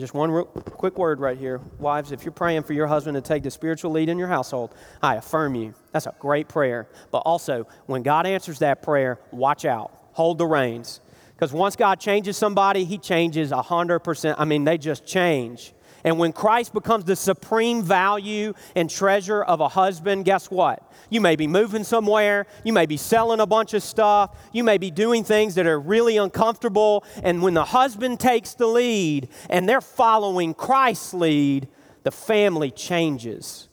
Just 0.00 0.14
one 0.14 0.30
real, 0.30 0.46
quick 0.46 0.96
word 0.98 1.20
right 1.20 1.36
here. 1.36 1.60
Wives, 1.78 2.12
if 2.12 2.24
you're 2.24 2.32
praying 2.32 2.62
for 2.62 2.72
your 2.72 2.86
husband 2.86 3.14
to 3.16 3.20
take 3.20 3.42
the 3.42 3.50
spiritual 3.50 3.90
lead 3.90 4.08
in 4.08 4.18
your 4.18 4.28
household, 4.28 4.74
I 5.02 5.16
affirm 5.16 5.54
you. 5.54 5.74
That's 5.92 6.06
a 6.06 6.14
great 6.18 6.48
prayer. 6.48 6.88
But 7.10 7.18
also, 7.18 7.66
when 7.86 8.02
God 8.02 8.26
answers 8.26 8.60
that 8.60 8.82
prayer, 8.82 9.18
watch 9.30 9.64
out. 9.64 9.92
Hold 10.12 10.38
the 10.38 10.46
reins. 10.46 11.00
Because 11.34 11.52
once 11.52 11.76
God 11.76 12.00
changes 12.00 12.38
somebody, 12.38 12.84
He 12.84 12.96
changes 12.96 13.50
100%. 13.50 14.34
I 14.38 14.44
mean, 14.46 14.64
they 14.64 14.78
just 14.78 15.04
change. 15.04 15.74
And 16.04 16.18
when 16.18 16.32
Christ 16.32 16.72
becomes 16.72 17.04
the 17.04 17.14
supreme 17.14 17.82
value 17.82 18.54
and 18.74 18.90
treasure 18.90 19.42
of 19.42 19.60
a 19.60 19.68
husband, 19.68 20.24
guess 20.24 20.50
what? 20.50 20.90
You 21.10 21.20
may 21.20 21.36
be 21.36 21.46
moving 21.46 21.84
somewhere, 21.84 22.46
you 22.64 22.72
may 22.72 22.86
be 22.86 22.96
selling 22.96 23.40
a 23.40 23.46
bunch 23.46 23.74
of 23.74 23.82
stuff, 23.82 24.36
you 24.52 24.64
may 24.64 24.78
be 24.78 24.90
doing 24.90 25.22
things 25.22 25.54
that 25.54 25.66
are 25.66 25.78
really 25.78 26.16
uncomfortable. 26.16 27.04
And 27.22 27.42
when 27.42 27.54
the 27.54 27.64
husband 27.64 28.18
takes 28.18 28.54
the 28.54 28.66
lead 28.66 29.28
and 29.48 29.68
they're 29.68 29.80
following 29.80 30.54
Christ's 30.54 31.14
lead, 31.14 31.68
the 32.02 32.10
family 32.10 32.70
changes. 32.70 33.68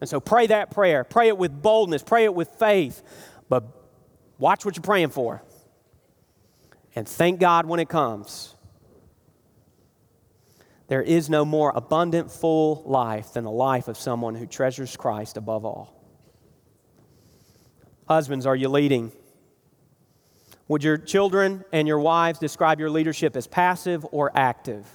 And 0.00 0.08
so 0.08 0.20
pray 0.20 0.46
that 0.48 0.70
prayer. 0.70 1.02
Pray 1.02 1.28
it 1.28 1.38
with 1.38 1.60
boldness, 1.60 2.02
pray 2.02 2.24
it 2.24 2.34
with 2.34 2.50
faith. 2.58 3.02
But 3.48 3.64
watch 4.38 4.64
what 4.64 4.76
you're 4.76 4.82
praying 4.82 5.10
for 5.10 5.42
and 6.94 7.08
thank 7.08 7.40
God 7.40 7.66
when 7.66 7.80
it 7.80 7.88
comes. 7.88 8.53
There 10.94 11.02
is 11.02 11.28
no 11.28 11.44
more 11.44 11.72
abundant, 11.74 12.30
full 12.30 12.84
life 12.86 13.32
than 13.32 13.42
the 13.42 13.50
life 13.50 13.88
of 13.88 13.96
someone 13.96 14.36
who 14.36 14.46
treasures 14.46 14.96
Christ 14.96 15.36
above 15.36 15.64
all. 15.64 15.92
Husbands, 18.06 18.46
are 18.46 18.54
you 18.54 18.68
leading? 18.68 19.10
Would 20.68 20.84
your 20.84 20.96
children 20.96 21.64
and 21.72 21.88
your 21.88 21.98
wives 21.98 22.38
describe 22.38 22.78
your 22.78 22.90
leadership 22.90 23.34
as 23.34 23.48
passive 23.48 24.06
or 24.12 24.30
active? 24.36 24.86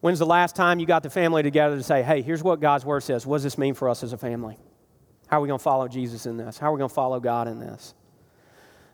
When's 0.00 0.18
the 0.18 0.26
last 0.26 0.56
time 0.56 0.80
you 0.80 0.86
got 0.86 1.04
the 1.04 1.10
family 1.10 1.44
together 1.44 1.76
to 1.76 1.82
say, 1.84 2.02
hey, 2.02 2.20
here's 2.20 2.42
what 2.42 2.58
God's 2.58 2.84
word 2.84 3.04
says. 3.04 3.24
What 3.24 3.36
does 3.36 3.44
this 3.44 3.58
mean 3.58 3.74
for 3.74 3.88
us 3.88 4.02
as 4.02 4.12
a 4.12 4.18
family? 4.18 4.58
How 5.28 5.38
are 5.38 5.40
we 5.40 5.46
going 5.46 5.60
to 5.60 5.62
follow 5.62 5.86
Jesus 5.86 6.26
in 6.26 6.36
this? 6.36 6.58
How 6.58 6.70
are 6.70 6.72
we 6.72 6.78
going 6.78 6.90
to 6.90 6.94
follow 6.96 7.20
God 7.20 7.46
in 7.46 7.60
this? 7.60 7.94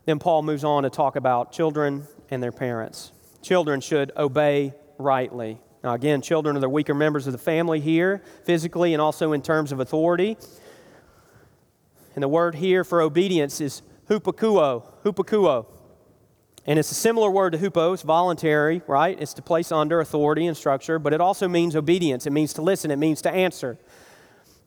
Then 0.05 0.19
Paul 0.19 0.43
moves 0.43 0.63
on 0.63 0.83
to 0.83 0.91
talk 0.91 1.15
about 1.15 1.51
children 1.51 2.05
and 2.29 2.43
their 2.43 2.51
parents. 2.51 3.13
Children 3.41 3.81
should 3.81 4.11
obey 4.15 4.75
rightly. 4.99 5.59
Now, 5.83 5.93
again, 5.93 6.21
children 6.21 6.57
are 6.57 6.59
the 6.59 6.69
weaker 6.69 6.93
members 6.93 7.25
of 7.25 7.31
the 7.31 7.39
family 7.39 7.79
here, 7.79 8.21
physically 8.43 8.93
and 8.93 9.01
also 9.01 9.31
in 9.31 9.41
terms 9.41 9.71
of 9.71 9.79
authority. 9.79 10.37
And 12.15 12.23
the 12.23 12.27
word 12.27 12.55
here 12.55 12.83
for 12.83 13.01
obedience 13.01 13.61
is 13.61 13.81
hupakuo, 14.09 14.83
hupakuo. 15.03 15.65
And 16.65 16.77
it's 16.77 16.91
a 16.91 16.95
similar 16.95 17.31
word 17.31 17.53
to 17.53 17.57
hupo, 17.57 17.93
it's 17.93 18.03
voluntary, 18.03 18.81
right? 18.85 19.19
It's 19.19 19.33
to 19.35 19.41
place 19.41 19.71
under 19.71 20.01
authority 20.01 20.45
and 20.45 20.55
structure, 20.55 20.99
but 20.99 21.13
it 21.13 21.21
also 21.21 21.47
means 21.47 21.75
obedience. 21.75 22.27
It 22.27 22.31
means 22.31 22.53
to 22.53 22.61
listen, 22.61 22.91
it 22.91 22.97
means 22.97 23.21
to 23.21 23.31
answer. 23.31 23.79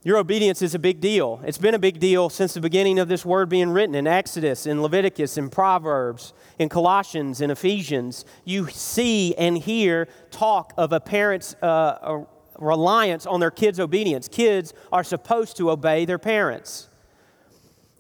Your 0.05 0.16
obedience 0.16 0.62
is 0.62 0.74
a 0.74 0.80
big 0.80 1.00
deal. 1.00 1.40
It's 1.44 1.59
been 1.59 1.74
a 1.74 1.78
big 1.78 2.00
deal 2.00 2.28
since 2.28 2.55
the 2.55 2.61
beginning 2.61 2.98
of 2.98 3.07
this 3.07 3.24
word 3.24 3.48
being 3.48 3.70
written 3.70 3.94
in 3.94 4.09
Exodus, 4.09 4.66
in 4.66 4.82
Leviticus, 4.82 5.38
in 5.38 5.48
Proverbs, 5.48 6.32
in 6.59 6.68
Colossians, 6.68 7.40
in 7.40 7.53
Ephesians. 7.53 8.24
You 8.44 8.66
see 8.66 9.32
and 9.36 9.57
hear 9.57 10.09
talk 10.32 10.72
of 10.76 10.92
a 10.92 10.98
parent's 10.98 11.55
uh, 11.62 12.24
reliance 12.59 13.26
on 13.26 13.38
their 13.38 13.53
kids' 13.53 13.78
obedience. 13.78 14.26
Kids 14.26 14.74
are 14.90 15.05
supposed 15.05 15.57
to 15.59 15.70
obey 15.70 16.05
their 16.05 16.18
parents. 16.18 16.88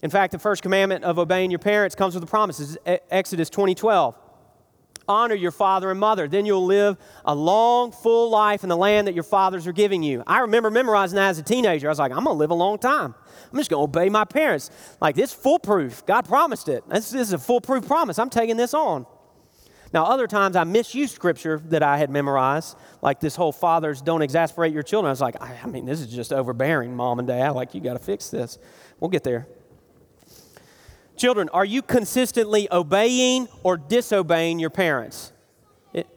In 0.02 0.10
fact, 0.10 0.32
the 0.32 0.40
first 0.40 0.60
commandment 0.60 1.04
of 1.04 1.20
obeying 1.20 1.52
your 1.52 1.60
parents 1.60 1.94
comes 1.94 2.14
with 2.14 2.24
a 2.24 2.26
promise. 2.26 2.76
Exodus 3.12 3.48
20 3.48 3.76
12. 3.76 4.16
Honor 5.08 5.34
your 5.34 5.50
father 5.50 5.90
and 5.90 5.98
mother. 5.98 6.28
Then 6.28 6.46
you'll 6.46 6.64
live 6.64 6.96
a 7.24 7.34
long, 7.34 7.92
full 7.92 8.30
life 8.30 8.62
in 8.62 8.68
the 8.68 8.76
land 8.76 9.06
that 9.08 9.14
your 9.14 9.24
fathers 9.24 9.66
are 9.66 9.72
giving 9.72 10.02
you. 10.02 10.22
I 10.26 10.40
remember 10.40 10.70
memorizing 10.70 11.16
that 11.16 11.30
as 11.30 11.38
a 11.38 11.42
teenager. 11.42 11.88
I 11.88 11.90
was 11.90 11.98
like, 11.98 12.12
I'm 12.12 12.24
going 12.24 12.34
to 12.34 12.38
live 12.38 12.50
a 12.50 12.54
long 12.54 12.78
time. 12.78 13.14
I'm 13.50 13.58
just 13.58 13.70
going 13.70 13.80
to 13.80 13.84
obey 13.84 14.08
my 14.08 14.24
parents. 14.24 14.70
Like, 15.00 15.16
this 15.16 15.32
foolproof. 15.32 16.06
God 16.06 16.26
promised 16.26 16.68
it. 16.68 16.88
This, 16.88 17.10
this 17.10 17.28
is 17.28 17.32
a 17.32 17.38
foolproof 17.38 17.86
promise. 17.86 18.18
I'm 18.18 18.30
taking 18.30 18.56
this 18.56 18.74
on. 18.74 19.06
Now, 19.92 20.04
other 20.04 20.26
times 20.26 20.56
I 20.56 20.64
misused 20.64 21.14
scripture 21.14 21.60
that 21.66 21.82
I 21.82 21.98
had 21.98 22.08
memorized, 22.08 22.78
like 23.02 23.20
this 23.20 23.36
whole 23.36 23.52
fathers 23.52 24.00
don't 24.00 24.22
exasperate 24.22 24.72
your 24.72 24.82
children. 24.82 25.08
I 25.08 25.12
was 25.12 25.20
like, 25.20 25.40
I, 25.42 25.58
I 25.62 25.66
mean, 25.66 25.84
this 25.84 26.00
is 26.00 26.06
just 26.06 26.32
overbearing, 26.32 26.96
mom 26.96 27.18
and 27.18 27.28
dad. 27.28 27.50
Like, 27.50 27.74
you 27.74 27.82
got 27.82 27.94
to 27.94 27.98
fix 27.98 28.30
this. 28.30 28.58
We'll 29.00 29.10
get 29.10 29.22
there. 29.22 29.46
Children, 31.22 31.48
are 31.50 31.64
you 31.64 31.82
consistently 31.82 32.66
obeying 32.72 33.46
or 33.62 33.76
disobeying 33.76 34.58
your 34.58 34.70
parents? 34.70 35.32
It, 35.92 36.08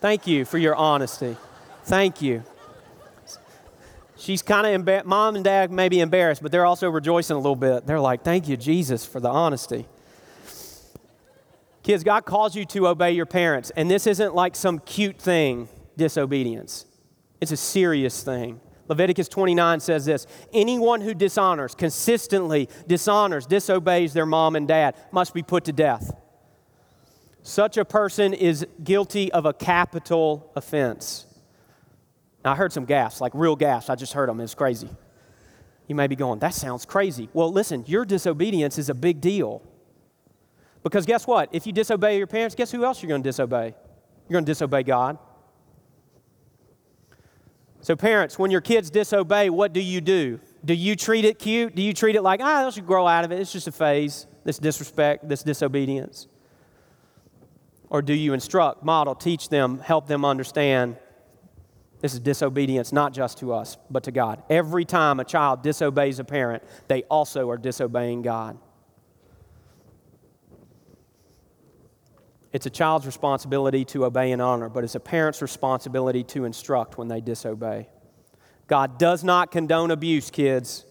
thank 0.00 0.26
you 0.26 0.44
for 0.44 0.58
your 0.58 0.74
honesty. 0.74 1.36
Thank 1.84 2.20
you. 2.20 2.42
She's 4.16 4.42
kind 4.42 4.88
of. 4.88 5.06
Mom 5.06 5.36
and 5.36 5.44
dad 5.44 5.70
may 5.70 5.88
be 5.88 6.00
embarrassed, 6.00 6.42
but 6.42 6.50
they're 6.50 6.66
also 6.66 6.90
rejoicing 6.90 7.36
a 7.36 7.38
little 7.38 7.54
bit. 7.54 7.86
They're 7.86 8.00
like, 8.00 8.24
thank 8.24 8.48
you, 8.48 8.56
Jesus, 8.56 9.06
for 9.06 9.20
the 9.20 9.28
honesty. 9.28 9.86
Kids, 11.84 12.02
God 12.02 12.24
calls 12.24 12.56
you 12.56 12.64
to 12.64 12.88
obey 12.88 13.12
your 13.12 13.24
parents, 13.24 13.70
and 13.76 13.88
this 13.88 14.04
isn't 14.04 14.34
like 14.34 14.56
some 14.56 14.80
cute 14.80 15.20
thing, 15.20 15.68
disobedience. 15.96 16.86
It's 17.40 17.52
a 17.52 17.56
serious 17.56 18.24
thing. 18.24 18.60
Leviticus 18.88 19.28
29 19.28 19.80
says 19.80 20.04
this 20.04 20.26
Anyone 20.52 21.00
who 21.00 21.14
dishonors, 21.14 21.74
consistently 21.74 22.68
dishonors, 22.86 23.46
disobeys 23.46 24.12
their 24.12 24.26
mom 24.26 24.56
and 24.56 24.66
dad 24.66 24.96
must 25.12 25.34
be 25.34 25.42
put 25.42 25.64
to 25.64 25.72
death. 25.72 26.14
Such 27.42 27.76
a 27.76 27.84
person 27.84 28.34
is 28.34 28.66
guilty 28.82 29.32
of 29.32 29.46
a 29.46 29.52
capital 29.52 30.52
offense. 30.56 31.26
Now, 32.44 32.52
I 32.52 32.56
heard 32.56 32.72
some 32.72 32.84
gasps, 32.84 33.20
like 33.20 33.32
real 33.34 33.56
gasps. 33.56 33.90
I 33.90 33.94
just 33.94 34.12
heard 34.12 34.28
them. 34.28 34.40
It's 34.40 34.54
crazy. 34.54 34.88
You 35.86 35.94
may 35.94 36.06
be 36.06 36.16
going, 36.16 36.38
that 36.40 36.54
sounds 36.54 36.84
crazy. 36.84 37.28
Well, 37.32 37.50
listen, 37.50 37.84
your 37.86 38.04
disobedience 38.04 38.78
is 38.78 38.90
a 38.90 38.94
big 38.94 39.20
deal. 39.20 39.62
Because 40.82 41.06
guess 41.06 41.26
what? 41.26 41.48
If 41.52 41.66
you 41.66 41.72
disobey 41.72 42.18
your 42.18 42.26
parents, 42.26 42.54
guess 42.54 42.70
who 42.70 42.84
else 42.84 43.02
you're 43.02 43.08
going 43.08 43.22
to 43.22 43.28
disobey? 43.28 43.74
You're 44.28 44.34
going 44.34 44.44
to 44.44 44.50
disobey 44.50 44.82
God. 44.82 45.18
So, 47.80 47.94
parents, 47.94 48.38
when 48.38 48.50
your 48.50 48.60
kids 48.60 48.90
disobey, 48.90 49.50
what 49.50 49.72
do 49.72 49.80
you 49.80 50.00
do? 50.00 50.40
Do 50.64 50.74
you 50.74 50.96
treat 50.96 51.24
it 51.24 51.38
cute? 51.38 51.74
Do 51.74 51.82
you 51.82 51.92
treat 51.92 52.16
it 52.16 52.22
like, 52.22 52.40
ah, 52.42 52.62
they'll 52.62 52.70
should 52.70 52.86
grow 52.86 53.06
out 53.06 53.24
of 53.24 53.30
it? 53.30 53.38
It's 53.38 53.52
just 53.52 53.68
a 53.68 53.72
phase, 53.72 54.26
this 54.44 54.58
disrespect, 54.58 55.28
this 55.28 55.42
disobedience? 55.42 56.26
Or 57.88 58.02
do 58.02 58.12
you 58.12 58.34
instruct, 58.34 58.82
model, 58.82 59.14
teach 59.14 59.48
them, 59.48 59.78
help 59.78 60.06
them 60.08 60.24
understand 60.24 60.96
this 62.00 62.12
is 62.14 62.20
disobedience 62.20 62.92
not 62.92 63.12
just 63.12 63.38
to 63.38 63.52
us, 63.52 63.76
but 63.90 64.04
to 64.04 64.12
God? 64.12 64.42
Every 64.50 64.84
time 64.84 65.20
a 65.20 65.24
child 65.24 65.62
disobeys 65.62 66.18
a 66.18 66.24
parent, 66.24 66.62
they 66.88 67.04
also 67.04 67.48
are 67.50 67.56
disobeying 67.56 68.22
God. 68.22 68.58
It's 72.52 72.66
a 72.66 72.70
child's 72.70 73.06
responsibility 73.06 73.84
to 73.86 74.06
obey 74.06 74.32
and 74.32 74.40
honor, 74.40 74.68
but 74.68 74.84
it's 74.84 74.94
a 74.94 75.00
parent's 75.00 75.42
responsibility 75.42 76.24
to 76.24 76.44
instruct 76.44 76.96
when 76.96 77.08
they 77.08 77.20
disobey. 77.20 77.88
God 78.66 78.98
does 78.98 79.22
not 79.22 79.50
condone 79.50 79.90
abuse, 79.90 80.30
kids. 80.30 80.84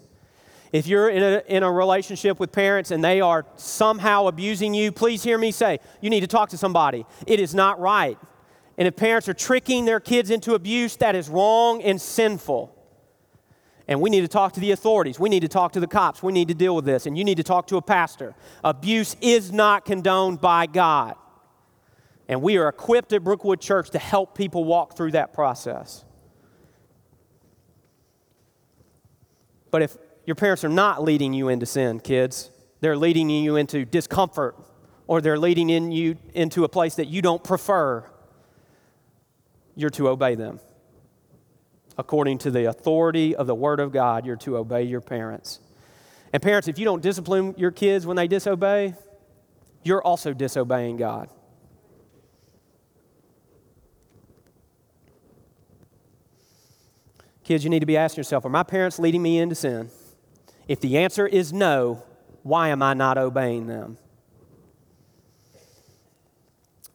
If 0.72 0.86
you're 0.86 1.10
in 1.10 1.24
a, 1.24 1.44
in 1.48 1.64
a 1.64 1.72
relationship 1.72 2.40
with 2.40 2.52
parents 2.52 2.92
and 2.92 3.04
they 3.04 3.22
are 3.22 3.46
somehow 3.56 4.28
abusing 4.28 4.74
you, 4.74 4.92
please 4.92 5.24
hear 5.24 5.38
me 5.38 5.52
say, 5.52 5.80
you 6.02 6.10
need 6.10 6.20
to 6.20 6.28
talk 6.28 6.50
to 6.50 6.58
somebody. 6.58 7.06
It 7.26 7.40
is 7.40 7.56
not 7.56 7.80
right. 7.80 8.18
And 8.78 8.88
if 8.88 8.96
parents 8.96 9.28
are 9.28 9.34
tricking 9.34 9.86
their 9.86 10.00
kids 10.00 10.30
into 10.30 10.54
abuse, 10.54 10.98
that 10.98 11.16
is 11.16 11.30
wrong 11.30 11.82
and 11.82 12.00
sinful. 12.00 12.74
And 13.88 14.02
we 14.02 14.10
need 14.10 14.22
to 14.22 14.28
talk 14.28 14.54
to 14.54 14.60
the 14.60 14.72
authorities. 14.72 15.20
We 15.20 15.30
need 15.30 15.40
to 15.40 15.48
talk 15.48 15.72
to 15.74 15.80
the 15.80 15.88
cops. 15.88 16.22
We 16.22 16.34
need 16.34 16.50
to 16.50 16.54
deal 16.54 16.76
with 16.76 16.86
this. 16.86 17.06
And 17.06 17.18
you 17.18 17.24
need 17.24 17.38
to 17.38 17.44
talk 17.44 17.68
to 17.68 17.78
a 17.78 17.82
pastor. 17.82 18.36
Abuse 18.64 19.16
is 19.22 19.52
not 19.52 19.86
condoned 19.86 20.42
by 20.42 20.66
God. 20.66 21.16
And 22.28 22.42
we 22.42 22.58
are 22.58 22.68
equipped 22.68 23.14
at 23.14 23.24
Brookwood 23.24 23.62
Church 23.62 23.90
to 23.92 24.00
help 24.00 24.36
people 24.36 24.66
walk 24.66 24.98
through 24.98 25.12
that 25.12 25.34
process. 25.34 26.04
But 29.72 29.82
if 29.82 29.98
your 30.26 30.36
parents 30.36 30.64
are 30.64 30.70
not 30.70 31.04
leading 31.04 31.34
you 31.34 31.48
into 31.48 31.66
sin, 31.66 32.00
kids, 32.00 32.52
they're 32.82 32.98
leading 32.98 33.30
you 33.30 33.56
into 33.56 33.86
discomfort 33.86 34.56
or 35.08 35.22
they're 35.22 35.40
leading 35.40 35.70
in 35.70 35.92
you 35.92 36.18
into 36.34 36.64
a 36.64 36.70
place 36.70 36.96
that 36.96 37.08
you 37.08 37.22
don't 37.22 37.44
prefer, 37.44 38.04
you're 39.76 39.90
to 39.92 40.10
obey 40.10 40.36
them. 40.36 40.60
According 41.98 42.40
to 42.40 42.52
the 42.52 42.66
authority 42.66 43.36
of 43.36 43.48
the 43.48 43.56
Word 43.56 43.80
of 43.80 43.92
God, 43.92 44.26
you're 44.26 44.36
to 44.38 44.58
obey 44.58 44.84
your 44.84 45.02
parents. 45.02 45.60
And 46.34 46.44
parents, 46.44 46.68
if 46.68 46.78
you 46.78 46.86
don't 46.86 47.02
discipline 47.02 47.56
your 47.58 47.72
kids 47.72 48.06
when 48.06 48.18
they 48.18 48.28
disobey, 48.28 48.94
you're 49.84 50.04
also 50.04 50.34
disobeying 50.34 50.98
God. 50.98 51.30
Kids, 57.48 57.64
you 57.64 57.70
need 57.70 57.80
to 57.80 57.86
be 57.86 57.96
asking 57.96 58.20
yourself 58.20 58.44
Are 58.44 58.50
my 58.50 58.64
parents 58.64 59.00
leading 59.00 59.22
me 59.22 59.40
into 59.40 59.56
sin? 59.56 59.90
If 60.68 60.82
the 60.82 60.98
answer 60.98 61.26
is 61.26 61.54
no, 61.54 62.04
why 62.44 62.68
am 62.68 62.84
I 62.84 62.94
not 62.94 63.18
obeying 63.18 63.68
them? 63.68 63.98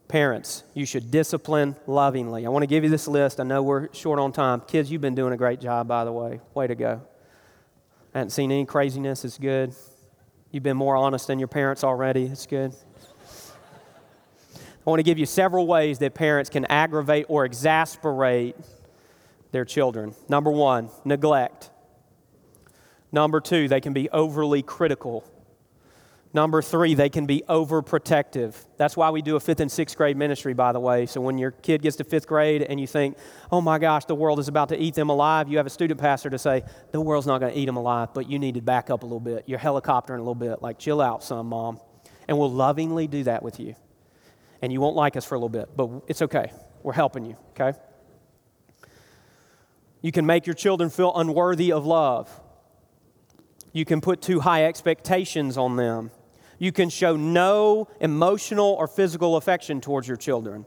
Parents, 0.07 0.63
you 0.75 0.85
should 0.85 1.09
discipline 1.09 1.75
lovingly. 1.87 2.45
I 2.45 2.49
want 2.49 2.61
to 2.61 2.67
give 2.67 2.83
you 2.83 2.91
this 2.91 3.07
list. 3.07 3.39
I 3.39 3.43
know 3.43 3.63
we're 3.63 3.91
short 3.95 4.19
on 4.19 4.31
time. 4.31 4.61
Kids, 4.67 4.91
you've 4.91 5.01
been 5.01 5.15
doing 5.15 5.33
a 5.33 5.37
great 5.37 5.59
job, 5.59 5.87
by 5.87 6.05
the 6.05 6.11
way. 6.11 6.39
Way 6.53 6.67
to 6.67 6.75
go. 6.75 7.01
I 8.13 8.19
haven't 8.19 8.29
seen 8.29 8.51
any 8.51 8.67
craziness. 8.67 9.25
It's 9.25 9.39
good. 9.39 9.73
You've 10.51 10.61
been 10.61 10.77
more 10.77 10.95
honest 10.95 11.25
than 11.25 11.39
your 11.39 11.47
parents 11.47 11.83
already. 11.83 12.25
It's 12.27 12.45
good. 12.45 12.75
I 14.85 14.89
want 14.89 14.99
to 14.99 15.03
give 15.03 15.17
you 15.17 15.25
several 15.25 15.65
ways 15.65 15.97
that 15.97 16.13
parents 16.13 16.51
can 16.51 16.65
aggravate 16.65 17.25
or 17.27 17.43
exasperate 17.43 18.55
their 19.53 19.63
children. 19.63 20.13
Number 20.27 20.51
one, 20.51 20.89
neglect. 21.05 21.69
Number 23.13 23.39
two, 23.39 23.69
they 23.69 23.79
can 23.79 23.93
be 23.93 24.09
overly 24.09 24.63
critical. 24.63 25.23
Number 26.33 26.63
three, 26.63 26.95
they 26.95 27.09
can 27.09 27.27
be 27.27 27.43
overprotective. 27.47 28.55
That's 28.77 28.97
why 28.97 29.11
we 29.11 29.21
do 29.21 29.35
a 29.35 29.39
fifth 29.39 29.59
and 29.59 29.71
sixth 29.71 29.95
grade 29.95 30.17
ministry, 30.17 30.55
by 30.55 30.71
the 30.71 30.79
way. 30.79 31.05
So 31.05 31.21
when 31.21 31.37
your 31.37 31.51
kid 31.51 31.83
gets 31.83 31.97
to 31.97 32.03
fifth 32.03 32.25
grade 32.25 32.63
and 32.63 32.79
you 32.79 32.87
think, 32.87 33.15
oh 33.51 33.61
my 33.61 33.77
gosh, 33.77 34.05
the 34.05 34.15
world 34.15 34.39
is 34.39 34.47
about 34.47 34.69
to 34.69 34.77
eat 34.77 34.95
them 34.95 35.09
alive, 35.11 35.47
you 35.47 35.57
have 35.57 35.67
a 35.67 35.69
student 35.69 35.99
pastor 35.99 36.31
to 36.31 36.39
say, 36.39 36.63
the 36.91 36.99
world's 36.99 37.27
not 37.27 37.39
going 37.39 37.53
to 37.53 37.59
eat 37.59 37.67
them 37.67 37.77
alive, 37.77 38.09
but 38.15 38.27
you 38.27 38.39
need 38.39 38.55
to 38.55 38.61
back 38.61 38.89
up 38.89 39.03
a 39.03 39.05
little 39.05 39.19
bit. 39.19 39.43
You're 39.45 39.59
helicoptering 39.59 40.15
a 40.15 40.23
little 40.23 40.33
bit, 40.33 40.63
like, 40.63 40.79
chill 40.79 40.99
out, 40.99 41.23
son, 41.23 41.45
mom. 41.45 41.79
And 42.27 42.39
we'll 42.39 42.51
lovingly 42.51 43.05
do 43.05 43.23
that 43.25 43.43
with 43.43 43.59
you. 43.59 43.75
And 44.63 44.73
you 44.73 44.81
won't 44.81 44.95
like 44.95 45.15
us 45.15 45.25
for 45.25 45.35
a 45.35 45.37
little 45.37 45.49
bit, 45.49 45.69
but 45.77 45.91
it's 46.07 46.23
okay. 46.23 46.51
We're 46.81 46.93
helping 46.93 47.25
you, 47.25 47.37
okay? 47.51 47.77
You 50.03 50.11
can 50.11 50.27
make 50.27 50.45
your 50.45 50.53
children 50.53 50.91
feel 50.91 51.11
unworthy 51.15 51.71
of 51.71 51.87
love. 51.87 52.29
You 53.71 53.85
can 53.85 54.01
put 54.01 54.21
too 54.21 54.41
high 54.41 54.65
expectations 54.65 55.57
on 55.57 55.77
them. 55.77 56.11
You 56.59 56.71
can 56.71 56.89
show 56.89 57.15
no 57.15 57.87
emotional 57.99 58.73
or 58.73 58.87
physical 58.87 59.37
affection 59.37 59.81
towards 59.81 60.07
your 60.07 60.17
children. 60.17 60.65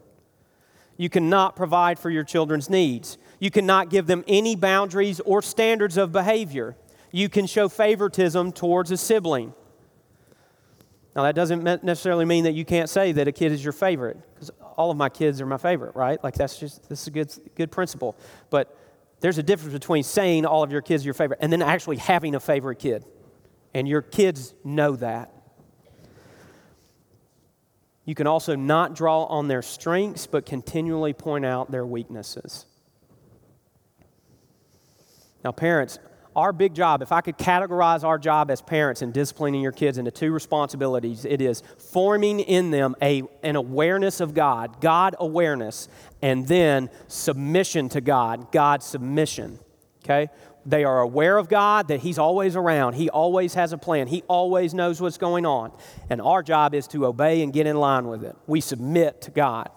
You 0.97 1.11
cannot 1.11 1.55
provide 1.55 1.99
for 1.99 2.09
your 2.09 2.24
children's 2.24 2.70
needs. 2.70 3.18
You 3.39 3.51
cannot 3.51 3.91
give 3.91 4.07
them 4.07 4.24
any 4.26 4.57
boundaries 4.57 5.20
or 5.20 5.43
standards 5.43 5.99
of 5.99 6.11
behavior. 6.11 6.74
You 7.12 7.28
can 7.28 7.47
show 7.47 7.68
favoritism 7.68 8.53
towards 8.53 8.91
a 8.91 8.97
sibling. 8.97 9.53
Now, 11.14 11.22
that 11.24 11.34
doesn't 11.34 11.62
necessarily 11.84 12.24
mean 12.24 12.45
that 12.45 12.53
you 12.53 12.64
can't 12.64 12.89
say 12.89 13.12
that 13.12 13.28
a 13.28 13.32
kid 13.32 13.53
is 13.53 13.62
your 13.62 13.72
favorite, 13.72 14.18
because 14.34 14.51
all 14.76 14.91
of 14.91 14.97
my 14.97 15.09
kids 15.09 15.41
are 15.41 15.47
my 15.47 15.57
favorite, 15.57 15.95
right? 15.95 16.22
Like, 16.24 16.34
that's 16.34 16.59
just, 16.59 16.89
this 16.89 17.03
is 17.03 17.07
a 17.07 17.11
good, 17.11 17.32
good 17.55 17.70
principle. 17.70 18.16
But 18.51 18.76
there's 19.26 19.38
a 19.38 19.42
difference 19.42 19.72
between 19.72 20.04
saying 20.04 20.46
all 20.46 20.62
of 20.62 20.70
your 20.70 20.80
kids 20.80 21.02
are 21.02 21.06
your 21.06 21.14
favorite 21.14 21.40
and 21.42 21.52
then 21.52 21.60
actually 21.60 21.96
having 21.96 22.36
a 22.36 22.38
favorite 22.38 22.76
kid. 22.76 23.04
And 23.74 23.88
your 23.88 24.00
kids 24.00 24.54
know 24.62 24.94
that. 24.94 25.32
You 28.04 28.14
can 28.14 28.28
also 28.28 28.54
not 28.54 28.94
draw 28.94 29.24
on 29.24 29.48
their 29.48 29.62
strengths, 29.62 30.28
but 30.28 30.46
continually 30.46 31.12
point 31.12 31.44
out 31.44 31.72
their 31.72 31.84
weaknesses. 31.84 32.66
Now, 35.42 35.50
parents, 35.50 35.98
our 36.37 36.53
big 36.53 36.74
job, 36.74 37.01
if 37.01 37.12
I 37.12 37.22
could 37.22 37.39
categorize 37.39 38.05
our 38.05 38.18
job 38.18 38.51
as 38.51 38.61
parents 38.61 39.01
in 39.01 39.11
disciplining 39.11 39.62
your 39.62 39.72
kids 39.72 39.97
into 39.97 40.11
two 40.11 40.30
responsibilities, 40.32 41.24
it 41.24 41.41
is 41.41 41.62
forming 41.78 42.41
in 42.41 42.70
them 42.70 42.95
a, 43.01 43.22
an 43.43 43.57
awareness 43.57 44.20
of 44.20 44.34
God, 44.34 44.80
God 44.82 45.16
awareness, 45.18 45.89
and 46.20 46.47
then 46.47 46.91
submission 47.09 47.89
to 47.89 48.03
God, 48.03 48.53
God 48.53 48.82
submission. 48.82 49.59
Okay? 50.05 50.28
They 50.66 50.84
are 50.84 51.01
aware 51.01 51.39
of 51.39 51.49
God, 51.49 51.89
that 51.89 52.01
He's 52.01 52.18
always 52.18 52.55
around. 52.55 52.95
He 52.95 53.09
always 53.09 53.55
has 53.55 53.72
a 53.72 53.78
plan. 53.78 54.07
He 54.07 54.22
always 54.28 54.74
knows 54.74 55.01
what's 55.01 55.18
going 55.18 55.47
on. 55.47 55.72
And 56.11 56.20
our 56.20 56.43
job 56.43 56.74
is 56.74 56.87
to 56.89 57.07
obey 57.07 57.43
and 57.43 57.53
get 57.53 57.66
in 57.66 57.76
line 57.76 58.09
with 58.09 58.24
it. 58.24 58.37
We 58.47 58.61
submit 58.61 59.22
to 59.22 59.30
God. 59.30 59.70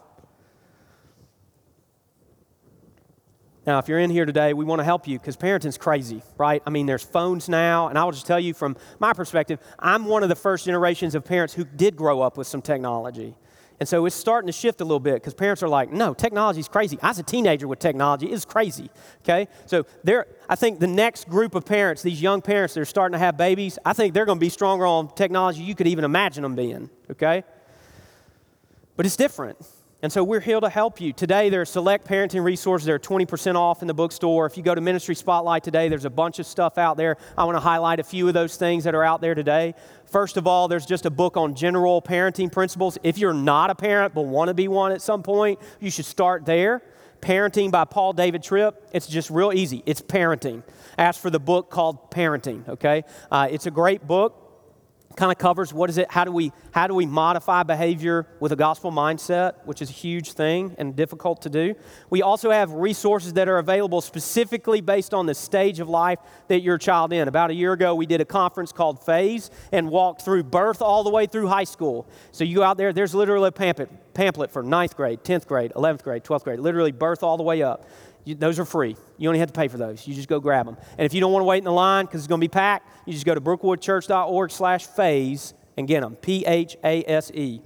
Now, 3.69 3.77
if 3.77 3.87
you're 3.87 3.99
in 3.99 4.09
here 4.09 4.25
today, 4.25 4.55
we 4.55 4.65
want 4.65 4.79
to 4.79 4.83
help 4.83 5.07
you 5.07 5.19
because 5.19 5.35
parenting's 5.35 5.77
crazy, 5.77 6.23
right? 6.39 6.63
I 6.65 6.71
mean, 6.71 6.87
there's 6.87 7.03
phones 7.03 7.47
now, 7.47 7.87
and 7.87 7.99
I 7.99 8.03
will 8.03 8.11
just 8.11 8.25
tell 8.25 8.39
you 8.39 8.55
from 8.55 8.75
my 8.97 9.13
perspective, 9.13 9.59
I'm 9.77 10.05
one 10.05 10.23
of 10.23 10.29
the 10.29 10.35
first 10.35 10.65
generations 10.65 11.13
of 11.13 11.23
parents 11.23 11.53
who 11.53 11.65
did 11.65 11.95
grow 11.95 12.19
up 12.19 12.35
with 12.35 12.47
some 12.47 12.63
technology. 12.63 13.35
And 13.79 13.87
so 13.87 14.07
it's 14.07 14.15
starting 14.15 14.47
to 14.47 14.51
shift 14.51 14.81
a 14.81 14.83
little 14.83 14.99
bit 14.99 15.13
because 15.17 15.35
parents 15.35 15.61
are 15.61 15.69
like, 15.69 15.91
no, 15.91 16.15
technology's 16.15 16.67
crazy. 16.67 16.97
I 17.03 17.09
was 17.09 17.19
a 17.19 17.23
teenager 17.23 17.67
with 17.67 17.77
technology. 17.77 18.25
It's 18.25 18.43
crazy. 18.43 18.89
Okay? 19.21 19.47
So 19.67 19.85
there, 20.03 20.25
I 20.49 20.55
think 20.55 20.79
the 20.79 20.87
next 20.87 21.29
group 21.29 21.53
of 21.53 21.63
parents, 21.63 22.01
these 22.01 22.23
young 22.23 22.41
parents 22.41 22.73
that 22.73 22.79
are 22.81 22.85
starting 22.85 23.13
to 23.13 23.19
have 23.19 23.37
babies, 23.37 23.77
I 23.85 23.93
think 23.93 24.15
they're 24.15 24.25
going 24.25 24.39
to 24.39 24.43
be 24.43 24.49
stronger 24.49 24.87
on 24.87 25.13
technology 25.13 25.61
you 25.61 25.75
could 25.75 25.85
even 25.85 26.05
imagine 26.05 26.41
them 26.41 26.55
being. 26.55 26.89
Okay? 27.11 27.43
But 28.95 29.05
it's 29.05 29.15
different. 29.15 29.59
And 30.01 30.09
so 30.13 30.23
we're 30.23 30.39
here 30.39 30.61
to 30.61 30.69
help 30.69 31.01
you. 31.01 31.11
Today, 31.11 31.49
there 31.49 31.59
are 31.59 31.65
select 31.65 32.07
parenting 32.07 32.41
resources. 32.41 32.85
They're 32.85 32.97
20% 32.97 33.55
off 33.55 33.81
in 33.81 33.87
the 33.89 33.93
bookstore. 33.93 34.45
If 34.45 34.55
you 34.55 34.63
go 34.63 34.73
to 34.73 34.79
Ministry 34.79 35.13
Spotlight 35.13 35.61
today, 35.61 35.89
there's 35.89 36.05
a 36.05 36.09
bunch 36.09 36.39
of 36.39 36.45
stuff 36.45 36.77
out 36.77 36.95
there. 36.95 37.17
I 37.37 37.43
want 37.43 37.57
to 37.57 37.59
highlight 37.59 37.99
a 37.99 38.03
few 38.03 38.25
of 38.29 38.33
those 38.33 38.55
things 38.55 38.85
that 38.85 38.95
are 38.95 39.03
out 39.03 39.19
there 39.19 39.35
today. 39.35 39.75
First 40.05 40.37
of 40.37 40.47
all, 40.47 40.69
there's 40.69 40.85
just 40.85 41.05
a 41.05 41.09
book 41.09 41.35
on 41.35 41.53
general 41.53 42.01
parenting 42.01 42.49
principles. 42.49 42.97
If 43.03 43.17
you're 43.17 43.33
not 43.33 43.71
a 43.71 43.75
parent 43.75 44.13
but 44.13 44.21
want 44.21 44.47
to 44.47 44.53
be 44.53 44.69
one 44.69 44.93
at 44.93 45.01
some 45.01 45.21
point, 45.21 45.59
you 45.81 45.91
should 45.91 46.05
start 46.05 46.45
there. 46.45 46.81
Parenting 47.19 47.69
by 47.69 47.83
Paul 47.83 48.13
David 48.13 48.41
Tripp. 48.41 48.87
It's 48.93 49.05
just 49.05 49.29
real 49.29 49.51
easy. 49.51 49.83
It's 49.85 50.01
parenting. 50.01 50.63
Ask 50.97 51.19
for 51.19 51.29
the 51.29 51.41
book 51.41 51.69
called 51.69 52.09
Parenting, 52.09 52.65
okay? 52.69 53.03
Uh, 53.29 53.49
it's 53.51 53.65
a 53.65 53.71
great 53.71 54.07
book 54.07 54.48
kind 55.19 55.33
of 55.33 55.37
covers 55.37 55.73
what 55.73 55.89
is 55.89 55.97
it 55.97 56.09
how 56.09 56.23
do 56.23 56.31
we 56.31 56.49
how 56.71 56.87
do 56.87 56.93
we 56.93 57.05
modify 57.05 57.61
behavior 57.61 58.25
with 58.39 58.53
a 58.53 58.55
gospel 58.55 58.89
mindset 58.89 59.53
which 59.65 59.81
is 59.81 59.89
a 59.89 59.93
huge 59.93 60.31
thing 60.31 60.73
and 60.77 60.95
difficult 60.95 61.41
to 61.41 61.49
do. 61.49 61.75
We 62.09 62.21
also 62.21 62.51
have 62.51 62.71
resources 62.71 63.33
that 63.33 63.49
are 63.49 63.57
available 63.57 63.99
specifically 63.99 64.79
based 64.79 65.13
on 65.13 65.25
the 65.25 65.35
stage 65.35 65.81
of 65.81 65.89
life 65.89 66.19
that 66.47 66.61
your 66.61 66.77
child 66.77 67.11
in. 67.11 67.27
About 67.27 67.49
a 67.49 67.53
year 67.53 67.73
ago 67.73 67.95
we 67.95 68.05
did 68.05 68.21
a 68.21 68.25
conference 68.25 68.71
called 68.71 69.03
phase 69.05 69.51
and 69.73 69.89
walked 69.89 70.21
through 70.21 70.43
birth 70.43 70.81
all 70.81 71.03
the 71.03 71.09
way 71.09 71.25
through 71.25 71.47
high 71.47 71.65
school. 71.65 72.07
So 72.31 72.45
you 72.45 72.55
go 72.55 72.63
out 72.63 72.77
there 72.77 72.93
there's 72.93 73.13
literally 73.13 73.49
a 73.49 73.51
pamphlet 73.51 73.89
pamphlet 74.13 74.51
for 74.51 74.63
ninth 74.63 74.95
grade 74.95 75.21
10th 75.23 75.47
grade 75.47 75.73
11th 75.75 76.03
grade 76.03 76.23
12th 76.23 76.43
grade 76.43 76.59
literally 76.59 76.91
birth 76.91 77.23
all 77.23 77.37
the 77.37 77.43
way 77.43 77.61
up 77.61 77.85
you, 78.25 78.35
those 78.35 78.59
are 78.59 78.65
free. 78.65 78.95
You 79.17 79.29
only 79.29 79.39
have 79.39 79.51
to 79.51 79.59
pay 79.59 79.67
for 79.67 79.77
those. 79.77 80.07
You 80.07 80.13
just 80.13 80.27
go 80.27 80.39
grab 80.39 80.65
them. 80.65 80.77
And 80.97 81.05
if 81.05 81.13
you 81.13 81.21
don't 81.21 81.31
want 81.31 81.41
to 81.41 81.47
wait 81.47 81.59
in 81.59 81.63
the 81.63 81.71
line 81.71 82.05
because 82.05 82.21
it's 82.21 82.27
going 82.27 82.41
to 82.41 82.43
be 82.43 82.49
packed, 82.49 82.87
you 83.05 83.13
just 83.13 83.25
go 83.25 83.33
to 83.33 83.41
brookwoodchurch.org 83.41 84.51
slash 84.51 84.85
phase 84.85 85.53
and 85.77 85.87
get 85.87 86.01
them. 86.01 86.15
P-H-A-S-E. 86.15 87.61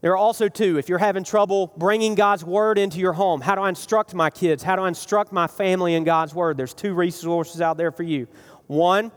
There 0.00 0.12
are 0.12 0.16
also 0.16 0.48
two, 0.48 0.78
if 0.78 0.88
you're 0.88 0.98
having 0.98 1.24
trouble 1.24 1.72
bringing 1.76 2.14
God's 2.14 2.44
Word 2.44 2.78
into 2.78 3.00
your 3.00 3.14
home, 3.14 3.40
how 3.40 3.56
do 3.56 3.62
I 3.62 3.68
instruct 3.68 4.14
my 4.14 4.30
kids? 4.30 4.62
How 4.62 4.76
do 4.76 4.82
I 4.82 4.88
instruct 4.88 5.32
my 5.32 5.48
family 5.48 5.94
in 5.94 6.04
God's 6.04 6.34
Word? 6.34 6.56
There's 6.56 6.74
two 6.74 6.94
resources 6.94 7.60
out 7.60 7.76
there 7.76 7.90
for 7.90 8.04
you. 8.04 8.28
One, 8.68 9.10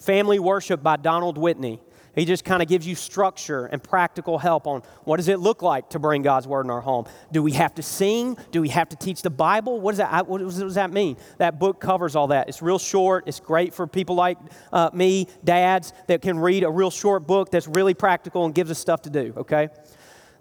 Family 0.00 0.40
Worship 0.40 0.82
by 0.82 0.96
Donald 0.96 1.38
Whitney. 1.38 1.80
He 2.18 2.24
just 2.24 2.44
kind 2.44 2.60
of 2.60 2.68
gives 2.68 2.84
you 2.84 2.96
structure 2.96 3.66
and 3.66 3.80
practical 3.80 4.38
help 4.38 4.66
on 4.66 4.82
what 5.04 5.18
does 5.18 5.28
it 5.28 5.38
look 5.38 5.62
like 5.62 5.90
to 5.90 6.00
bring 6.00 6.22
God's 6.22 6.48
word 6.48 6.66
in 6.66 6.70
our 6.70 6.80
home. 6.80 7.06
Do 7.30 7.44
we 7.44 7.52
have 7.52 7.74
to 7.76 7.82
sing? 7.82 8.36
Do 8.50 8.60
we 8.60 8.70
have 8.70 8.88
to 8.88 8.96
teach 8.96 9.22
the 9.22 9.30
Bible? 9.30 9.80
What 9.80 9.92
does 9.92 9.98
that, 9.98 10.26
what 10.26 10.38
does 10.40 10.74
that 10.74 10.90
mean? 10.90 11.16
That 11.38 11.60
book 11.60 11.80
covers 11.80 12.16
all 12.16 12.26
that. 12.28 12.48
It's 12.48 12.60
real 12.60 12.80
short. 12.80 13.28
It's 13.28 13.38
great 13.38 13.72
for 13.72 13.86
people 13.86 14.16
like 14.16 14.36
uh, 14.72 14.90
me, 14.92 15.28
dads, 15.44 15.92
that 16.08 16.20
can 16.20 16.40
read 16.40 16.64
a 16.64 16.70
real 16.70 16.90
short 16.90 17.26
book 17.26 17.52
that's 17.52 17.68
really 17.68 17.94
practical 17.94 18.44
and 18.44 18.52
gives 18.52 18.72
us 18.72 18.80
stuff 18.80 19.02
to 19.02 19.10
do, 19.10 19.32
okay? 19.36 19.68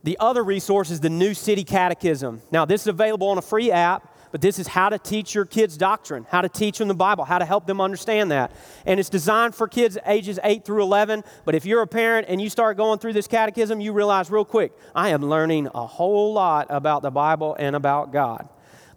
The 0.04 0.18
other 0.20 0.44
resource 0.44 0.90
is 0.90 1.00
the 1.00 1.12
New 1.12 1.36
City 1.36 1.64
Catechism. 1.64 2.42
Now, 2.50 2.66
this 2.66 2.82
is 2.82 2.88
available 2.88 3.28
on 3.28 3.38
a 3.38 3.42
free 3.44 3.72
app 3.72 4.17
but 4.32 4.42
this 4.42 4.60
is 4.60 4.68
how 4.68 4.90
to 4.90 5.00
teach 5.00 5.34
your 5.34 5.46
kids 5.46 5.78
doctrine, 5.78 6.26
how 6.30 6.42
to 6.42 6.50
teach 6.50 6.78
them 6.78 6.88
the 6.88 6.94
Bible, 6.94 7.26
how 7.26 7.40
to 7.40 7.46
help 7.46 7.66
them 7.66 7.82
understand 7.82 8.32
that. 8.32 8.52
And 8.86 9.00
it's 9.00 9.10
designed 9.10 9.56
for 9.56 9.68
kids 9.68 9.98
ages 10.06 10.40
8 10.44 10.66
through 10.66 10.84
11. 10.84 11.24
But 11.46 11.56
if 11.56 11.66
you're 11.66 11.82
a 11.82 11.88
parent 11.88 12.28
and 12.30 12.42
you 12.42 12.50
start 12.50 12.78
going 12.78 13.00
through 13.00 13.14
this 13.14 13.28
catechism, 13.28 13.80
you 13.80 13.94
realize 13.94 14.30
real 14.30 14.46
quick, 14.46 14.74
I 14.94 15.10
am 15.10 15.22
learning 15.22 15.70
a 15.74 15.86
whole 15.86 16.34
lot 16.34 16.68
about 16.70 17.02
the 17.02 17.12
Bible 17.12 17.56
and 17.58 17.76
about 17.76 18.12
God. 18.12 18.50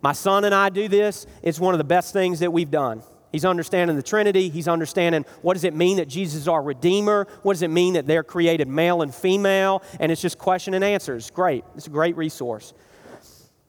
My 0.02 0.12
son 0.12 0.44
and 0.44 0.54
I 0.54 0.70
do 0.70 0.88
this. 0.88 1.26
It's 1.42 1.60
one 1.60 1.74
of 1.74 1.78
the 1.78 1.84
best 1.84 2.12
things 2.12 2.40
that 2.40 2.52
we've 2.52 2.70
done. 2.70 3.02
He's 3.32 3.44
understanding 3.44 3.96
the 3.96 4.02
Trinity. 4.02 4.48
He's 4.48 4.66
understanding 4.66 5.24
what 5.42 5.54
does 5.54 5.64
it 5.64 5.74
mean 5.74 5.98
that 5.98 6.08
Jesus 6.08 6.42
is 6.42 6.48
our 6.48 6.62
Redeemer? 6.62 7.28
What 7.42 7.52
does 7.52 7.62
it 7.62 7.70
mean 7.70 7.94
that 7.94 8.06
they're 8.06 8.24
created 8.24 8.66
male 8.66 9.02
and 9.02 9.14
female? 9.14 9.82
And 10.00 10.10
it's 10.10 10.20
just 10.20 10.38
question 10.38 10.74
and 10.74 10.82
answers. 10.82 11.30
Great. 11.30 11.64
It's 11.76 11.86
a 11.86 11.90
great 11.90 12.16
resource. 12.16 12.72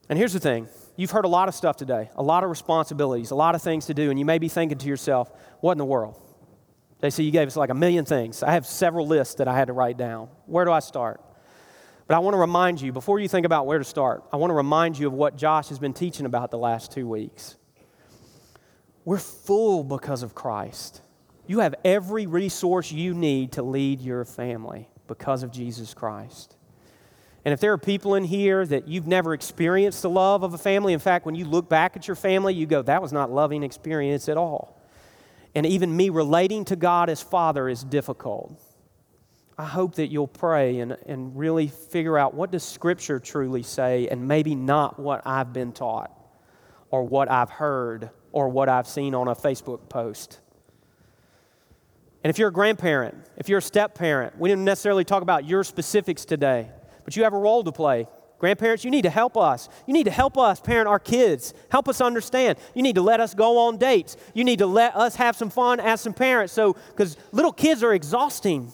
And 0.09 0.17
here's 0.17 0.33
the 0.33 0.39
thing 0.39 0.67
You've 0.95 1.11
heard 1.11 1.25
a 1.25 1.29
lot 1.29 1.47
of 1.47 1.55
stuff 1.55 1.77
today, 1.77 2.09
a 2.15 2.23
lot 2.23 2.43
of 2.43 2.49
responsibilities, 2.49 3.31
a 3.31 3.35
lot 3.35 3.55
of 3.55 3.61
things 3.61 3.85
to 3.87 3.93
do, 3.93 4.09
and 4.09 4.19
you 4.19 4.25
may 4.25 4.37
be 4.37 4.49
thinking 4.49 4.77
to 4.77 4.87
yourself, 4.87 5.31
what 5.61 5.71
in 5.71 5.77
the 5.77 5.85
world? 5.85 6.21
They 6.99 7.09
say 7.09 7.23
you 7.23 7.31
gave 7.31 7.47
us 7.47 7.55
like 7.55 7.69
a 7.69 7.73
million 7.73 8.05
things. 8.05 8.43
I 8.43 8.51
have 8.51 8.65
several 8.65 9.07
lists 9.07 9.35
that 9.35 9.47
I 9.47 9.55
had 9.55 9.67
to 9.67 9.73
write 9.73 9.97
down. 9.97 10.29
Where 10.45 10.65
do 10.65 10.71
I 10.71 10.79
start? 10.79 11.21
But 12.07 12.15
I 12.15 12.19
want 12.19 12.35
to 12.35 12.39
remind 12.39 12.81
you, 12.81 12.91
before 12.91 13.19
you 13.19 13.27
think 13.27 13.45
about 13.45 13.65
where 13.65 13.77
to 13.77 13.83
start, 13.83 14.23
I 14.31 14.37
want 14.37 14.51
to 14.51 14.55
remind 14.55 14.99
you 14.99 15.07
of 15.07 15.13
what 15.13 15.37
Josh 15.37 15.69
has 15.69 15.79
been 15.79 15.93
teaching 15.93 16.25
about 16.25 16.51
the 16.51 16.57
last 16.57 16.91
two 16.91 17.07
weeks. 17.07 17.55
We're 19.05 19.17
full 19.17 19.83
because 19.83 20.21
of 20.21 20.35
Christ. 20.35 21.01
You 21.47 21.59
have 21.59 21.73
every 21.83 22.27
resource 22.27 22.91
you 22.91 23.13
need 23.13 23.53
to 23.53 23.63
lead 23.63 24.01
your 24.01 24.25
family 24.25 24.89
because 25.07 25.41
of 25.41 25.51
Jesus 25.51 25.93
Christ. 25.93 26.55
And 27.43 27.53
if 27.53 27.59
there 27.59 27.73
are 27.73 27.77
people 27.77 28.15
in 28.15 28.23
here 28.23 28.65
that 28.65 28.87
you've 28.87 29.07
never 29.07 29.33
experienced 29.33 30.03
the 30.03 30.09
love 30.09 30.43
of 30.43 30.53
a 30.53 30.57
family, 30.57 30.93
in 30.93 30.99
fact, 30.99 31.25
when 31.25 31.33
you 31.33 31.45
look 31.45 31.67
back 31.67 31.95
at 31.95 32.07
your 32.07 32.15
family, 32.15 32.53
you 32.53 32.67
go, 32.67 32.83
that 32.83 33.01
was 33.01 33.11
not 33.11 33.31
loving 33.31 33.63
experience 33.63 34.29
at 34.29 34.37
all. 34.37 34.79
And 35.55 35.65
even 35.65 35.95
me 35.95 36.09
relating 36.09 36.65
to 36.65 36.75
God 36.75 37.09
as 37.09 37.21
Father 37.21 37.67
is 37.67 37.83
difficult. 37.83 38.61
I 39.57 39.65
hope 39.65 39.95
that 39.95 40.07
you'll 40.07 40.27
pray 40.27 40.79
and, 40.79 40.97
and 41.07 41.37
really 41.37 41.67
figure 41.67 42.17
out 42.17 42.33
what 42.33 42.51
does 42.51 42.63
Scripture 42.63 43.19
truly 43.19 43.63
say 43.63 44.07
and 44.07 44.27
maybe 44.27 44.55
not 44.55 44.99
what 44.99 45.21
I've 45.25 45.51
been 45.51 45.71
taught 45.71 46.11
or 46.89 47.03
what 47.03 47.29
I've 47.29 47.49
heard 47.49 48.11
or 48.31 48.49
what 48.49 48.69
I've 48.69 48.87
seen 48.87 49.13
on 49.15 49.27
a 49.27 49.35
Facebook 49.35 49.89
post. 49.89 50.39
And 52.23 52.29
if 52.29 52.37
you're 52.37 52.49
a 52.49 52.53
grandparent, 52.53 53.15
if 53.35 53.49
you're 53.49 53.59
a 53.59 53.63
step 53.63 53.95
parent, 53.95 54.37
we 54.37 54.47
didn't 54.47 54.63
necessarily 54.63 55.03
talk 55.03 55.23
about 55.23 55.45
your 55.45 55.63
specifics 55.63 56.23
today 56.23 56.69
but 57.03 57.15
you 57.15 57.23
have 57.23 57.33
a 57.33 57.37
role 57.37 57.63
to 57.63 57.71
play. 57.71 58.07
Grandparents, 58.39 58.83
you 58.83 58.89
need 58.89 59.03
to 59.03 59.09
help 59.11 59.37
us. 59.37 59.69
You 59.85 59.93
need 59.93 60.05
to 60.05 60.11
help 60.11 60.35
us 60.35 60.59
parent 60.59 60.87
our 60.87 60.97
kids. 60.97 61.53
Help 61.69 61.87
us 61.87 62.01
understand. 62.01 62.57
You 62.73 62.81
need 62.81 62.95
to 62.95 63.01
let 63.03 63.19
us 63.19 63.35
go 63.35 63.59
on 63.59 63.77
dates. 63.77 64.17
You 64.33 64.43
need 64.43 64.59
to 64.59 64.65
let 64.65 64.95
us 64.95 65.15
have 65.17 65.35
some 65.35 65.51
fun 65.51 65.79
as 65.79 66.01
some 66.01 66.13
parents. 66.13 66.51
So, 66.51 66.73
because 66.73 67.17
little 67.31 67.51
kids 67.51 67.83
are 67.83 67.93
exhausting. 67.93 68.71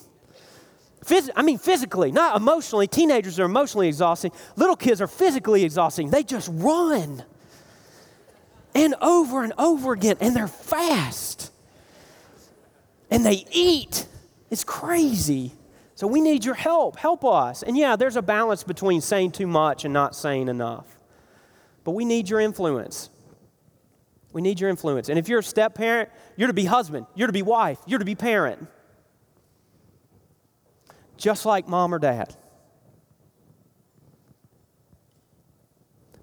Phys- 1.03 1.29
I 1.35 1.41
mean, 1.41 1.57
physically, 1.57 2.13
not 2.13 2.37
emotionally. 2.37 2.87
Teenagers 2.87 3.41
are 3.41 3.45
emotionally 3.45 3.89
exhausting. 3.89 4.31
Little 4.55 4.77
kids 4.77 5.01
are 5.01 5.07
physically 5.07 5.65
exhausting. 5.65 6.11
They 6.11 6.23
just 6.23 6.49
run 6.53 7.25
and 8.73 8.95
over 9.01 9.43
and 9.43 9.51
over 9.57 9.91
again, 9.91 10.15
and 10.21 10.33
they're 10.33 10.47
fast. 10.47 11.51
And 13.11 13.25
they 13.25 13.45
eat. 13.51 14.05
It's 14.49 14.63
crazy. 14.63 15.51
So 15.97 16.05
we 16.05 16.21
need 16.21 16.45
your 16.45 16.53
help. 16.53 16.95
Help 16.97 17.25
us. 17.25 17.63
And 17.63 17.75
yeah, 17.75 17.95
there's 17.95 18.17
a 18.17 18.21
balance 18.21 18.63
between 18.63 19.01
saying 19.01 19.31
too 19.31 19.47
much 19.47 19.83
and 19.83 19.91
not 19.91 20.15
saying 20.15 20.47
enough. 20.47 20.85
But 21.83 21.93
we 21.93 22.05
need 22.05 22.29
your 22.29 22.39
influence. 22.39 23.09
We 24.31 24.43
need 24.43 24.59
your 24.59 24.69
influence. 24.69 25.09
And 25.09 25.17
if 25.17 25.27
you're 25.27 25.39
a 25.39 25.43
step 25.43 25.73
parent, 25.73 26.09
you're 26.35 26.49
to 26.49 26.53
be 26.53 26.65
husband, 26.65 27.07
you're 27.15 27.25
to 27.25 27.33
be 27.33 27.41
wife, 27.41 27.79
you're 27.87 27.97
to 27.97 28.05
be 28.05 28.13
parent. 28.13 28.67
Just 31.17 31.47
like 31.47 31.67
mom 31.67 31.95
or 31.95 31.97
dad. 31.97 32.35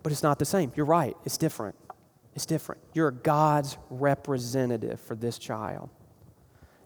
But 0.05 0.13
it's 0.13 0.23
not 0.23 0.39
the 0.39 0.45
same. 0.45 0.71
You're 0.77 0.87
right. 0.87 1.17
It's 1.25 1.37
different. 1.37 1.75
It's 2.37 2.47
different. 2.47 2.81
You're 2.93 3.11
God's 3.11 3.77
representative 3.91 5.01
for 5.01 5.17
this 5.17 5.37
child. 5.37 5.91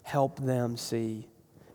Help 0.01 0.39
them 0.39 0.75
see 0.75 1.27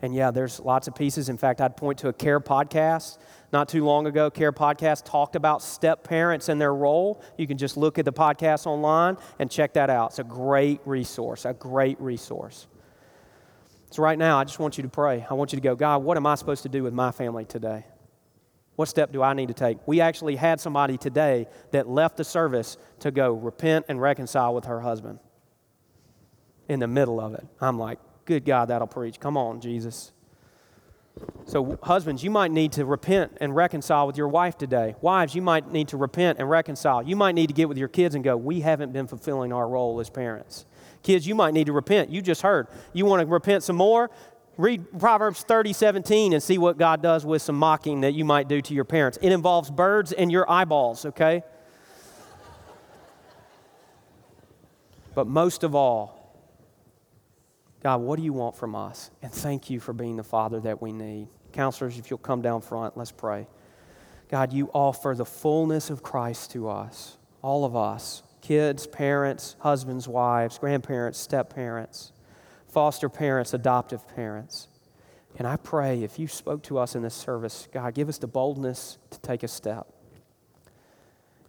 and 0.04 0.14
yeah, 0.14 0.30
there's 0.30 0.60
lots 0.60 0.86
of 0.86 0.94
pieces. 0.94 1.30
In 1.30 1.38
fact, 1.38 1.62
I'd 1.62 1.78
point 1.78 2.00
to 2.00 2.08
a 2.08 2.12
CARE 2.12 2.38
podcast. 2.38 3.16
Not 3.54 3.70
too 3.70 3.86
long 3.86 4.06
ago, 4.06 4.30
CARE 4.30 4.52
podcast 4.52 5.06
talked 5.06 5.34
about 5.34 5.62
step 5.62 6.04
parents 6.04 6.50
and 6.50 6.60
their 6.60 6.74
role. 6.74 7.22
You 7.38 7.46
can 7.46 7.56
just 7.56 7.78
look 7.78 7.98
at 7.98 8.04
the 8.04 8.12
podcast 8.12 8.66
online 8.66 9.16
and 9.38 9.50
check 9.50 9.72
that 9.72 9.88
out. 9.88 10.10
It's 10.10 10.18
a 10.18 10.24
great 10.24 10.82
resource, 10.84 11.46
a 11.46 11.54
great 11.54 11.98
resource. 12.02 12.66
So, 13.92 14.02
right 14.02 14.18
now, 14.18 14.38
I 14.38 14.44
just 14.44 14.58
want 14.58 14.76
you 14.76 14.82
to 14.82 14.90
pray. 14.90 15.24
I 15.30 15.32
want 15.32 15.54
you 15.54 15.56
to 15.56 15.62
go, 15.62 15.74
God, 15.74 16.02
what 16.02 16.18
am 16.18 16.26
I 16.26 16.34
supposed 16.34 16.64
to 16.64 16.68
do 16.68 16.82
with 16.82 16.92
my 16.92 17.10
family 17.10 17.46
today? 17.46 17.86
What 18.76 18.88
step 18.88 19.10
do 19.10 19.22
I 19.22 19.32
need 19.32 19.48
to 19.48 19.54
take? 19.54 19.78
We 19.86 20.02
actually 20.02 20.36
had 20.36 20.60
somebody 20.60 20.98
today 20.98 21.46
that 21.70 21.88
left 21.88 22.18
the 22.18 22.24
service 22.24 22.76
to 22.98 23.10
go 23.10 23.32
repent 23.32 23.86
and 23.88 24.02
reconcile 24.02 24.54
with 24.54 24.66
her 24.66 24.82
husband 24.82 25.18
in 26.68 26.80
the 26.80 26.88
middle 26.88 27.20
of 27.20 27.32
it. 27.32 27.46
I'm 27.58 27.78
like, 27.78 28.00
Good 28.24 28.44
God, 28.44 28.66
that'll 28.66 28.86
preach. 28.86 29.20
Come 29.20 29.36
on, 29.36 29.60
Jesus. 29.60 30.12
So, 31.46 31.78
husbands, 31.82 32.24
you 32.24 32.30
might 32.30 32.50
need 32.50 32.72
to 32.72 32.84
repent 32.84 33.36
and 33.40 33.54
reconcile 33.54 34.06
with 34.06 34.16
your 34.16 34.26
wife 34.28 34.58
today. 34.58 34.96
Wives, 35.00 35.34
you 35.34 35.42
might 35.42 35.70
need 35.70 35.88
to 35.88 35.96
repent 35.96 36.38
and 36.38 36.50
reconcile. 36.50 37.02
You 37.02 37.14
might 37.14 37.34
need 37.34 37.48
to 37.48 37.52
get 37.52 37.68
with 37.68 37.78
your 37.78 37.88
kids 37.88 38.14
and 38.14 38.24
go, 38.24 38.36
We 38.36 38.60
haven't 38.60 38.92
been 38.92 39.06
fulfilling 39.06 39.52
our 39.52 39.68
role 39.68 40.00
as 40.00 40.10
parents. 40.10 40.66
Kids, 41.02 41.26
you 41.26 41.34
might 41.34 41.54
need 41.54 41.66
to 41.66 41.72
repent. 41.72 42.10
You 42.10 42.22
just 42.22 42.42
heard. 42.42 42.66
You 42.92 43.04
want 43.04 43.20
to 43.20 43.26
repent 43.26 43.62
some 43.62 43.76
more? 43.76 44.10
Read 44.56 44.98
Proverbs 44.98 45.42
30, 45.42 45.72
17 45.72 46.32
and 46.32 46.42
see 46.42 46.58
what 46.58 46.78
God 46.78 47.02
does 47.02 47.26
with 47.26 47.42
some 47.42 47.56
mocking 47.56 48.00
that 48.02 48.14
you 48.14 48.24
might 48.24 48.48
do 48.48 48.62
to 48.62 48.74
your 48.74 48.84
parents. 48.84 49.18
It 49.20 49.32
involves 49.32 49.70
birds 49.70 50.12
and 50.12 50.32
your 50.32 50.50
eyeballs, 50.50 51.04
okay? 51.06 51.42
but 55.14 55.26
most 55.26 55.62
of 55.62 55.74
all, 55.74 56.23
God, 57.84 58.00
what 58.00 58.16
do 58.16 58.24
you 58.24 58.32
want 58.32 58.56
from 58.56 58.74
us? 58.74 59.10
And 59.20 59.30
thank 59.30 59.68
you 59.68 59.78
for 59.78 59.92
being 59.92 60.16
the 60.16 60.24
Father 60.24 60.58
that 60.60 60.80
we 60.80 60.90
need. 60.90 61.28
Counselors, 61.52 61.98
if 61.98 62.08
you'll 62.08 62.18
come 62.18 62.40
down 62.40 62.62
front, 62.62 62.96
let's 62.96 63.12
pray. 63.12 63.46
God, 64.30 64.54
you 64.54 64.70
offer 64.72 65.14
the 65.14 65.26
fullness 65.26 65.90
of 65.90 66.02
Christ 66.02 66.52
to 66.52 66.70
us, 66.70 67.18
all 67.42 67.66
of 67.66 67.76
us 67.76 68.22
kids, 68.40 68.86
parents, 68.86 69.56
husbands, 69.58 70.08
wives, 70.08 70.58
grandparents, 70.58 71.18
step 71.18 71.54
parents, 71.54 72.12
foster 72.68 73.10
parents, 73.10 73.52
adoptive 73.52 74.06
parents. 74.08 74.68
And 75.36 75.46
I 75.46 75.56
pray 75.56 76.02
if 76.02 76.18
you 76.18 76.26
spoke 76.26 76.62
to 76.64 76.78
us 76.78 76.94
in 76.94 77.02
this 77.02 77.14
service, 77.14 77.68
God, 77.72 77.94
give 77.94 78.08
us 78.08 78.18
the 78.18 78.26
boldness 78.26 78.98
to 79.10 79.20
take 79.20 79.42
a 79.42 79.48
step. 79.48 79.86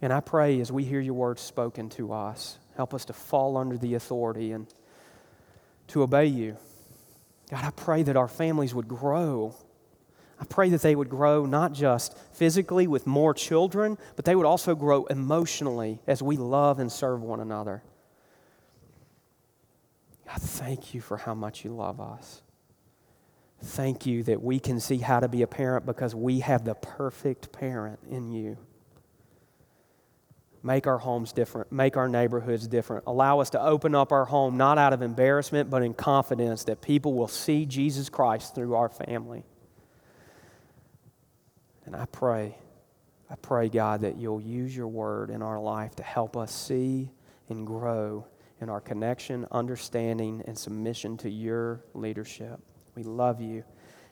And 0.02 0.12
I 0.12 0.20
pray 0.20 0.60
as 0.60 0.70
we 0.70 0.84
hear 0.84 1.00
your 1.00 1.14
words 1.14 1.40
spoken 1.40 1.88
to 1.90 2.12
us, 2.12 2.58
help 2.76 2.92
us 2.92 3.06
to 3.06 3.14
fall 3.14 3.56
under 3.56 3.78
the 3.78 3.94
authority 3.94 4.52
and 4.52 4.66
to 5.88 6.02
obey 6.02 6.26
you. 6.26 6.56
God, 7.50 7.64
I 7.64 7.70
pray 7.70 8.02
that 8.02 8.16
our 8.16 8.28
families 8.28 8.74
would 8.74 8.88
grow. 8.88 9.54
I 10.40 10.44
pray 10.44 10.68
that 10.70 10.82
they 10.82 10.94
would 10.94 11.08
grow 11.08 11.46
not 11.46 11.72
just 11.72 12.16
physically 12.32 12.86
with 12.86 13.06
more 13.06 13.32
children, 13.32 13.96
but 14.16 14.24
they 14.24 14.34
would 14.34 14.46
also 14.46 14.74
grow 14.74 15.04
emotionally 15.06 16.00
as 16.06 16.22
we 16.22 16.36
love 16.36 16.78
and 16.78 16.90
serve 16.90 17.22
one 17.22 17.40
another. 17.40 17.82
God, 20.26 20.42
thank 20.42 20.92
you 20.92 21.00
for 21.00 21.16
how 21.16 21.34
much 21.34 21.64
you 21.64 21.70
love 21.70 22.00
us. 22.00 22.42
Thank 23.62 24.04
you 24.04 24.22
that 24.24 24.42
we 24.42 24.58
can 24.58 24.80
see 24.80 24.98
how 24.98 25.20
to 25.20 25.28
be 25.28 25.42
a 25.42 25.46
parent 25.46 25.86
because 25.86 26.14
we 26.14 26.40
have 26.40 26.64
the 26.64 26.74
perfect 26.74 27.52
parent 27.52 28.00
in 28.10 28.30
you. 28.30 28.58
Make 30.66 30.88
our 30.88 30.98
homes 30.98 31.32
different. 31.32 31.70
Make 31.70 31.96
our 31.96 32.08
neighborhoods 32.08 32.66
different. 32.66 33.04
Allow 33.06 33.38
us 33.38 33.50
to 33.50 33.62
open 33.62 33.94
up 33.94 34.10
our 34.10 34.24
home 34.24 34.56
not 34.56 34.78
out 34.78 34.92
of 34.92 35.00
embarrassment, 35.00 35.70
but 35.70 35.84
in 35.84 35.94
confidence 35.94 36.64
that 36.64 36.82
people 36.82 37.14
will 37.14 37.28
see 37.28 37.66
Jesus 37.66 38.08
Christ 38.08 38.56
through 38.56 38.74
our 38.74 38.88
family. 38.88 39.44
And 41.84 41.94
I 41.94 42.06
pray, 42.06 42.58
I 43.30 43.36
pray, 43.36 43.68
God, 43.68 44.00
that 44.00 44.16
you'll 44.16 44.40
use 44.40 44.76
your 44.76 44.88
word 44.88 45.30
in 45.30 45.40
our 45.40 45.60
life 45.60 45.94
to 45.96 46.02
help 46.02 46.36
us 46.36 46.52
see 46.52 47.12
and 47.48 47.64
grow 47.64 48.26
in 48.60 48.68
our 48.68 48.80
connection, 48.80 49.46
understanding, 49.52 50.42
and 50.48 50.58
submission 50.58 51.16
to 51.18 51.30
your 51.30 51.84
leadership. 51.94 52.58
We 52.96 53.04
love 53.04 53.40
you. 53.40 53.62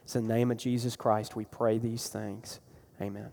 It's 0.04 0.14
in 0.14 0.28
the 0.28 0.34
name 0.34 0.52
of 0.52 0.58
Jesus 0.58 0.94
Christ 0.94 1.34
we 1.34 1.46
pray 1.46 1.78
these 1.78 2.06
things. 2.06 2.60
Amen. 3.00 3.32